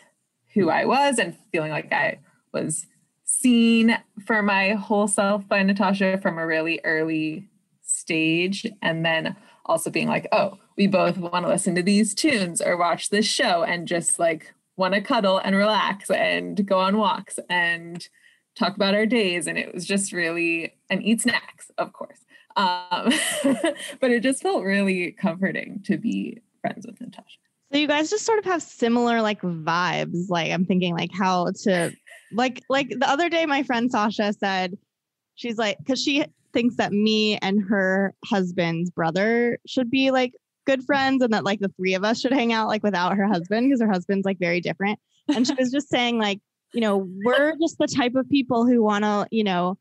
who 0.54 0.70
I 0.70 0.84
was 0.84 1.18
and 1.18 1.36
feeling 1.52 1.70
like 1.70 1.92
I 1.92 2.18
was 2.52 2.86
seen 3.24 3.96
for 4.26 4.42
my 4.42 4.70
whole 4.70 5.06
self 5.06 5.46
by 5.46 5.62
Natasha 5.62 6.18
from 6.18 6.38
a 6.38 6.46
really 6.46 6.80
early 6.84 7.48
stage. 7.82 8.66
And 8.82 9.04
then 9.04 9.36
also 9.66 9.90
being 9.90 10.08
like 10.08 10.26
oh 10.32 10.58
we 10.76 10.86
both 10.86 11.18
want 11.18 11.44
to 11.44 11.48
listen 11.48 11.74
to 11.74 11.82
these 11.82 12.14
tunes 12.14 12.60
or 12.60 12.76
watch 12.76 13.10
this 13.10 13.26
show 13.26 13.62
and 13.62 13.86
just 13.86 14.18
like 14.18 14.52
want 14.76 14.94
to 14.94 15.00
cuddle 15.00 15.38
and 15.38 15.54
relax 15.54 16.10
and 16.10 16.66
go 16.66 16.80
on 16.80 16.96
walks 16.96 17.38
and 17.48 18.08
talk 18.56 18.76
about 18.76 18.94
our 18.94 19.06
days 19.06 19.46
and 19.46 19.58
it 19.58 19.72
was 19.72 19.86
just 19.86 20.12
really 20.12 20.72
and 20.90 21.02
eat 21.02 21.20
snacks 21.20 21.70
of 21.78 21.92
course 21.92 22.18
um 22.56 23.12
but 24.00 24.10
it 24.10 24.22
just 24.22 24.42
felt 24.42 24.64
really 24.64 25.12
comforting 25.12 25.80
to 25.84 25.96
be 25.96 26.40
friends 26.60 26.86
with 26.86 27.00
natasha 27.00 27.38
So 27.72 27.78
you 27.78 27.86
guys 27.86 28.10
just 28.10 28.26
sort 28.26 28.38
of 28.40 28.44
have 28.46 28.62
similar 28.62 29.22
like 29.22 29.40
vibes. 29.42 30.28
Like 30.28 30.50
I'm 30.50 30.64
thinking 30.66 30.94
like 30.94 31.10
how 31.12 31.52
to 31.62 31.92
like 32.32 32.60
like 32.68 32.88
the 32.90 33.08
other 33.08 33.28
day 33.28 33.46
my 33.46 33.62
friend 33.62 33.90
Sasha 33.90 34.32
said 34.32 34.76
she's 35.36 35.56
like 35.56 35.78
cuz 35.86 36.02
she 36.02 36.24
thinks 36.52 36.76
that 36.76 36.92
me 36.92 37.38
and 37.38 37.62
her 37.62 38.12
husband's 38.24 38.90
brother 38.90 39.58
should 39.66 39.90
be 39.90 40.10
like 40.10 40.32
good 40.66 40.82
friends 40.84 41.22
and 41.22 41.32
that 41.32 41.44
like 41.44 41.60
the 41.60 41.72
three 41.76 41.94
of 41.94 42.04
us 42.04 42.20
should 42.20 42.32
hang 42.32 42.52
out 42.52 42.68
like 42.68 42.82
without 42.82 43.16
her 43.16 43.26
husband 43.26 43.68
because 43.68 43.80
her 43.80 43.90
husband's 43.90 44.24
like 44.24 44.38
very 44.38 44.60
different. 44.60 44.98
And 45.28 45.46
she 45.46 45.54
was 45.54 45.70
just 45.70 45.88
saying 45.88 46.18
like, 46.18 46.40
you 46.72 46.80
know, 46.80 47.08
we're 47.24 47.54
just 47.60 47.78
the 47.78 47.86
type 47.86 48.14
of 48.14 48.28
people 48.28 48.66
who 48.66 48.82
want 48.82 49.04
to, 49.04 49.26
you 49.30 49.44
know, 49.44 49.78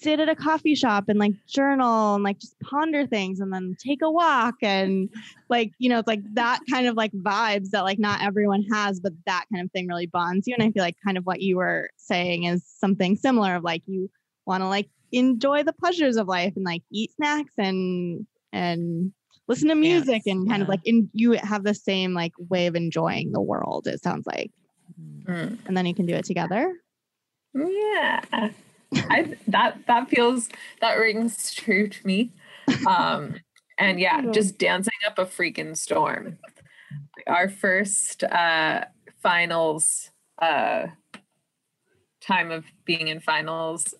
sit 0.00 0.20
at 0.20 0.28
a 0.28 0.34
coffee 0.34 0.74
shop 0.74 1.04
and 1.08 1.18
like 1.18 1.32
journal 1.46 2.14
and 2.14 2.24
like 2.24 2.38
just 2.38 2.58
ponder 2.60 3.06
things 3.06 3.40
and 3.40 3.52
then 3.52 3.76
take 3.78 4.02
a 4.02 4.10
walk 4.10 4.56
and 4.62 5.08
like 5.48 5.70
you 5.78 5.88
know 5.88 5.98
it's 5.98 6.08
like 6.08 6.22
that 6.34 6.60
kind 6.70 6.86
of 6.86 6.96
like 6.96 7.12
vibes 7.12 7.70
that 7.70 7.82
like 7.84 7.98
not 7.98 8.22
everyone 8.22 8.62
has 8.72 9.00
but 9.00 9.12
that 9.26 9.44
kind 9.52 9.64
of 9.64 9.70
thing 9.72 9.86
really 9.86 10.06
bonds 10.06 10.46
you. 10.46 10.54
And 10.58 10.62
i 10.62 10.70
feel 10.70 10.82
like 10.82 10.96
kind 11.04 11.16
of 11.16 11.24
what 11.24 11.40
you 11.40 11.56
were 11.56 11.90
saying 11.96 12.44
is 12.44 12.64
something 12.66 13.16
similar 13.16 13.54
of 13.54 13.62
like 13.62 13.82
you 13.86 14.10
want 14.46 14.62
to 14.62 14.68
like 14.68 14.88
enjoy 15.12 15.62
the 15.62 15.72
pleasures 15.72 16.16
of 16.16 16.26
life 16.26 16.54
and 16.56 16.64
like 16.64 16.82
eat 16.90 17.12
snacks 17.14 17.54
and 17.56 18.26
and 18.52 19.12
listen 19.46 19.68
to 19.68 19.74
music 19.74 20.24
Dance, 20.24 20.26
and 20.26 20.48
kind 20.48 20.62
of 20.62 20.68
like 20.68 20.80
in 20.84 21.08
you 21.12 21.32
have 21.32 21.64
the 21.64 21.74
same 21.74 22.14
like 22.14 22.32
way 22.50 22.66
of 22.66 22.74
enjoying 22.74 23.32
the 23.32 23.40
world 23.40 23.86
it 23.86 24.02
sounds 24.02 24.26
like 24.26 24.50
Mm. 25.28 25.58
and 25.66 25.76
then 25.76 25.86
you 25.86 25.94
can 25.94 26.06
do 26.06 26.14
it 26.14 26.24
together 26.24 26.72
Yeah. 27.54 28.20
I 28.92 29.36
that 29.48 29.86
that 29.86 30.08
feels 30.08 30.48
that 30.80 30.94
rings 30.94 31.52
true 31.54 31.88
to 31.88 32.06
me. 32.06 32.32
Um 32.86 33.36
and 33.78 34.00
yeah, 34.00 34.22
just 34.32 34.58
dancing 34.58 34.92
up 35.06 35.18
a 35.18 35.26
freaking 35.26 35.76
storm. 35.76 36.38
Our 37.26 37.48
first 37.48 38.24
uh 38.24 38.84
finals 39.22 40.10
uh 40.40 40.88
time 42.20 42.50
of 42.50 42.64
being 42.84 43.08
in 43.08 43.20
finals 43.20 43.94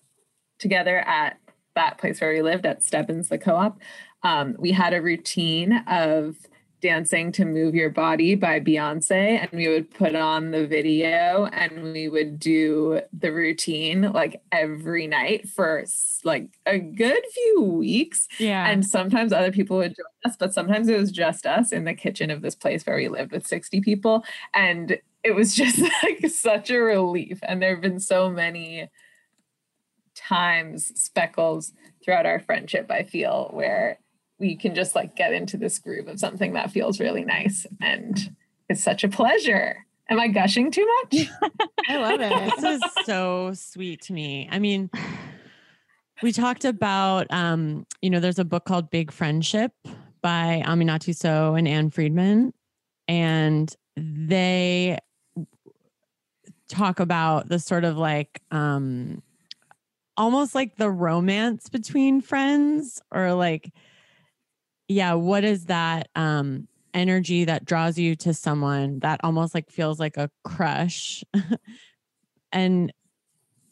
together 0.59 0.99
at 0.99 1.37
that 1.75 1.97
place 1.97 2.19
where 2.19 2.33
we 2.33 2.41
lived 2.41 2.65
at 2.65 2.83
Stebbins 2.83 3.29
the 3.29 3.37
co-op. 3.37 3.79
Um, 4.23 4.55
we 4.59 4.71
had 4.71 4.93
a 4.93 5.01
routine 5.01 5.83
of 5.87 6.35
dancing 6.81 7.31
to 7.33 7.45
Move 7.45 7.75
Your 7.75 7.89
Body 7.89 8.35
by 8.35 8.59
Beyonce, 8.59 9.39
and 9.39 9.49
we 9.51 9.67
would 9.67 9.89
put 9.91 10.15
on 10.15 10.51
the 10.51 10.65
video 10.65 11.45
and 11.45 11.93
we 11.93 12.09
would 12.09 12.39
do 12.39 13.01
the 13.11 13.31
routine 13.31 14.11
like 14.13 14.41
every 14.51 15.07
night 15.07 15.49
for 15.49 15.85
like 16.23 16.49
a 16.65 16.79
good 16.79 17.21
few 17.33 17.61
weeks. 17.61 18.27
Yeah. 18.39 18.67
And 18.67 18.85
sometimes 18.85 19.33
other 19.33 19.51
people 19.51 19.77
would 19.77 19.95
join 19.95 20.31
us, 20.31 20.37
but 20.37 20.53
sometimes 20.53 20.87
it 20.87 20.97
was 20.97 21.11
just 21.11 21.45
us 21.45 21.71
in 21.71 21.85
the 21.85 21.93
kitchen 21.93 22.31
of 22.31 22.41
this 22.41 22.55
place 22.55 22.85
where 22.85 22.97
we 22.97 23.07
lived 23.07 23.31
with 23.31 23.47
60 23.47 23.81
people. 23.81 24.23
And 24.53 24.97
it 25.23 25.31
was 25.35 25.55
just 25.55 25.81
like 26.03 26.27
such 26.29 26.69
a 26.69 26.79
relief. 26.79 27.39
And 27.43 27.61
there 27.61 27.71
have 27.71 27.81
been 27.81 27.99
so 27.99 28.29
many 28.29 28.89
times, 30.15 30.91
speckles 30.99 31.73
throughout 32.03 32.25
our 32.25 32.39
friendship, 32.39 32.91
I 32.91 33.03
feel, 33.03 33.49
where 33.53 33.99
we 34.39 34.55
can 34.55 34.73
just 34.73 34.95
like 34.95 35.15
get 35.15 35.33
into 35.33 35.57
this 35.57 35.77
groove 35.79 36.07
of 36.07 36.19
something 36.19 36.53
that 36.53 36.71
feels 36.71 36.99
really 36.99 37.25
nice. 37.25 37.65
And 37.81 38.35
it's 38.69 38.83
such 38.83 39.03
a 39.03 39.09
pleasure. 39.09 39.85
Am 40.09 40.19
I 40.19 40.27
gushing 40.27 40.71
too 40.71 40.87
much? 41.03 41.27
i 41.89 41.97
love 41.97 42.19
it 42.19 42.55
this 42.59 42.63
is 42.63 43.05
so 43.05 43.51
sweet 43.53 44.01
to 44.03 44.13
me. 44.13 44.47
I 44.51 44.59
mean, 44.59 44.89
we 46.23 46.31
talked 46.31 46.65
about, 46.65 47.27
um, 47.29 47.85
you 48.01 48.09
know, 48.09 48.19
there's 48.19 48.39
a 48.39 48.45
book 48.45 48.65
called 48.65 48.89
Big 48.89 49.11
Friendship 49.11 49.71
by 50.21 50.63
Aminatou 50.65 51.15
Sow 51.15 51.55
and 51.55 51.67
Ann 51.67 51.89
Friedman, 51.89 52.53
and 53.07 53.73
they 53.95 54.97
talk 56.67 56.99
about 56.99 57.49
the 57.49 57.59
sort 57.59 57.83
of 57.83 57.97
like, 57.97 58.41
um, 58.51 59.21
almost 60.17 60.55
like 60.55 60.75
the 60.75 60.89
romance 60.89 61.69
between 61.69 62.21
friends, 62.21 63.01
or 63.11 63.33
like, 63.33 63.71
yeah, 64.89 65.13
what 65.13 65.45
is 65.45 65.67
that? 65.67 66.09
Um, 66.15 66.67
energy 66.93 67.45
that 67.45 67.65
draws 67.65 67.99
you 67.99 68.15
to 68.15 68.33
someone 68.33 68.99
that 68.99 69.21
almost 69.23 69.53
like 69.53 69.69
feels 69.69 69.99
like 69.99 70.17
a 70.17 70.29
crush 70.43 71.23
and 72.51 72.91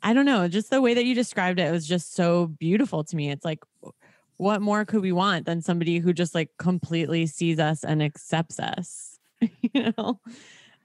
I 0.03 0.13
don't 0.13 0.26
know, 0.26 0.47
just 0.47 0.70
the 0.70 0.82
way 0.82 0.93
that 0.93 1.05
you 1.05 1.15
described 1.15 1.59
it 1.59 1.72
was 1.72 1.88
just 1.88 2.13
so 2.13 2.47
beautiful 2.47 3.03
to 3.03 3.15
me. 3.15 3.32
It's 3.32 3.43
like, 3.43 3.63
what 4.38 4.61
more 4.61 4.86
could 4.86 5.01
we 5.01 5.11
want 5.11 5.45
than 5.45 5.61
somebody 5.61 5.97
who 5.97 6.13
just 6.13 6.36
like 6.36 6.51
completely 6.59 7.26
sees 7.26 7.59
us 7.59 7.84
and 7.84 8.03
accepts 8.03 8.59
us, 8.59 9.18
you 9.41 9.91
know? 9.97 10.20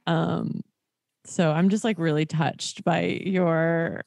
Um, 0.07 0.63
so 1.25 1.53
I'm 1.53 1.69
just 1.69 1.85
like 1.85 1.99
really 1.99 2.25
touched 2.25 2.83
by 2.85 3.21
your 3.25 4.03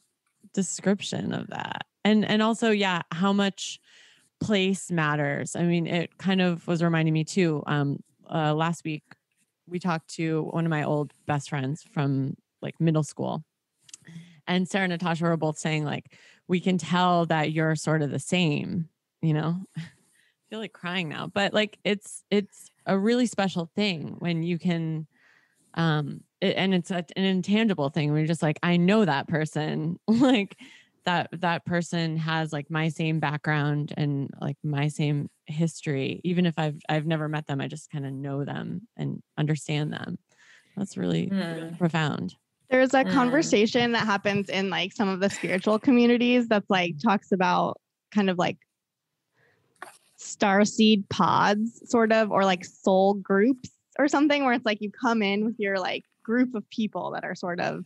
description 0.53 1.33
of 1.33 1.47
that. 1.47 1.85
And 2.03 2.25
and 2.25 2.41
also, 2.41 2.71
yeah, 2.71 3.03
how 3.11 3.31
much 3.31 3.79
place 4.39 4.91
matters. 4.91 5.55
I 5.55 5.63
mean, 5.63 5.87
it 5.87 6.17
kind 6.17 6.41
of 6.41 6.67
was 6.67 6.83
reminding 6.83 7.13
me 7.13 7.23
too. 7.23 7.63
Um, 7.67 8.03
uh, 8.29 8.53
last 8.53 8.83
week 8.83 9.03
we 9.67 9.79
talked 9.79 10.15
to 10.15 10.43
one 10.43 10.65
of 10.65 10.69
my 10.69 10.83
old 10.83 11.13
best 11.25 11.49
friends 11.49 11.83
from 11.83 12.35
like 12.61 12.79
middle 12.79 13.03
school 13.03 13.43
and 14.47 14.67
Sarah 14.67 14.85
and 14.85 14.91
Natasha 14.91 15.23
were 15.23 15.37
both 15.37 15.57
saying 15.57 15.85
like 15.85 16.13
we 16.47 16.59
can 16.59 16.77
tell 16.77 17.25
that 17.27 17.51
you're 17.51 17.75
sort 17.75 18.01
of 18.01 18.11
the 18.11 18.19
same, 18.19 18.89
you 19.21 19.33
know. 19.33 19.57
I 19.77 20.49
feel 20.49 20.59
like 20.59 20.73
crying 20.73 21.09
now, 21.09 21.27
but 21.27 21.53
like 21.53 21.79
it's 21.83 22.23
it's 22.29 22.69
a 22.85 22.97
really 22.97 23.25
special 23.25 23.69
thing 23.75 24.15
when 24.19 24.43
you 24.43 24.59
can 24.59 25.07
um 25.73 26.21
it, 26.39 26.55
and 26.55 26.73
it's 26.73 26.91
a, 26.91 27.03
an 27.15 27.25
intangible 27.25 27.89
thing 27.89 28.15
you're 28.15 28.27
just 28.27 28.43
like 28.43 28.59
I 28.61 28.77
know 28.77 29.03
that 29.03 29.27
person 29.27 29.99
like 30.07 30.57
that 31.05 31.29
that 31.31 31.65
person 31.65 32.17
has 32.17 32.51
like 32.51 32.69
my 32.69 32.89
same 32.89 33.19
background 33.19 33.93
and 33.95 34.29
like 34.41 34.57
my 34.63 34.87
same 34.87 35.29
history 35.45 36.21
even 36.23 36.45
if 36.45 36.57
I've 36.57 36.79
I've 36.89 37.05
never 37.05 37.29
met 37.29 37.47
them 37.47 37.61
I 37.61 37.67
just 37.67 37.91
kind 37.91 38.05
of 38.05 38.11
know 38.13 38.43
them 38.43 38.87
and 38.97 39.21
understand 39.37 39.93
them. 39.93 40.17
That's 40.75 40.97
really 40.97 41.27
Hmm. 41.27 41.75
profound. 41.75 42.35
There's 42.69 42.93
a 42.93 43.03
Mm. 43.03 43.11
conversation 43.11 43.91
that 43.91 44.05
happens 44.05 44.49
in 44.49 44.69
like 44.69 44.91
some 44.91 45.07
of 45.07 45.19
the 45.19 45.29
spiritual 45.29 45.79
communities 45.79 46.47
that's 46.47 46.69
like 46.69 46.95
talks 47.01 47.31
about 47.31 47.79
kind 48.11 48.29
of 48.29 48.37
like 48.37 48.57
starseed 50.19 51.07
pods, 51.09 51.81
sort 51.89 52.11
of, 52.11 52.31
or 52.31 52.43
like 52.43 52.65
soul 52.65 53.13
groups 53.15 53.69
or 53.99 54.07
something, 54.07 54.43
where 54.43 54.53
it's 54.53 54.65
like 54.65 54.81
you 54.81 54.91
come 54.91 55.21
in 55.21 55.45
with 55.45 55.55
your 55.59 55.77
like 55.79 56.03
group 56.23 56.55
of 56.55 56.67
people 56.69 57.11
that 57.11 57.23
are 57.23 57.35
sort 57.35 57.59
of 57.59 57.85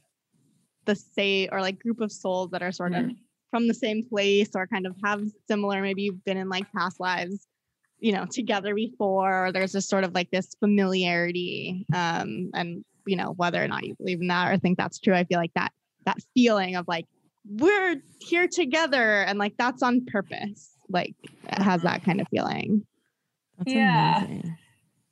the 0.90 0.96
same, 0.96 1.50
or 1.52 1.62
like 1.62 1.80
group 1.80 2.02
of 2.02 2.12
souls 2.12 2.50
that 2.52 2.64
are 2.64 2.72
sort 2.72 2.94
of 2.94 3.06
from 3.52 3.68
the 3.68 3.74
same 3.74 4.04
place 4.08 4.50
or 4.56 4.68
kind 4.68 4.86
of 4.86 4.96
have 5.04 5.22
similar, 5.48 5.82
maybe 5.82 6.04
you've 6.04 6.24
been 6.26 6.38
in 6.38 6.50
like 6.50 6.66
past 6.76 7.00
lives, 7.00 7.48
you 8.00 8.12
know, 8.12 8.26
together 8.26 8.74
before, 8.76 9.48
or 9.48 9.52
there's 9.52 9.74
just 9.74 9.90
sort 9.90 10.04
of 10.04 10.14
like 10.14 10.30
this 10.32 10.56
familiarity. 10.60 11.86
Um, 11.94 12.52
and 12.54 12.84
you 13.06 13.16
know, 13.16 13.34
whether 13.38 13.64
or 13.64 13.68
not 13.68 13.86
you 13.86 13.96
believe 13.96 14.22
in 14.22 14.28
that 14.28 14.52
or 14.52 14.58
think 14.58 14.78
that's 14.78 15.00
true, 15.00 15.16
I 15.16 15.24
feel 15.24 15.40
like 15.40 15.54
that 15.56 15.72
that 16.06 16.18
feeling 16.34 16.76
of 16.76 16.86
like 16.88 17.06
we're 17.48 17.96
here 18.20 18.48
together 18.48 19.24
and 19.24 19.40
like 19.40 19.56
that's 19.58 19.84
on 19.84 20.06
purpose. 20.06 20.76
Like 20.90 21.16
it 21.24 21.62
has 21.62 21.82
that 21.84 22.04
kind 22.04 22.22
of 22.22 22.28
feeling. 22.30 22.86
That's 23.58 23.74
Yeah. 23.74 24.24
amazing. 24.24 24.58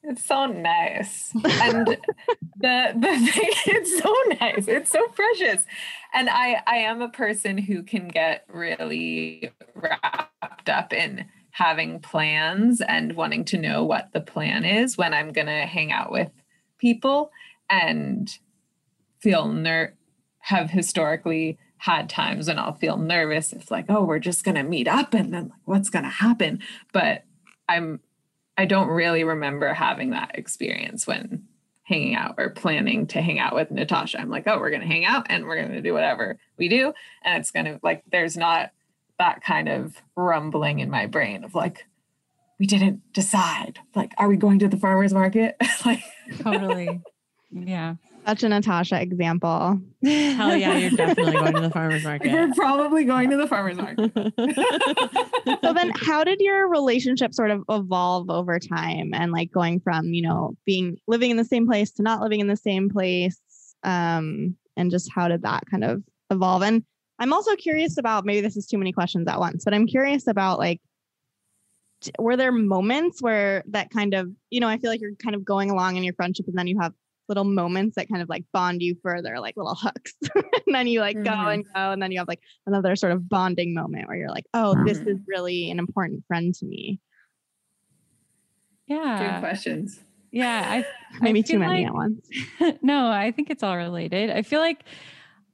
It's 0.08 0.24
so 0.24 0.45
nice. 0.45 1.32
And 1.36 1.86
the 2.60 2.93
the 2.95 3.32
thing 3.32 3.51
it's 3.66 3.99
so 4.01 4.16
nice. 4.39 4.68
It's 4.68 4.89
so 4.89 5.05
precious. 5.08 5.64
And 6.14 6.30
I 6.30 6.62
I 6.66 6.78
am 6.78 7.01
a 7.01 7.10
person 7.10 7.58
who 7.58 7.84
can 7.84 8.08
get 8.08 8.45
really 8.47 9.51
wrapped 9.76 10.70
up 10.70 10.93
in 10.93 11.26
having 11.51 11.99
plans 11.99 12.80
and 12.80 13.18
wanting 13.18 13.43
to 13.43 13.58
know 13.58 13.84
what 13.84 14.14
the 14.14 14.22
plan 14.22 14.64
is 14.64 14.97
when 14.97 15.14
I'm 15.14 15.34
going 15.34 15.47
to 15.47 15.66
hang 15.66 15.91
out 15.91 16.12
with 16.12 16.30
people 16.78 17.32
and 17.70 18.30
feel 19.20 19.47
ner 19.47 19.95
have 20.39 20.70
historically 20.70 21.58
had 21.80 22.10
times 22.10 22.47
when 22.47 22.60
I'll 22.60 22.76
feel 22.76 22.97
nervous 22.97 23.51
if 23.51 23.70
like 23.72 23.86
oh 23.89 24.05
we're 24.05 24.20
just 24.20 24.45
going 24.45 24.55
to 24.55 24.64
meet 24.64 24.88
up 24.88 25.14
and 25.14 25.34
then 25.34 25.49
like 25.49 25.60
what's 25.66 25.89
going 25.89 26.03
to 26.03 26.10
happen 26.10 26.62
but 26.93 27.24
I'm 27.68 27.99
I 28.58 28.66
don't 28.66 28.88
really 28.88 29.24
remember 29.24 29.74
having 29.74 30.12
that 30.12 30.32
experience 30.34 31.05
when 31.05 31.47
hanging 31.84 32.16
out 32.16 32.36
or 32.38 32.49
planning 32.49 33.08
to 33.08 33.22
hang 33.22 33.39
out 33.39 33.55
with 33.55 33.72
Natasha. 33.72 34.20
I'm 34.20 34.30
like, 34.30 34.45
oh, 34.47 34.60
we're 34.60 34.72
going 34.72 34.82
to 34.82 34.88
hang 34.88 35.05
out 35.05 35.28
and 35.30 35.45
we're 35.45 35.55
going 35.55 35.72
to 35.72 35.82
do 35.82 35.93
whatever 35.93 36.38
we 36.58 36.68
do. 36.68 36.93
And 37.24 37.39
it's 37.39 37.51
going 37.51 37.66
to 37.66 37.80
like, 37.82 38.03
there's 38.12 38.36
not 38.36 38.72
that 39.20 39.41
kind 39.41 39.70
of 39.70 40.01
rumbling 40.16 40.80
in 40.80 40.89
my 40.89 41.05
brain 41.05 41.43
of 41.43 41.55
like, 41.55 41.86
we 42.60 42.66
didn't 42.66 43.01
decide. 43.14 43.80
Like, 43.95 44.14
are 44.18 44.28
we 44.28 44.36
going 44.36 44.60
to 44.60 44.68
the 44.68 44.78
farmer's 44.78 45.14
market? 45.14 45.55
like, 45.86 46.03
totally. 46.39 47.01
Yeah. 47.51 47.95
Such 48.28 48.43
a 48.43 48.49
Natasha 48.49 49.01
example. 49.01 49.80
Hell 50.03 50.57
yeah, 50.57 50.75
you're 50.75 50.89
definitely 50.89 51.32
going 51.32 51.53
to 51.53 51.61
the 51.61 51.69
farmer's 51.69 52.03
market. 52.03 52.32
we're 52.32 52.53
probably 52.53 53.05
going 53.05 53.30
to 53.30 53.38
the 53.38 53.47
farmer's 53.47 53.78
market. 53.78 54.11
So 55.63 55.73
then 55.73 55.91
how 55.95 56.23
did 56.23 56.39
your 56.41 56.69
relationship 56.69 57.34
sort 57.34 57.51
of 57.51 57.63
evolve 57.69 58.30
over 58.30 58.59
time 58.59 59.13
and 59.13 59.32
like 59.32 59.51
going 59.51 59.80
from, 59.80 60.13
you 60.13 60.21
know, 60.21 60.55
being 60.65 60.97
living 61.07 61.32
in 61.32 61.38
the 61.38 61.45
same 61.45 61.65
place 61.65 61.91
to 61.93 62.03
not 62.03 62.21
living 62.21 62.41
in 62.41 62.47
the 62.47 62.57
same 62.57 62.89
place? 62.89 63.39
Um, 63.84 64.55
and 64.75 64.91
just 64.91 65.09
how 65.13 65.30
did 65.30 65.43
that 65.43 65.63
kind 65.69 65.84
of 65.86 66.03
evolve? 66.30 66.63
And 66.63 66.84
I'm 67.19 67.34
also 67.34 67.55
curious 67.55 67.97
about 67.97 68.25
maybe 68.25 68.41
this 68.41 68.57
is 68.57 68.67
too 68.67 68.78
many 68.78 68.91
questions 68.91 69.28
at 69.28 69.39
once, 69.39 69.63
but 69.63 69.73
I'm 69.73 69.88
curious 69.88 70.28
about 70.28 70.59
like 70.59 70.82
were 72.19 72.38
there 72.38 72.51
moments 72.51 73.21
where 73.21 73.63
that 73.69 73.89
kind 73.89 74.13
of, 74.13 74.30
you 74.49 74.59
know, 74.59 74.67
I 74.67 74.78
feel 74.78 74.91
like 74.91 75.01
you're 75.01 75.15
kind 75.15 75.36
of 75.36 75.43
going 75.43 75.69
along 75.71 75.95
in 75.95 76.03
your 76.03 76.13
friendship 76.13 76.47
and 76.47 76.57
then 76.57 76.67
you 76.67 76.80
have 76.80 76.93
little 77.30 77.43
moments 77.43 77.95
that 77.95 78.07
kind 78.09 78.21
of 78.21 78.30
like 78.30 78.43
bond 78.53 78.82
you 78.82 78.95
further, 79.03 79.39
like 79.39 79.57
little 79.57 79.75
hooks. 79.75 80.13
and 80.36 80.73
then 80.75 80.88
you 80.88 80.99
like 81.01 81.15
go 81.23 81.32
Mhm. 81.32 81.53
and 81.53 81.65
go, 81.65 81.91
and 81.91 82.01
then 82.01 82.11
you 82.11 82.19
have 82.19 82.28
like 82.28 82.41
another 82.65 82.95
sort 82.95 83.11
of 83.11 83.28
bonding 83.28 83.73
moment 83.73 84.07
where 84.07 84.17
you're 84.17 84.30
like, 84.30 84.45
oh, 84.53 84.75
this 84.86 84.99
Mhm. 84.99 85.07
is 85.07 85.17
really 85.28 85.69
an 85.71 85.80
important 85.80 86.23
friend 86.28 86.53
to 86.55 86.65
me. 86.65 86.99
Yeah. 88.88 89.34
Good 89.34 89.39
questions. 89.41 89.99
Yeah. 90.32 90.63
I 90.65 90.86
Maybe 91.21 91.41
feel 91.41 91.55
too 91.55 91.59
many 91.59 91.82
like- 91.82 91.88
at 91.88 91.93
once. 91.93 92.30
no, 92.82 93.09
I 93.09 93.32
think 93.32 93.49
it's 93.49 93.63
all 93.63 93.75
related. 93.78 94.30
I 94.30 94.41
feel 94.41 94.59
like 94.61 94.84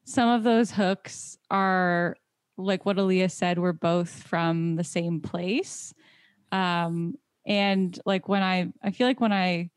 some 0.05 0.29
of 0.29 0.43
those 0.43 0.71
hooks 0.71 1.37
are 1.49 2.15
like 2.57 2.85
what 2.85 2.97
Eliyah 2.97 3.31
said, 3.31 3.57
we're 3.57 3.71
both 3.73 4.09
from 4.11 4.75
the 4.75 4.83
same 4.83 5.21
place. 5.21 5.93
Um, 6.51 7.15
and 7.47 7.97
like 8.05 8.29
when 8.29 8.43
I, 8.43 8.71
I 8.83 8.91
feel 8.91 9.07
like 9.07 9.19
when 9.19 9.33
I 9.33 9.69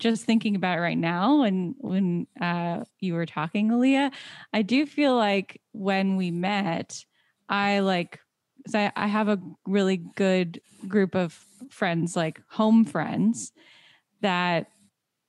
just 0.00 0.24
thinking 0.24 0.56
about 0.56 0.78
it 0.78 0.80
right 0.80 0.98
now, 0.98 1.42
and 1.42 1.74
when 1.78 2.26
uh, 2.40 2.84
you 3.00 3.14
were 3.14 3.26
talking, 3.26 3.68
Eliyah, 3.70 4.12
I 4.52 4.62
do 4.62 4.86
feel 4.86 5.14
like 5.16 5.60
when 5.72 6.16
we 6.16 6.30
met, 6.30 7.04
I 7.48 7.80
like, 7.80 8.18
'cause 8.64 8.74
I, 8.74 8.92
I 8.96 9.06
have 9.06 9.28
a 9.28 9.38
really 9.66 9.98
good 9.98 10.60
group 10.88 11.14
of 11.14 11.32
friends, 11.70 12.16
like 12.16 12.40
home 12.48 12.84
friends, 12.84 13.52
that 14.22 14.68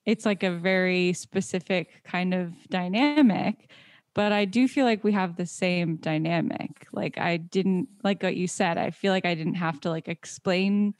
it's 0.06 0.26
like 0.26 0.44
a 0.44 0.52
very 0.52 1.14
specific 1.14 2.04
kind 2.04 2.34
of 2.34 2.54
dynamic 2.70 3.70
but 4.14 4.34
i 4.34 4.44
do 4.44 4.68
feel 4.68 4.86
like 4.86 5.04
we 5.06 5.14
have 5.14 5.38
the 5.38 5.46
same 5.46 5.96
dynamic. 5.98 6.86
Like 6.92 7.18
i 7.18 7.38
didn't 7.38 7.88
like 8.04 8.22
what 8.24 8.36
you 8.36 8.48
said 8.48 8.78
i 8.78 8.90
feel 8.92 9.14
like 9.14 9.26
i 9.26 9.36
didn't 9.36 9.56
have 9.56 9.80
to 9.82 9.90
like 9.90 10.10
explain 10.10 10.96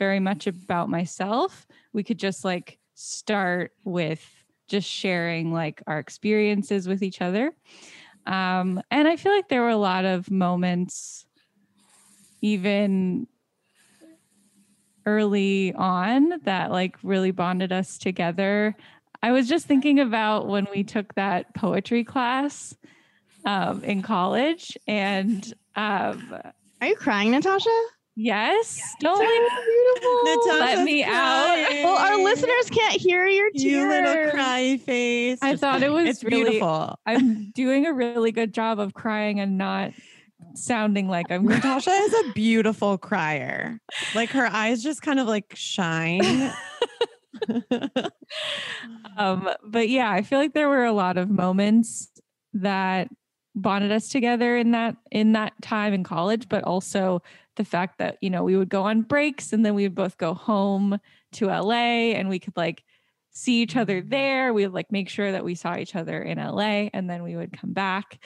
very 0.00 0.18
much 0.18 0.46
about 0.48 0.88
myself. 0.88 1.66
We 1.92 2.02
could 2.02 2.18
just 2.18 2.44
like 2.44 2.79
start 3.00 3.72
with 3.84 4.24
just 4.68 4.88
sharing 4.88 5.52
like 5.52 5.82
our 5.86 5.98
experiences 5.98 6.86
with 6.86 7.02
each 7.02 7.20
other 7.20 7.52
um 8.26 8.80
and 8.90 9.08
i 9.08 9.16
feel 9.16 9.32
like 9.32 9.48
there 9.48 9.62
were 9.62 9.68
a 9.68 9.76
lot 9.76 10.04
of 10.04 10.30
moments 10.30 11.24
even 12.42 13.26
early 15.06 15.72
on 15.74 16.40
that 16.44 16.70
like 16.70 16.96
really 17.02 17.30
bonded 17.30 17.72
us 17.72 17.98
together. 17.98 18.76
I 19.22 19.32
was 19.32 19.48
just 19.48 19.66
thinking 19.66 20.00
about 20.00 20.46
when 20.46 20.66
we 20.74 20.84
took 20.84 21.14
that 21.14 21.54
poetry 21.54 22.04
class 22.04 22.76
um, 23.44 23.82
in 23.84 24.02
college, 24.02 24.76
and 24.86 25.52
um, 25.76 26.38
Are 26.80 26.86
you 26.86 26.96
crying, 26.96 27.30
Natasha? 27.30 27.70
Yes, 28.16 28.80
don't 29.00 29.16
So 29.16 29.22
like, 29.24 29.30
beautiful. 29.66 30.24
let 30.24 30.38
Natasha's 30.46 30.84
me 30.84 31.04
out. 31.04 31.56
Well, 31.84 31.96
our 31.98 32.18
listeners 32.22 32.70
can't 32.70 33.00
hear 33.00 33.26
your 33.26 33.50
tears. 33.50 33.62
You 33.64 33.88
little 33.88 34.30
cry 34.30 34.76
face. 34.78 35.38
I 35.42 35.52
Just 35.52 35.60
thought 35.62 35.82
it 35.82 35.90
was 35.92 36.08
it's 36.08 36.24
really- 36.24 36.44
beautiful. 36.50 36.98
I'm 37.06 37.50
doing 37.52 37.86
a 37.86 37.92
really 37.92 38.32
good 38.32 38.52
job 38.54 38.78
of 38.78 38.94
crying 38.94 39.40
and 39.40 39.56
not 39.58 39.92
sounding 40.54 41.08
like 41.08 41.30
I'm. 41.30 41.44
Natasha 41.44 41.90
is 41.90 42.14
a 42.14 42.32
beautiful 42.34 42.98
crier. 42.98 43.78
Like 44.14 44.30
her 44.30 44.46
eyes 44.46 44.82
just 44.82 45.02
kind 45.02 45.20
of 45.20 45.26
like 45.26 45.52
shine. 45.54 46.52
um 49.16 49.48
but 49.64 49.88
yeah 49.88 50.10
i 50.10 50.20
feel 50.22 50.38
like 50.38 50.52
there 50.52 50.68
were 50.68 50.84
a 50.84 50.92
lot 50.92 51.16
of 51.16 51.30
moments 51.30 52.10
that 52.52 53.08
bonded 53.54 53.90
us 53.92 54.08
together 54.08 54.56
in 54.56 54.72
that 54.72 54.96
in 55.10 55.32
that 55.32 55.52
time 55.62 55.92
in 55.92 56.04
college 56.04 56.48
but 56.48 56.62
also 56.64 57.22
the 57.60 57.64
fact 57.66 57.98
that 57.98 58.16
you 58.22 58.30
know 58.30 58.42
we 58.42 58.56
would 58.56 58.70
go 58.70 58.84
on 58.84 59.02
breaks 59.02 59.52
and 59.52 59.66
then 59.66 59.74
we 59.74 59.82
would 59.82 59.94
both 59.94 60.16
go 60.16 60.32
home 60.32 60.98
to 61.32 61.48
la 61.48 61.74
and 61.74 62.30
we 62.30 62.38
could 62.38 62.56
like 62.56 62.82
see 63.32 63.60
each 63.60 63.76
other 63.76 64.00
there. 64.00 64.54
We 64.54 64.64
would 64.64 64.74
like 64.74 64.90
make 64.90 65.10
sure 65.10 65.30
that 65.30 65.44
we 65.44 65.54
saw 65.54 65.76
each 65.76 65.94
other 65.94 66.22
in 66.22 66.38
la 66.38 66.88
and 66.94 67.08
then 67.10 67.22
we 67.22 67.36
would 67.36 67.52
come 67.52 67.74
back. 67.74 68.18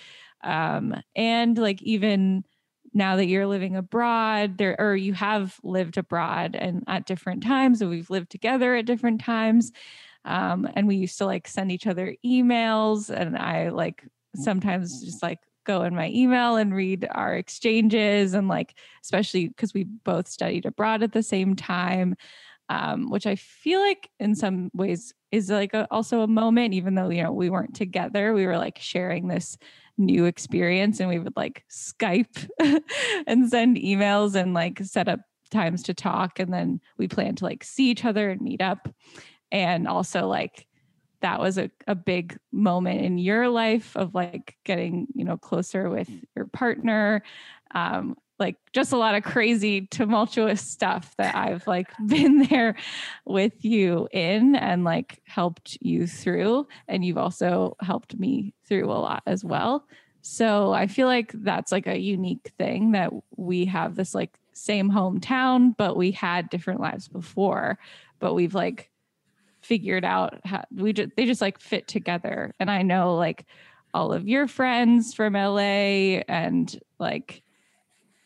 Um 0.44 0.94
and 1.16 1.58
like 1.58 1.82
even 1.82 2.44
now 2.92 3.16
that 3.16 3.26
you're 3.26 3.48
living 3.48 3.74
abroad 3.74 4.56
there 4.56 4.76
or 4.78 4.94
you 4.94 5.14
have 5.14 5.58
lived 5.64 5.98
abroad 5.98 6.54
and 6.54 6.84
at 6.86 7.06
different 7.06 7.42
times 7.42 7.80
and 7.80 7.90
we've 7.90 8.10
lived 8.10 8.30
together 8.30 8.76
at 8.76 8.86
different 8.86 9.20
times 9.20 9.72
um, 10.24 10.66
and 10.74 10.86
we 10.86 10.94
used 10.94 11.18
to 11.18 11.26
like 11.26 11.48
send 11.48 11.72
each 11.72 11.88
other 11.88 12.14
emails 12.24 13.10
and 13.10 13.36
i 13.36 13.68
like 13.70 14.04
sometimes 14.36 15.04
just 15.04 15.24
like 15.24 15.40
go 15.64 15.82
in 15.82 15.94
my 15.94 16.10
email 16.10 16.56
and 16.56 16.74
read 16.74 17.06
our 17.10 17.34
exchanges 17.34 18.34
and 18.34 18.48
like 18.48 18.74
especially 19.02 19.48
because 19.48 19.74
we 19.74 19.84
both 19.84 20.28
studied 20.28 20.66
abroad 20.66 21.02
at 21.02 21.12
the 21.12 21.22
same 21.22 21.56
time 21.56 22.14
um, 22.68 23.10
which 23.10 23.26
i 23.26 23.34
feel 23.34 23.80
like 23.80 24.08
in 24.20 24.34
some 24.34 24.70
ways 24.72 25.12
is 25.30 25.50
like 25.50 25.74
a, 25.74 25.86
also 25.90 26.20
a 26.20 26.26
moment 26.26 26.74
even 26.74 26.94
though 26.94 27.10
you 27.10 27.22
know 27.22 27.32
we 27.32 27.50
weren't 27.50 27.74
together 27.74 28.32
we 28.32 28.46
were 28.46 28.58
like 28.58 28.78
sharing 28.78 29.28
this 29.28 29.58
new 29.96 30.24
experience 30.24 31.00
and 31.00 31.08
we 31.08 31.18
would 31.18 31.36
like 31.36 31.64
skype 31.70 32.48
and 33.26 33.48
send 33.48 33.76
emails 33.76 34.34
and 34.34 34.54
like 34.54 34.80
set 34.82 35.08
up 35.08 35.20
times 35.54 35.84
to 35.84 35.94
talk 35.94 36.38
and 36.38 36.52
then 36.52 36.80
we 36.98 37.08
plan 37.08 37.34
to 37.36 37.44
like 37.44 37.64
see 37.64 37.90
each 37.90 38.04
other 38.04 38.28
and 38.28 38.40
meet 38.42 38.60
up. 38.60 38.88
And 39.50 39.86
also 39.86 40.26
like 40.26 40.66
that 41.24 41.40
was 41.40 41.56
a, 41.56 41.70
a 41.86 41.94
big 41.94 42.38
moment 42.52 43.00
in 43.00 43.16
your 43.16 43.48
life 43.48 43.96
of 43.96 44.14
like 44.14 44.58
getting 44.62 45.06
you 45.14 45.24
know 45.24 45.38
closer 45.38 45.88
with 45.88 46.10
your 46.36 46.44
partner 46.44 47.22
um 47.74 48.14
like 48.38 48.56
just 48.74 48.92
a 48.92 48.96
lot 48.98 49.14
of 49.14 49.24
crazy 49.24 49.86
tumultuous 49.86 50.60
stuff 50.60 51.14
that 51.16 51.34
i've 51.34 51.66
like 51.66 51.88
been 52.06 52.42
there 52.42 52.76
with 53.24 53.64
you 53.64 54.06
in 54.12 54.54
and 54.54 54.84
like 54.84 55.22
helped 55.24 55.78
you 55.80 56.06
through. 56.06 56.66
And 56.88 57.02
you've 57.02 57.16
also 57.16 57.74
helped 57.80 58.18
me 58.18 58.52
through 58.66 58.90
a 58.90 58.92
lot 58.92 59.22
as 59.26 59.42
well. 59.42 59.86
So 60.20 60.72
i 60.72 60.86
feel 60.86 61.06
like 61.06 61.32
that's 61.32 61.72
like 61.72 61.86
a 61.86 61.98
unique 61.98 62.52
thing 62.58 62.92
that 62.92 63.12
we 63.36 63.64
have 63.64 63.96
this 63.96 64.14
like 64.14 64.38
same 64.52 64.90
hometown 64.90 65.74
but 65.76 65.96
we 65.96 66.10
had 66.10 66.50
different 66.50 66.80
lives 66.80 67.08
before. 67.08 67.78
But 68.20 68.34
we've 68.34 68.54
like 68.54 68.90
figured 69.64 70.04
out 70.04 70.40
how 70.44 70.64
we 70.74 70.92
just 70.92 71.10
they 71.16 71.26
just 71.26 71.40
like 71.40 71.60
fit 71.60 71.88
together. 71.88 72.52
And 72.60 72.70
i 72.70 72.82
know 72.82 73.16
like 73.16 73.46
all 73.92 74.12
of 74.12 74.28
your 74.28 74.46
friends 74.48 75.14
from 75.14 75.34
la 75.34 75.58
and 75.58 76.78
like 76.98 77.42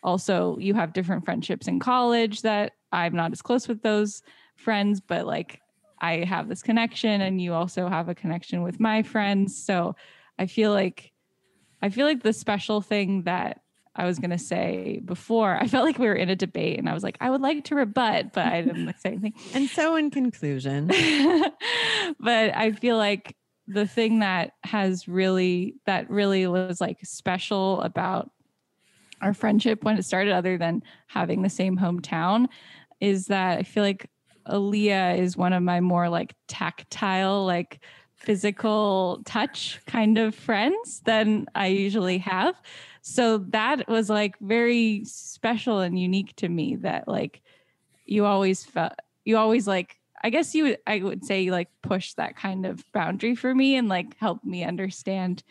also 0.03 0.57
you 0.59 0.75
have 0.75 0.93
different 0.93 1.25
friendships 1.25 1.69
in 1.69 1.79
college 1.79 2.43
that 2.43 2.73
i'm 2.93 3.15
not 3.15 3.33
as 3.33 3.43
close 3.43 3.69
with 3.69 3.83
those 3.83 4.23
friends 4.57 5.01
but 5.01 5.27
like 5.27 5.61
i 6.01 6.25
have 6.25 6.49
this 6.49 6.63
connection 6.63 7.21
and 7.21 7.41
you 7.41 7.53
also 7.53 7.89
have 7.89 8.09
a 8.09 8.15
connection 8.15 8.63
with 8.63 8.81
my 8.81 9.03
friends. 9.03 9.63
So 9.63 9.95
i 10.39 10.47
feel 10.47 10.73
like 10.73 11.13
i 11.83 11.89
feel 11.89 12.07
like 12.07 12.23
the 12.23 12.33
special 12.33 12.81
thing 12.81 13.23
that 13.25 13.61
i 13.99 14.07
was 14.07 14.19
going 14.19 14.31
to 14.31 14.39
say 14.39 15.03
before 15.05 15.59
i 15.61 15.67
felt 15.67 15.85
like 15.85 15.99
we 15.99 16.07
were 16.07 16.15
in 16.15 16.31
a 16.31 16.37
debate 16.37 16.79
and 16.79 16.89
i 16.89 16.95
was 16.95 17.03
like 17.03 17.19
i 17.21 17.29
would 17.29 17.43
like 17.43 17.65
to 17.65 17.75
rebut 17.75 18.33
but 18.33 18.47
i 18.47 18.63
didn't 18.63 18.87
like 18.87 18.99
say 18.99 19.11
anything 19.11 19.35
and 19.55 19.69
so 19.69 19.97
in 19.97 20.11
conclusion, 20.11 20.87
but 22.21 22.57
I 22.57 22.73
feel 22.73 22.97
like 22.97 23.37
the 23.67 23.87
thing 23.87 24.21
that 24.21 24.53
has 24.65 25.09
really 25.09 25.77
that 25.87 26.09
really 26.09 26.47
was 26.47 26.81
like 26.81 26.99
special 27.05 27.83
about 27.83 28.31
our 29.21 29.35
friendship 29.35 29.85
when 29.85 29.99
it 29.99 30.05
started, 30.05 30.33
other 30.33 30.57
than 30.57 30.83
having 31.07 31.43
the 31.43 31.51
same 31.51 31.77
hometown, 31.77 32.47
is 33.01 33.27
that 33.27 33.59
I 33.59 33.63
feel 33.63 33.83
like 33.83 34.11
Eliyah 34.49 35.19
is 35.19 35.37
one 35.37 35.53
of 35.53 35.63
my 35.63 35.81
more 35.81 36.09
like 36.09 36.35
tactile, 36.47 37.45
like 37.45 37.81
physical 38.15 39.23
touch 39.25 39.81
kind 39.87 40.19
of 40.19 40.35
friends 40.35 41.01
than 41.05 41.47
I 41.55 41.67
usually 41.67 42.19
have. 42.19 42.55
So 43.09 43.39
that 43.39 43.89
was 43.89 44.11
like 44.11 44.39
very 44.39 45.03
special 45.07 45.81
and 45.81 45.99
unique 45.99 46.37
to 46.37 46.49
me 46.49 46.77
that 46.77 47.09
like 47.09 47.41
you 48.05 48.27
always 48.27 48.67
felt 48.67 48.93
you 49.25 49.39
always 49.39 49.67
like 49.67 49.97
I 50.23 50.29
guess 50.29 50.55
you 50.55 50.77
I 50.87 50.99
would 50.99 51.25
say 51.25 51.51
like 51.51 51.71
push 51.81 52.13
that 52.15 52.37
kind 52.37 52.67
of 52.67 52.85
boundary 52.93 53.35
for 53.35 53.55
me 53.55 53.77
and 53.77 53.89
like 53.89 54.15
help 54.19 54.45
me 54.45 54.63
understand 54.63 55.43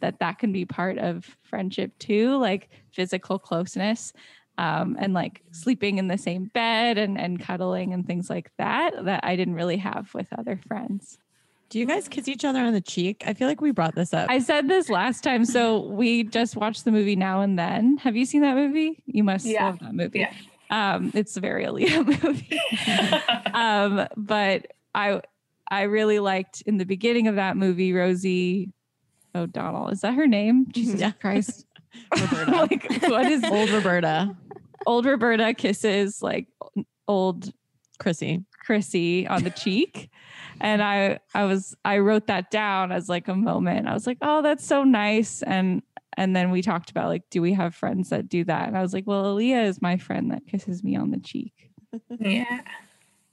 that 0.00 0.18
that 0.18 0.38
can 0.38 0.52
be 0.52 0.66
part 0.66 0.98
of 0.98 1.36
friendship 1.42 1.98
too, 1.98 2.36
like 2.36 2.68
physical 2.92 3.38
closeness. 3.38 4.12
Um, 4.58 4.96
and 4.98 5.14
like 5.14 5.42
sleeping 5.52 5.98
in 5.98 6.08
the 6.08 6.18
same 6.18 6.50
bed 6.52 6.98
and, 6.98 7.16
and 7.16 7.38
cuddling 7.38 7.94
and 7.94 8.04
things 8.04 8.28
like 8.28 8.50
that 8.58 9.04
that 9.04 9.20
I 9.22 9.36
didn't 9.36 9.54
really 9.54 9.76
have 9.76 10.12
with 10.14 10.26
other 10.36 10.60
friends. 10.66 11.16
Do 11.70 11.78
you 11.78 11.84
guys 11.86 12.08
kiss 12.08 12.28
each 12.28 12.44
other 12.46 12.60
on 12.60 12.72
the 12.72 12.80
cheek? 12.80 13.24
I 13.26 13.34
feel 13.34 13.46
like 13.46 13.60
we 13.60 13.72
brought 13.72 13.94
this 13.94 14.14
up. 14.14 14.30
I 14.30 14.38
said 14.38 14.68
this 14.68 14.88
last 14.88 15.22
time, 15.22 15.44
so 15.44 15.80
we 15.80 16.24
just 16.24 16.56
watched 16.56 16.84
the 16.86 16.90
movie 16.90 17.14
Now 17.16 17.42
and 17.42 17.58
Then. 17.58 17.98
Have 17.98 18.16
you 18.16 18.24
seen 18.24 18.40
that 18.40 18.54
movie? 18.56 19.02
You 19.06 19.22
must 19.22 19.44
Yeah. 19.44 19.66
love 19.66 19.78
that 19.80 19.94
movie. 19.94 20.20
Yeah. 20.20 20.32
Um, 20.70 21.10
it's 21.14 21.36
a 21.36 21.40
very 21.40 21.64
Eliyah 21.66 22.06
movie. 22.24 22.60
um, 23.54 24.06
but 24.16 24.66
I 24.94 25.20
I 25.70 25.82
really 25.82 26.18
liked 26.18 26.62
in 26.62 26.78
the 26.78 26.86
beginning 26.86 27.26
of 27.28 27.34
that 27.36 27.56
movie 27.56 27.92
Rosie 27.92 28.72
O'Donnell. 29.34 29.88
Is 29.88 30.00
that 30.00 30.14
her 30.14 30.26
name? 30.26 30.66
Jesus 30.72 31.00
Yeah. 31.00 31.10
Christ. 31.12 31.66
Roberta. 32.18 32.50
like 32.52 33.02
what 33.02 33.26
is 33.26 33.44
Old 33.44 33.70
Roberta. 33.70 34.34
old 34.86 35.04
Roberta 35.04 35.52
kisses 35.54 36.22
like 36.22 36.46
old 37.06 37.52
Chrissy. 37.98 38.44
Chrissy 38.58 39.26
on 39.26 39.44
the 39.44 39.50
cheek. 39.50 40.10
And 40.60 40.82
I 40.82 41.20
I 41.34 41.44
was 41.44 41.76
I 41.84 41.98
wrote 41.98 42.26
that 42.26 42.50
down 42.50 42.92
as 42.92 43.08
like 43.08 43.28
a 43.28 43.34
moment. 43.34 43.86
I 43.86 43.94
was 43.94 44.06
like, 44.06 44.18
"Oh, 44.22 44.42
that's 44.42 44.64
so 44.64 44.84
nice." 44.84 45.42
And 45.42 45.82
and 46.16 46.34
then 46.34 46.50
we 46.50 46.62
talked 46.62 46.90
about 46.90 47.06
like, 47.08 47.30
do 47.30 47.40
we 47.40 47.52
have 47.52 47.76
friends 47.76 48.08
that 48.08 48.28
do 48.28 48.42
that? 48.44 48.66
And 48.66 48.76
I 48.76 48.82
was 48.82 48.92
like, 48.92 49.06
"Well, 49.06 49.36
Eliyah 49.36 49.66
is 49.66 49.80
my 49.80 49.96
friend 49.96 50.32
that 50.32 50.46
kisses 50.46 50.82
me 50.82 50.96
on 50.96 51.10
the 51.10 51.20
cheek." 51.20 51.70
Yeah. 52.18 52.62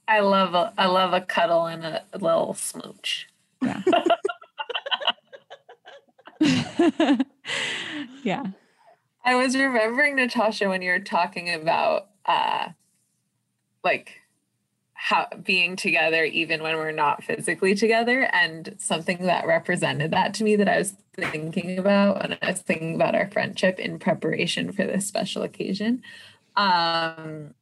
I 0.08 0.20
love 0.20 0.54
a 0.54 0.72
I 0.78 0.86
love 0.86 1.12
a 1.12 1.20
cuddle 1.20 1.66
and 1.66 1.84
a, 1.84 2.04
a 2.12 2.18
little 2.18 2.54
smooch. 2.54 3.28
Yeah. 3.60 3.82
yeah. 8.22 8.44
I 9.24 9.34
was 9.34 9.56
remembering 9.56 10.14
Natasha 10.14 10.68
when 10.68 10.82
you 10.82 10.92
were 10.92 11.00
talking 11.00 11.52
about 11.52 12.06
uh 12.24 12.68
like 13.82 14.20
how 14.98 15.28
being 15.44 15.76
together 15.76 16.24
even 16.24 16.62
when 16.62 16.76
we're 16.76 16.90
not 16.90 17.22
physically 17.22 17.74
together 17.74 18.22
and 18.32 18.74
something 18.78 19.26
that 19.26 19.46
represented 19.46 20.10
that 20.10 20.32
to 20.34 20.42
me 20.42 20.56
that 20.56 20.68
I 20.68 20.78
was 20.78 20.94
thinking 21.14 21.78
about 21.78 22.22
when 22.22 22.38
I 22.40 22.50
was 22.50 22.60
thinking 22.62 22.94
about 22.94 23.14
our 23.14 23.30
friendship 23.30 23.78
in 23.78 23.98
preparation 23.98 24.72
for 24.72 24.84
this 24.84 25.06
special 25.06 25.42
occasion. 25.42 26.02
Um 26.56 27.54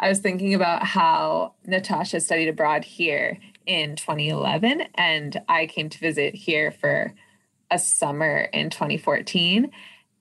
I 0.00 0.08
was 0.08 0.18
thinking 0.18 0.54
about 0.54 0.82
how 0.82 1.54
Natasha 1.64 2.20
studied 2.20 2.48
abroad 2.48 2.84
here 2.84 3.38
in 3.66 3.96
2011 3.96 4.82
and 4.94 5.40
I 5.48 5.66
came 5.66 5.90
to 5.90 5.98
visit 5.98 6.34
here 6.34 6.72
for 6.72 7.14
a 7.70 7.78
summer 7.78 8.48
in 8.52 8.70
2014 8.70 9.70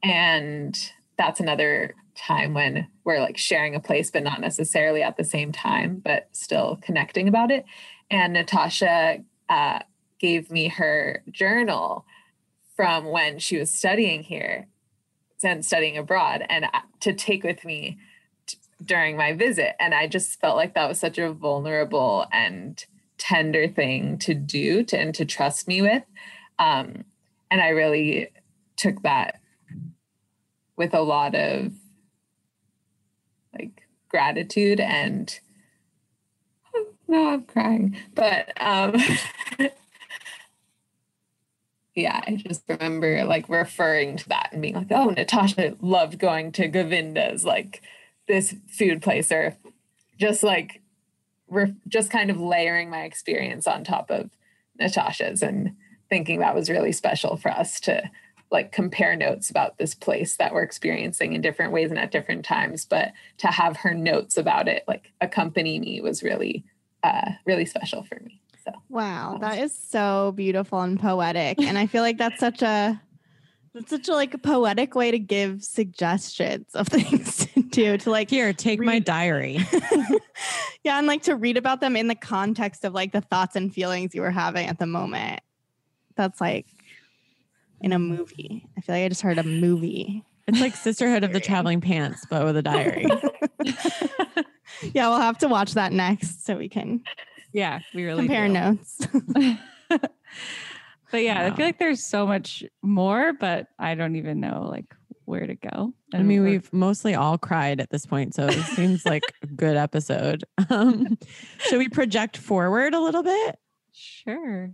and 0.03 0.91
that's 1.17 1.39
another 1.39 1.95
time 2.19 2.53
when 2.53 2.87
we're 3.03 3.19
like 3.19 3.37
sharing 3.37 3.75
a 3.75 3.79
place 3.79 4.11
but 4.11 4.23
not 4.23 4.41
necessarily 4.41 5.01
at 5.01 5.17
the 5.17 5.23
same 5.23 5.51
time 5.51 6.01
but 6.03 6.27
still 6.31 6.77
connecting 6.81 7.27
about 7.27 7.51
it. 7.51 7.65
And 8.11 8.33
natasha 8.33 9.23
uh, 9.47 9.79
gave 10.19 10.51
me 10.51 10.67
her 10.67 11.23
journal 11.31 12.05
from 12.75 13.05
when 13.05 13.39
she 13.39 13.57
was 13.57 13.71
studying 13.71 14.23
here 14.23 14.67
and 15.43 15.65
studying 15.65 15.97
abroad 15.97 16.45
and 16.49 16.65
uh, 16.65 16.81
to 16.99 17.13
take 17.13 17.43
with 17.43 17.63
me 17.63 17.97
t- 18.45 18.57
during 18.83 19.15
my 19.15 19.33
visit. 19.33 19.75
And 19.79 19.93
i 19.93 20.07
just 20.07 20.39
felt 20.39 20.57
like 20.57 20.75
that 20.75 20.87
was 20.87 20.99
such 20.99 21.17
a 21.17 21.31
vulnerable 21.31 22.25
and 22.31 22.83
tender 23.17 23.67
thing 23.67 24.17
to 24.19 24.33
do 24.33 24.83
to 24.83 24.97
and 24.97 25.15
to 25.15 25.25
trust 25.25 25.67
me 25.67 25.81
with. 25.81 26.03
Um, 26.57 27.05
and 27.51 27.61
i 27.61 27.69
really 27.69 28.29
took 28.75 29.01
that 29.01 29.39
with 30.77 30.93
a 30.93 31.01
lot 31.01 31.35
of 31.35 31.73
gratitude 34.09 34.79
and 34.79 35.39
no 37.07 37.29
i'm 37.29 37.43
crying 37.43 37.95
but 38.15 38.51
um 38.61 38.95
yeah 41.95 42.21
i 42.27 42.35
just 42.35 42.63
remember 42.67 43.23
like 43.25 43.47
referring 43.49 44.17
to 44.17 44.29
that 44.29 44.49
and 44.51 44.61
being 44.61 44.75
like 44.75 44.91
oh 44.91 45.09
natasha 45.09 45.75
loved 45.81 46.19
going 46.19 46.51
to 46.51 46.67
govinda's 46.67 47.45
like 47.45 47.81
this 48.27 48.55
food 48.67 49.01
place 49.01 49.31
or 49.31 49.55
just 50.17 50.43
like 50.43 50.81
re- 51.47 51.75
just 51.87 52.11
kind 52.11 52.29
of 52.29 52.39
layering 52.39 52.89
my 52.89 53.03
experience 53.03 53.67
on 53.67 53.83
top 53.83 54.09
of 54.11 54.29
natasha's 54.79 55.41
and 55.41 55.75
thinking 56.09 56.39
that 56.39 56.55
was 56.55 56.69
really 56.69 56.91
special 56.91 57.37
for 57.37 57.51
us 57.51 57.79
to 57.79 58.09
like 58.51 58.71
compare 58.71 59.15
notes 59.15 59.49
about 59.49 59.77
this 59.77 59.93
place 59.93 60.37
that 60.37 60.53
we're 60.53 60.63
experiencing 60.63 61.33
in 61.33 61.41
different 61.41 61.71
ways 61.71 61.89
and 61.89 61.99
at 61.99 62.11
different 62.11 62.43
times 62.43 62.85
but 62.85 63.11
to 63.37 63.47
have 63.47 63.77
her 63.77 63.93
notes 63.93 64.37
about 64.37 64.67
it 64.67 64.83
like 64.87 65.11
accompany 65.21 65.79
me 65.79 66.01
was 66.01 66.23
really 66.23 66.63
uh 67.03 67.31
really 67.45 67.65
special 67.65 68.03
for 68.03 68.19
me 68.23 68.39
so 68.63 68.71
Wow, 68.89 69.37
that 69.41 69.59
is 69.59 69.73
so 69.73 70.33
beautiful 70.35 70.81
and 70.81 70.99
poetic. 70.99 71.61
And 71.61 71.77
I 71.77 71.87
feel 71.87 72.01
like 72.01 72.17
that's 72.17 72.39
such 72.39 72.61
a 72.61 73.01
that's 73.73 73.89
such 73.89 74.09
a 74.09 74.13
like 74.13 74.33
a 74.33 74.37
poetic 74.37 74.95
way 74.95 75.11
to 75.11 75.19
give 75.19 75.63
suggestions 75.63 76.73
of 76.73 76.87
things 76.89 77.45
to 77.45 77.61
do 77.61 77.97
to 77.97 78.09
like 78.09 78.29
Here, 78.29 78.53
take 78.53 78.79
my 78.79 78.99
diary. 78.99 79.59
yeah, 80.83 80.97
and 80.97 81.07
like 81.07 81.23
to 81.23 81.35
read 81.35 81.57
about 81.57 81.81
them 81.81 81.95
in 81.95 82.07
the 82.07 82.15
context 82.15 82.83
of 82.83 82.93
like 82.93 83.11
the 83.11 83.21
thoughts 83.21 83.55
and 83.55 83.73
feelings 83.73 84.15
you 84.15 84.21
were 84.21 84.31
having 84.31 84.67
at 84.67 84.79
the 84.79 84.87
moment. 84.87 85.41
That's 86.15 86.41
like 86.41 86.65
in 87.81 87.93
a 87.93 87.99
movie. 87.99 88.65
I 88.77 88.81
feel 88.81 88.95
like 88.95 89.05
I 89.05 89.09
just 89.09 89.21
heard 89.21 89.37
a 89.39 89.43
movie. 89.43 90.23
It's 90.47 90.59
like 90.59 90.75
Sisterhood 90.75 91.23
of 91.23 91.31
the 91.33 91.39
Traveling 91.39 91.79
Pants, 91.81 92.25
but 92.29 92.43
with 92.45 92.57
a 92.57 92.61
diary. 92.61 93.05
Yeah, 94.93 95.09
we'll 95.09 95.19
have 95.19 95.37
to 95.39 95.47
watch 95.49 95.73
that 95.73 95.91
next 95.91 96.45
so 96.45 96.55
we 96.55 96.69
can 96.69 97.03
Yeah, 97.51 97.79
we 97.93 98.05
really 98.05 98.27
compare 98.27 98.47
do. 98.47 98.53
notes. 98.53 98.97
but 99.89 101.21
yeah, 101.23 101.43
I 101.45 101.55
feel 101.55 101.65
like 101.65 101.79
there's 101.79 102.05
so 102.05 102.25
much 102.25 102.63
more, 102.81 103.33
but 103.33 103.67
I 103.77 103.95
don't 103.95 104.15
even 104.15 104.39
know 104.39 104.67
like 104.71 104.85
where 105.25 105.45
to 105.45 105.55
go. 105.55 105.93
I 106.13 106.19
mean, 106.19 106.41
we're- 106.43 106.51
we've 106.53 106.71
mostly 106.73 107.13
all 107.15 107.37
cried 107.37 107.81
at 107.81 107.89
this 107.89 108.05
point, 108.05 108.33
so 108.35 108.47
it 108.47 108.63
seems 108.67 109.05
like 109.05 109.23
a 109.43 109.47
good 109.47 109.75
episode. 109.75 110.43
Um, 110.69 111.17
should 111.59 111.79
we 111.79 111.89
project 111.89 112.37
forward 112.37 112.93
a 112.93 113.01
little 113.01 113.23
bit? 113.23 113.57
sure. 113.91 114.71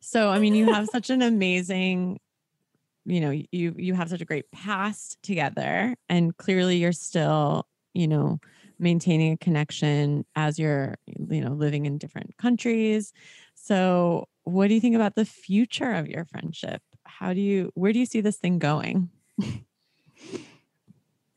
So, 0.00 0.28
I 0.28 0.38
mean, 0.38 0.54
you 0.54 0.72
have 0.72 0.86
such 0.92 1.08
an 1.10 1.22
amazing, 1.22 2.20
you 3.06 3.20
know, 3.20 3.30
you 3.30 3.74
you 3.76 3.94
have 3.94 4.10
such 4.10 4.20
a 4.20 4.24
great 4.26 4.50
past 4.50 5.16
together, 5.22 5.94
and 6.08 6.36
clearly 6.36 6.76
you're 6.76 6.92
still, 6.92 7.66
you 7.94 8.08
know, 8.08 8.40
maintaining 8.78 9.32
a 9.32 9.36
connection 9.36 10.26
as 10.34 10.58
you're, 10.58 10.96
you 11.06 11.40
know, 11.40 11.52
living 11.52 11.86
in 11.86 11.98
different 11.98 12.36
countries. 12.36 13.12
So, 13.54 14.28
what 14.42 14.68
do 14.68 14.74
you 14.74 14.80
think 14.80 14.96
about 14.96 15.14
the 15.14 15.24
future 15.24 15.92
of 15.92 16.08
your 16.08 16.24
friendship? 16.24 16.82
How 17.04 17.32
do 17.32 17.40
you, 17.40 17.70
where 17.74 17.92
do 17.92 17.98
you 17.98 18.06
see 18.06 18.20
this 18.20 18.36
thing 18.36 18.58
going? 18.58 19.10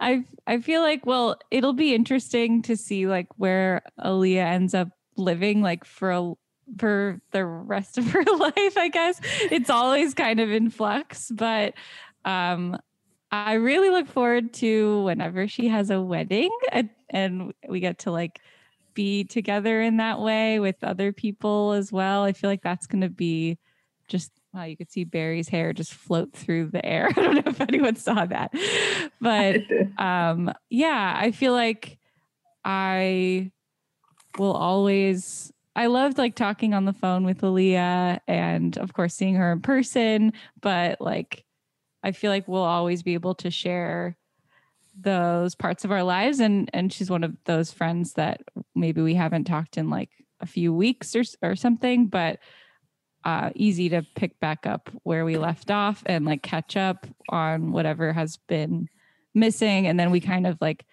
I 0.00 0.24
I 0.46 0.60
feel 0.60 0.82
like 0.82 1.06
well, 1.06 1.38
it'll 1.50 1.72
be 1.72 1.94
interesting 1.94 2.60
to 2.62 2.76
see 2.76 3.06
like 3.06 3.28
where 3.36 3.82
Eliyah 3.98 4.44
ends 4.44 4.74
up 4.74 4.88
living 5.16 5.62
like 5.62 5.84
for 5.84 6.10
a, 6.10 6.32
for 6.78 7.20
the 7.30 7.44
rest 7.44 7.98
of 7.98 8.06
her 8.10 8.24
life. 8.24 8.76
I 8.76 8.88
guess 8.88 9.20
it's 9.50 9.70
always 9.70 10.14
kind 10.14 10.40
of 10.40 10.50
in 10.50 10.70
flux, 10.70 11.30
but 11.30 11.74
um, 12.24 12.78
I 13.30 13.54
really 13.54 13.90
look 13.90 14.08
forward 14.08 14.52
to 14.54 15.02
whenever 15.02 15.48
she 15.48 15.68
has 15.68 15.90
a 15.90 16.00
wedding 16.00 16.50
and, 16.72 16.90
and 17.10 17.52
we 17.68 17.80
get 17.80 18.00
to 18.00 18.10
like 18.10 18.40
be 18.94 19.24
together 19.24 19.80
in 19.82 19.98
that 19.98 20.20
way 20.20 20.58
with 20.58 20.82
other 20.82 21.12
people 21.12 21.72
as 21.72 21.92
well. 21.92 22.24
I 22.24 22.32
feel 22.32 22.50
like 22.50 22.62
that's 22.62 22.86
going 22.86 23.02
to 23.02 23.10
be 23.10 23.58
just 24.08 24.32
wow, 24.52 24.64
you 24.64 24.76
could 24.76 24.90
see 24.90 25.04
Barry's 25.04 25.48
hair 25.48 25.74
just 25.74 25.92
float 25.92 26.32
through 26.32 26.70
the 26.70 26.84
air. 26.84 27.08
I 27.10 27.12
don't 27.12 27.34
know 27.34 27.42
if 27.46 27.60
anyone 27.60 27.96
saw 27.96 28.24
that. 28.24 28.52
But 29.20 29.60
um 29.98 30.52
yeah, 30.70 31.14
I 31.16 31.30
feel 31.30 31.52
like 31.52 31.98
I 32.64 33.52
will 34.38 34.52
always 34.52 35.52
I 35.74 35.86
loved 35.86 36.16
like 36.16 36.34
talking 36.34 36.72
on 36.72 36.86
the 36.86 36.92
phone 36.92 37.24
with 37.24 37.42
Eliyah 37.42 38.20
and 38.26 38.76
of 38.78 38.94
course 38.94 39.14
seeing 39.14 39.34
her 39.34 39.52
in 39.52 39.60
person, 39.60 40.32
but 40.60 41.00
like 41.00 41.44
I 42.02 42.12
feel 42.12 42.30
like 42.30 42.48
we'll 42.48 42.62
always 42.62 43.02
be 43.02 43.14
able 43.14 43.34
to 43.36 43.50
share 43.50 44.16
those 44.98 45.54
parts 45.54 45.84
of 45.84 45.90
our 45.92 46.02
lives 46.02 46.40
and 46.40 46.70
and 46.72 46.92
she's 46.92 47.10
one 47.10 47.24
of 47.24 47.36
those 47.44 47.72
friends 47.72 48.14
that 48.14 48.40
maybe 48.74 49.02
we 49.02 49.14
haven't 49.14 49.44
talked 49.44 49.76
in 49.76 49.90
like 49.90 50.10
a 50.40 50.46
few 50.46 50.72
weeks 50.72 51.14
or 51.14 51.22
or 51.42 51.56
something, 51.56 52.06
but 52.06 52.38
uh, 53.24 53.50
easy 53.56 53.88
to 53.88 54.06
pick 54.14 54.38
back 54.38 54.66
up 54.66 54.88
where 55.02 55.24
we 55.24 55.36
left 55.36 55.70
off 55.70 56.02
and 56.06 56.24
like 56.24 56.42
catch 56.42 56.76
up 56.76 57.06
on 57.28 57.72
whatever 57.72 58.12
has 58.12 58.36
been 58.46 58.88
missing, 59.34 59.86
and 59.86 59.98
then 59.98 60.10
we 60.10 60.20
kind 60.20 60.46
of 60.46 60.56
like 60.60 60.86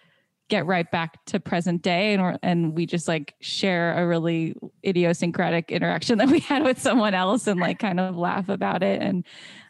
get 0.50 0.66
right 0.66 0.90
back 0.90 1.24
to 1.26 1.40
present 1.40 1.82
day, 1.82 2.14
and 2.14 2.40
and 2.42 2.74
we 2.74 2.86
just 2.86 3.08
like 3.08 3.36
share 3.42 3.98
a 3.98 4.08
really 4.08 4.56
idiosyncratic 4.86 5.72
interaction 5.72 6.18
that 6.20 6.30
we 6.30 6.40
had 6.40 6.64
with 6.64 6.82
someone 6.82 7.14
else, 7.14 7.48
and 7.48 7.60
like 7.60 7.80
kind 7.80 8.00
of 8.00 8.18
laugh 8.18 8.50
about 8.50 8.84
it 8.84 9.02
and 9.02 9.26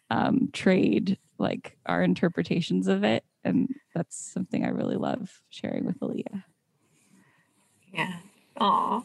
um, 0.10 0.50
trade 0.54 1.18
like 1.38 1.78
our 1.86 2.04
interpretations 2.04 2.88
of 2.88 3.04
it, 3.04 3.24
and 3.44 3.70
that's 3.94 4.18
something 4.18 4.66
I 4.66 4.70
really 4.70 4.98
love 4.98 5.42
sharing 5.50 5.86
with 5.86 6.00
Eliyah. 6.00 6.44
Yeah. 7.94 8.14
Aw. 8.60 9.04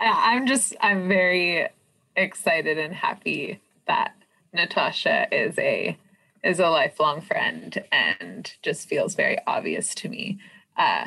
I'm 0.00 0.46
just, 0.46 0.74
I'm 0.80 1.08
very 1.08 1.68
excited 2.16 2.78
and 2.78 2.94
happy 2.94 3.60
that 3.86 4.14
Natasha 4.52 5.26
is 5.32 5.58
a 5.58 5.96
is 6.42 6.58
a 6.58 6.68
lifelong 6.68 7.20
friend 7.20 7.84
and 7.92 8.52
just 8.62 8.88
feels 8.88 9.14
very 9.14 9.38
obvious 9.46 9.94
to 9.94 10.08
me 10.08 10.40
uh, 10.76 11.06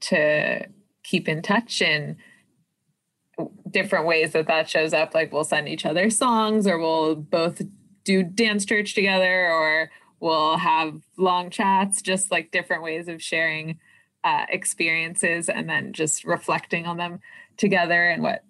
to 0.00 0.66
keep 1.02 1.28
in 1.28 1.42
touch 1.42 1.82
in 1.82 2.16
different 3.70 4.06
ways 4.06 4.32
that 4.32 4.46
that 4.46 4.68
shows 4.68 4.92
up. 4.92 5.14
Like 5.14 5.32
we'll 5.32 5.44
send 5.44 5.68
each 5.68 5.86
other 5.86 6.10
songs, 6.10 6.66
or 6.66 6.78
we'll 6.78 7.14
both 7.14 7.62
do 8.04 8.22
dance 8.22 8.64
church 8.64 8.94
together, 8.94 9.50
or 9.50 9.90
we'll 10.20 10.58
have 10.58 11.00
long 11.16 11.50
chats, 11.50 12.02
just 12.02 12.30
like 12.30 12.50
different 12.50 12.82
ways 12.82 13.08
of 13.08 13.22
sharing 13.22 13.78
uh, 14.24 14.44
experiences 14.48 15.48
and 15.48 15.68
then 15.68 15.92
just 15.92 16.24
reflecting 16.24 16.86
on 16.86 16.96
them 16.96 17.20
together 17.56 18.08
and 18.08 18.22
what 18.22 18.44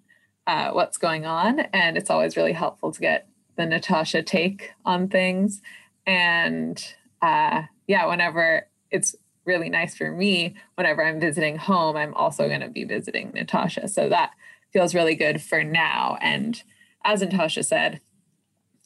uh, 0.47 0.71
what's 0.71 0.97
going 0.97 1.25
on. 1.25 1.59
And 1.59 1.97
it's 1.97 2.09
always 2.09 2.35
really 2.35 2.53
helpful 2.53 2.91
to 2.91 2.99
get 2.99 3.27
the 3.55 3.65
Natasha 3.65 4.23
take 4.23 4.71
on 4.85 5.07
things. 5.09 5.61
And 6.07 6.83
uh, 7.21 7.63
yeah, 7.87 8.05
whenever 8.07 8.67
it's 8.91 9.15
really 9.45 9.69
nice 9.69 9.95
for 9.95 10.11
me, 10.11 10.55
whenever 10.75 11.03
I'm 11.03 11.19
visiting 11.19 11.57
home, 11.57 11.95
I'm 11.95 12.13
also 12.13 12.47
going 12.47 12.61
to 12.61 12.69
be 12.69 12.83
visiting 12.83 13.31
Natasha. 13.31 13.87
So 13.87 14.09
that 14.09 14.31
feels 14.71 14.93
really 14.93 15.15
good 15.15 15.41
for 15.41 15.63
now. 15.63 16.17
And 16.21 16.61
as 17.03 17.21
Natasha 17.21 17.63
said, 17.63 18.01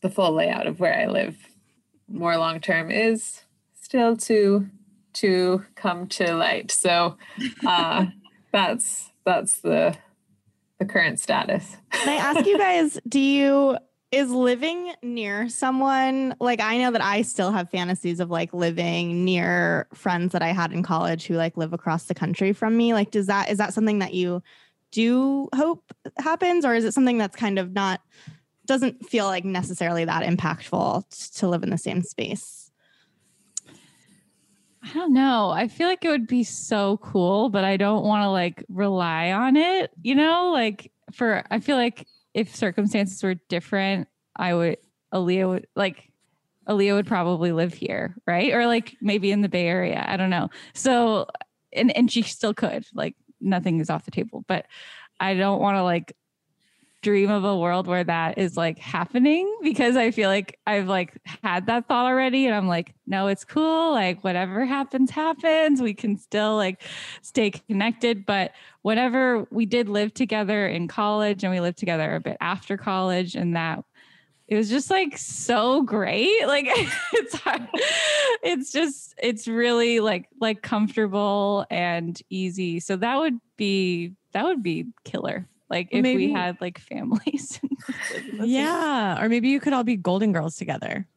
the 0.01 0.09
full 0.09 0.31
layout 0.33 0.67
of 0.67 0.79
where 0.79 0.97
I 0.97 1.07
live 1.07 1.37
more 2.07 2.37
long 2.37 2.59
term 2.59 2.91
is 2.91 3.43
still 3.73 4.15
to 4.17 4.67
to 5.13 5.63
come 5.75 6.07
to 6.07 6.35
light. 6.35 6.71
So 6.71 7.17
uh, 7.65 8.07
that's 8.51 9.11
that's 9.25 9.61
the 9.61 9.97
the 10.79 10.85
current 10.85 11.19
status. 11.19 11.77
Can 11.91 12.09
I 12.09 12.15
ask 12.15 12.45
you 12.45 12.57
guys, 12.57 12.99
do 13.07 13.19
you 13.19 13.77
is 14.13 14.29
living 14.29 14.93
near 15.01 15.49
someone 15.49 16.35
like 16.39 16.61
I 16.61 16.77
know 16.77 16.91
that 16.91 17.01
I 17.01 17.23
still 17.23 17.51
have 17.51 17.71
fantasies 17.71 18.19
of 18.19 18.29
like 18.29 18.53
living 18.53 19.25
near 19.25 19.87
friends 19.91 20.33
that 20.33 20.43
I 20.43 20.49
had 20.49 20.71
in 20.71 20.83
college 20.83 21.25
who 21.25 21.33
like 21.33 21.57
live 21.57 21.73
across 21.73 22.03
the 22.03 22.13
country 22.13 22.53
from 22.53 22.77
me. 22.77 22.93
Like 22.93 23.09
does 23.09 23.25
that 23.25 23.49
is 23.49 23.57
that 23.57 23.73
something 23.73 23.97
that 23.99 24.13
you 24.13 24.43
do 24.91 25.49
hope 25.55 25.91
happens 26.19 26.63
or 26.63 26.75
is 26.75 26.85
it 26.85 26.93
something 26.93 27.17
that's 27.17 27.35
kind 27.35 27.57
of 27.57 27.73
not 27.73 28.01
doesn't 28.67 29.03
feel 29.03 29.25
like 29.25 29.45
necessarily 29.45 30.05
that 30.05 30.23
impactful 30.23 31.37
to 31.39 31.47
live 31.47 31.63
in 31.63 31.71
the 31.71 31.77
same 31.79 32.03
space? 32.03 32.71
I 34.83 34.93
don't 34.93 35.13
know. 35.13 35.49
I 35.49 35.67
feel 35.67 35.87
like 35.87 36.05
it 36.05 36.09
would 36.09 36.27
be 36.27 36.43
so 36.43 36.97
cool, 36.97 37.49
but 37.49 37.63
I 37.63 37.77
don't 37.77 38.03
want 38.03 38.21
to 38.25 38.29
like 38.29 38.63
rely 38.69 39.31
on 39.31 39.55
it, 39.55 39.89
you 40.03 40.13
know? 40.13 40.51
Like 40.53 40.91
for 41.13 41.43
I 41.49 41.59
feel 41.59 41.77
like 41.77 42.05
if 42.33 42.55
circumstances 42.55 43.21
were 43.23 43.35
different, 43.49 44.07
I 44.35 44.53
would 44.53 44.77
Eliyah 45.13 45.47
would 45.47 45.67
like 45.75 46.11
Eliyah 46.67 46.95
would 46.95 47.07
probably 47.07 47.51
live 47.51 47.73
here, 47.73 48.15
right? 48.25 48.53
Or 48.53 48.65
like 48.65 48.95
maybe 49.01 49.31
in 49.31 49.41
the 49.41 49.49
Bay 49.49 49.67
Area. 49.67 50.03
I 50.07 50.17
don't 50.17 50.29
know. 50.29 50.49
So 50.73 51.27
and 51.71 51.95
and 51.95 52.11
she 52.11 52.21
still 52.23 52.53
could. 52.53 52.85
Like 52.93 53.15
nothing 53.41 53.79
is 53.79 53.89
off 53.89 54.05
the 54.05 54.11
table, 54.11 54.43
but 54.47 54.65
I 55.19 55.35
don't 55.35 55.61
want 55.61 55.77
to 55.77 55.83
like 55.83 56.15
dream 57.03 57.29
of 57.29 57.43
a 57.43 57.55
world 57.55 57.85
where 57.85 58.03
that 58.03 58.37
is 58.37 58.57
like 58.57 58.79
happening 58.79 59.53
because 59.61 59.95
I 59.95 60.09
feel 60.09 60.29
like 60.29 60.59
I've 60.65 60.87
like 60.87 61.15
had 61.43 61.67
that 61.67 61.87
thought 61.87 62.07
already 62.07 62.47
and 62.47 62.55
I'm 62.55 62.67
like, 62.67 62.95
no, 63.05 63.27
it's 63.27 63.45
cool. 63.45 63.91
Like 63.91 64.23
whatever 64.23 64.65
happens, 64.65 65.11
happens. 65.11 65.81
We 65.81 65.93
can 65.93 66.17
still 66.17 66.55
like 66.55 66.81
stay 67.21 67.51
connected. 67.51 68.25
But 68.25 68.53
whenever 68.81 69.45
we 69.51 69.65
did 69.65 69.89
live 69.89 70.13
together 70.13 70.67
in 70.67 70.87
college 70.87 71.43
and 71.43 71.51
we 71.51 71.59
lived 71.59 71.77
together 71.77 72.15
a 72.15 72.19
bit 72.21 72.37
after 72.41 72.77
college 72.77 73.35
and 73.35 73.55
that 73.55 73.83
it 74.47 74.55
was 74.55 74.69
just 74.69 74.89
like 74.89 75.17
so 75.17 75.83
great. 75.83 76.31
Like 76.47 76.65
it's 76.67 77.35
hard. 77.35 77.67
it's 78.43 78.71
just 78.71 79.15
it's 79.21 79.47
really 79.47 79.99
like 79.99 80.27
like 80.39 80.61
comfortable 80.61 81.65
and 81.69 82.19
easy. 82.29 82.79
So 82.79 82.95
that 82.97 83.17
would 83.17 83.39
be 83.57 84.13
that 84.33 84.45
would 84.45 84.63
be 84.63 84.87
killer. 85.03 85.47
Like 85.73 85.87
if 85.91 86.03
Maybe- 86.03 86.27
we 86.27 86.31
had 86.33 86.61
like 86.61 86.77
families. 86.79 87.59
Yeah. 88.33 89.21
Or 89.21 89.27
maybe 89.27 89.49
you 89.49 89.59
could 89.59 89.73
all 89.73 89.83
be 89.83 89.95
Golden 89.97 90.31
Girls 90.33 90.55
together. 90.55 91.07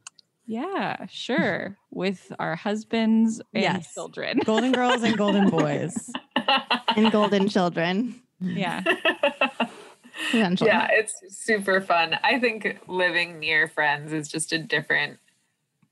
Yeah, 0.46 1.06
sure. 1.10 1.76
With 1.90 2.32
our 2.38 2.56
husbands 2.56 3.40
and 3.52 3.62
Yes. 3.62 3.92
children. 3.92 4.40
Golden 4.44 4.72
Girls 4.72 5.02
and 5.02 5.16
Golden 5.16 5.50
Boys. 5.58 6.10
And 6.96 7.12
golden 7.12 7.48
children, 7.48 8.20
Yeah. 8.40 8.82
potentially. 10.30 10.70
yeah, 10.70 10.88
it's 10.90 11.14
super 11.28 11.80
fun. 11.80 12.18
I 12.24 12.38
think 12.38 12.78
living 12.86 13.38
near 13.38 13.68
friends 13.68 14.12
is 14.12 14.28
just 14.28 14.52
a 14.52 14.58
different 14.58 15.18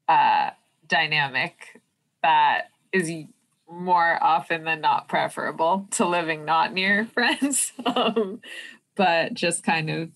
uh, 0.08 0.50
dynamic 0.88 1.80
that 2.22 2.70
is 2.92 3.10
more 3.80 4.22
often 4.22 4.64
than 4.64 4.80
not 4.80 5.08
preferable 5.08 5.86
to 5.92 6.06
living 6.06 6.44
not 6.44 6.72
near 6.72 7.06
friends. 7.14 7.72
um, 7.84 8.40
but 8.94 9.34
just 9.34 9.64
kind 9.64 9.90
of 9.90 10.10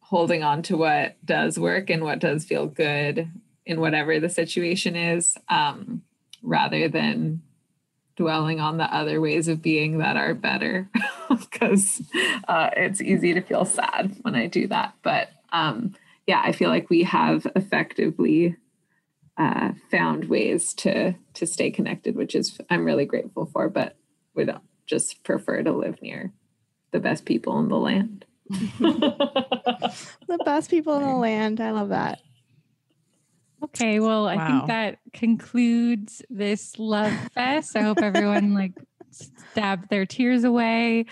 holding 0.00 0.42
on 0.42 0.62
to 0.62 0.76
what 0.76 1.16
does 1.24 1.58
work 1.58 1.90
and 1.90 2.02
what 2.02 2.18
does 2.18 2.44
feel 2.44 2.66
good 2.66 3.30
in 3.64 3.80
whatever 3.80 4.20
the 4.20 4.28
situation 4.28 4.96
is, 4.96 5.36
um, 5.48 6.02
rather 6.42 6.88
than 6.88 7.40
dwelling 8.16 8.60
on 8.60 8.76
the 8.76 8.94
other 8.94 9.20
ways 9.20 9.48
of 9.48 9.62
being 9.62 9.98
that 9.98 10.16
are 10.16 10.34
better 10.34 10.88
because 11.28 12.02
uh, 12.46 12.70
it's 12.76 13.00
easy 13.00 13.34
to 13.34 13.40
feel 13.40 13.64
sad 13.64 14.16
when 14.22 14.34
I 14.34 14.46
do 14.46 14.68
that. 14.68 14.94
But 15.02 15.30
um, 15.52 15.94
yeah, 16.26 16.40
I 16.44 16.52
feel 16.52 16.68
like 16.68 16.90
we 16.90 17.02
have 17.04 17.46
effectively 17.56 18.56
uh, 19.36 19.72
found 19.90 20.26
ways 20.26 20.74
to 20.74 21.14
to 21.34 21.46
stay 21.46 21.70
connected, 21.70 22.16
which 22.16 22.34
is 22.34 22.58
I'm 22.70 22.84
really 22.84 23.04
grateful 23.04 23.46
for. 23.46 23.68
But 23.68 23.96
we 24.34 24.44
don't 24.44 24.62
just 24.86 25.22
prefer 25.24 25.62
to 25.62 25.72
live 25.72 26.00
near 26.02 26.32
the 26.92 27.00
best 27.00 27.24
people 27.24 27.58
in 27.58 27.68
the 27.68 27.78
land. 27.78 28.24
The 30.26 30.38
best 30.44 30.70
people 30.70 30.96
in 30.96 31.02
the 31.02 31.14
land. 31.14 31.60
I 31.60 31.70
love 31.70 31.90
that. 31.90 32.20
Okay, 33.62 34.00
well, 34.00 34.26
I 34.26 34.46
think 34.46 34.66
that 34.66 34.98
concludes 35.12 36.22
this 36.28 36.78
love 36.78 37.12
fest. 37.32 37.76
I 37.76 37.82
hope 37.82 37.98
everyone 38.02 38.54
like 38.54 38.72
stabbed 39.14 39.88
their 39.88 40.06
tears 40.06 40.44
away. 40.44 41.06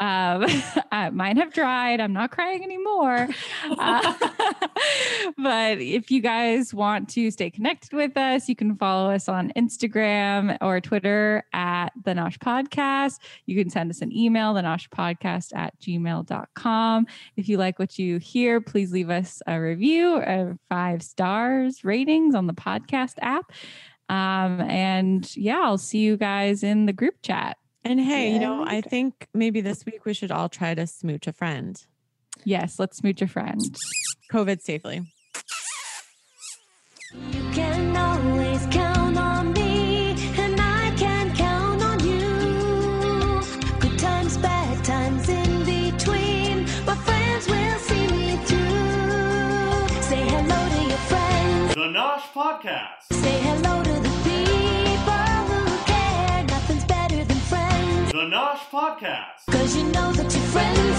Um, 0.00 0.46
uh, 0.92 1.10
mine 1.12 1.36
have 1.36 1.52
dried. 1.52 2.00
I'm 2.00 2.12
not 2.12 2.30
crying 2.30 2.62
anymore. 2.64 3.28
Uh, 3.70 4.14
but 5.38 5.80
if 5.80 6.10
you 6.10 6.20
guys 6.20 6.74
want 6.74 7.08
to 7.10 7.30
stay 7.30 7.50
connected 7.50 7.92
with 7.92 8.16
us, 8.16 8.48
you 8.48 8.56
can 8.56 8.76
follow 8.76 9.10
us 9.10 9.28
on 9.28 9.52
Instagram 9.56 10.56
or 10.60 10.80
Twitter 10.80 11.44
at 11.52 11.90
the 12.04 12.12
Nosh 12.12 12.38
Podcast. 12.38 13.18
You 13.46 13.56
can 13.56 13.70
send 13.70 13.90
us 13.90 14.02
an 14.02 14.12
email, 14.12 14.54
the 14.54 14.62
Nosh 14.62 14.88
Podcast 14.88 15.54
at 15.54 15.78
gmail.com. 15.80 17.06
If 17.36 17.48
you 17.48 17.56
like 17.58 17.78
what 17.78 17.98
you 17.98 18.18
hear, 18.18 18.60
please 18.60 18.92
leave 18.92 19.10
us 19.10 19.42
a 19.46 19.60
review 19.60 20.16
of 20.16 20.58
five 20.68 21.02
stars 21.02 21.84
ratings 21.84 22.34
on 22.34 22.46
the 22.46 22.54
podcast 22.54 23.14
app. 23.20 23.52
Um, 24.08 24.60
and 24.60 25.36
yeah, 25.36 25.60
I'll 25.62 25.78
see 25.78 25.98
you 25.98 26.16
guys 26.16 26.62
in 26.62 26.86
the 26.86 26.92
group 26.92 27.16
chat. 27.22 27.56
And 27.84 28.00
hey, 28.00 28.32
you 28.32 28.38
know, 28.38 28.64
I 28.66 28.80
think 28.80 29.28
maybe 29.34 29.60
this 29.60 29.84
week 29.84 30.04
we 30.04 30.14
should 30.14 30.30
all 30.30 30.48
try 30.48 30.74
to 30.74 30.86
smooch 30.86 31.26
a 31.26 31.32
friend. 31.32 31.82
Yes, 32.44 32.78
let's 32.78 32.96
smooch 32.96 33.20
a 33.22 33.26
friend. 33.26 33.60
COVID 34.32 34.60
safely. 34.62 35.02
You 37.12 37.50
can 37.52 37.94
Podcast. 58.74 59.46
cause 59.52 59.76
you 59.76 59.84
know 59.84 60.10
that 60.14 60.34
your 60.34 60.42
friends 60.46 60.98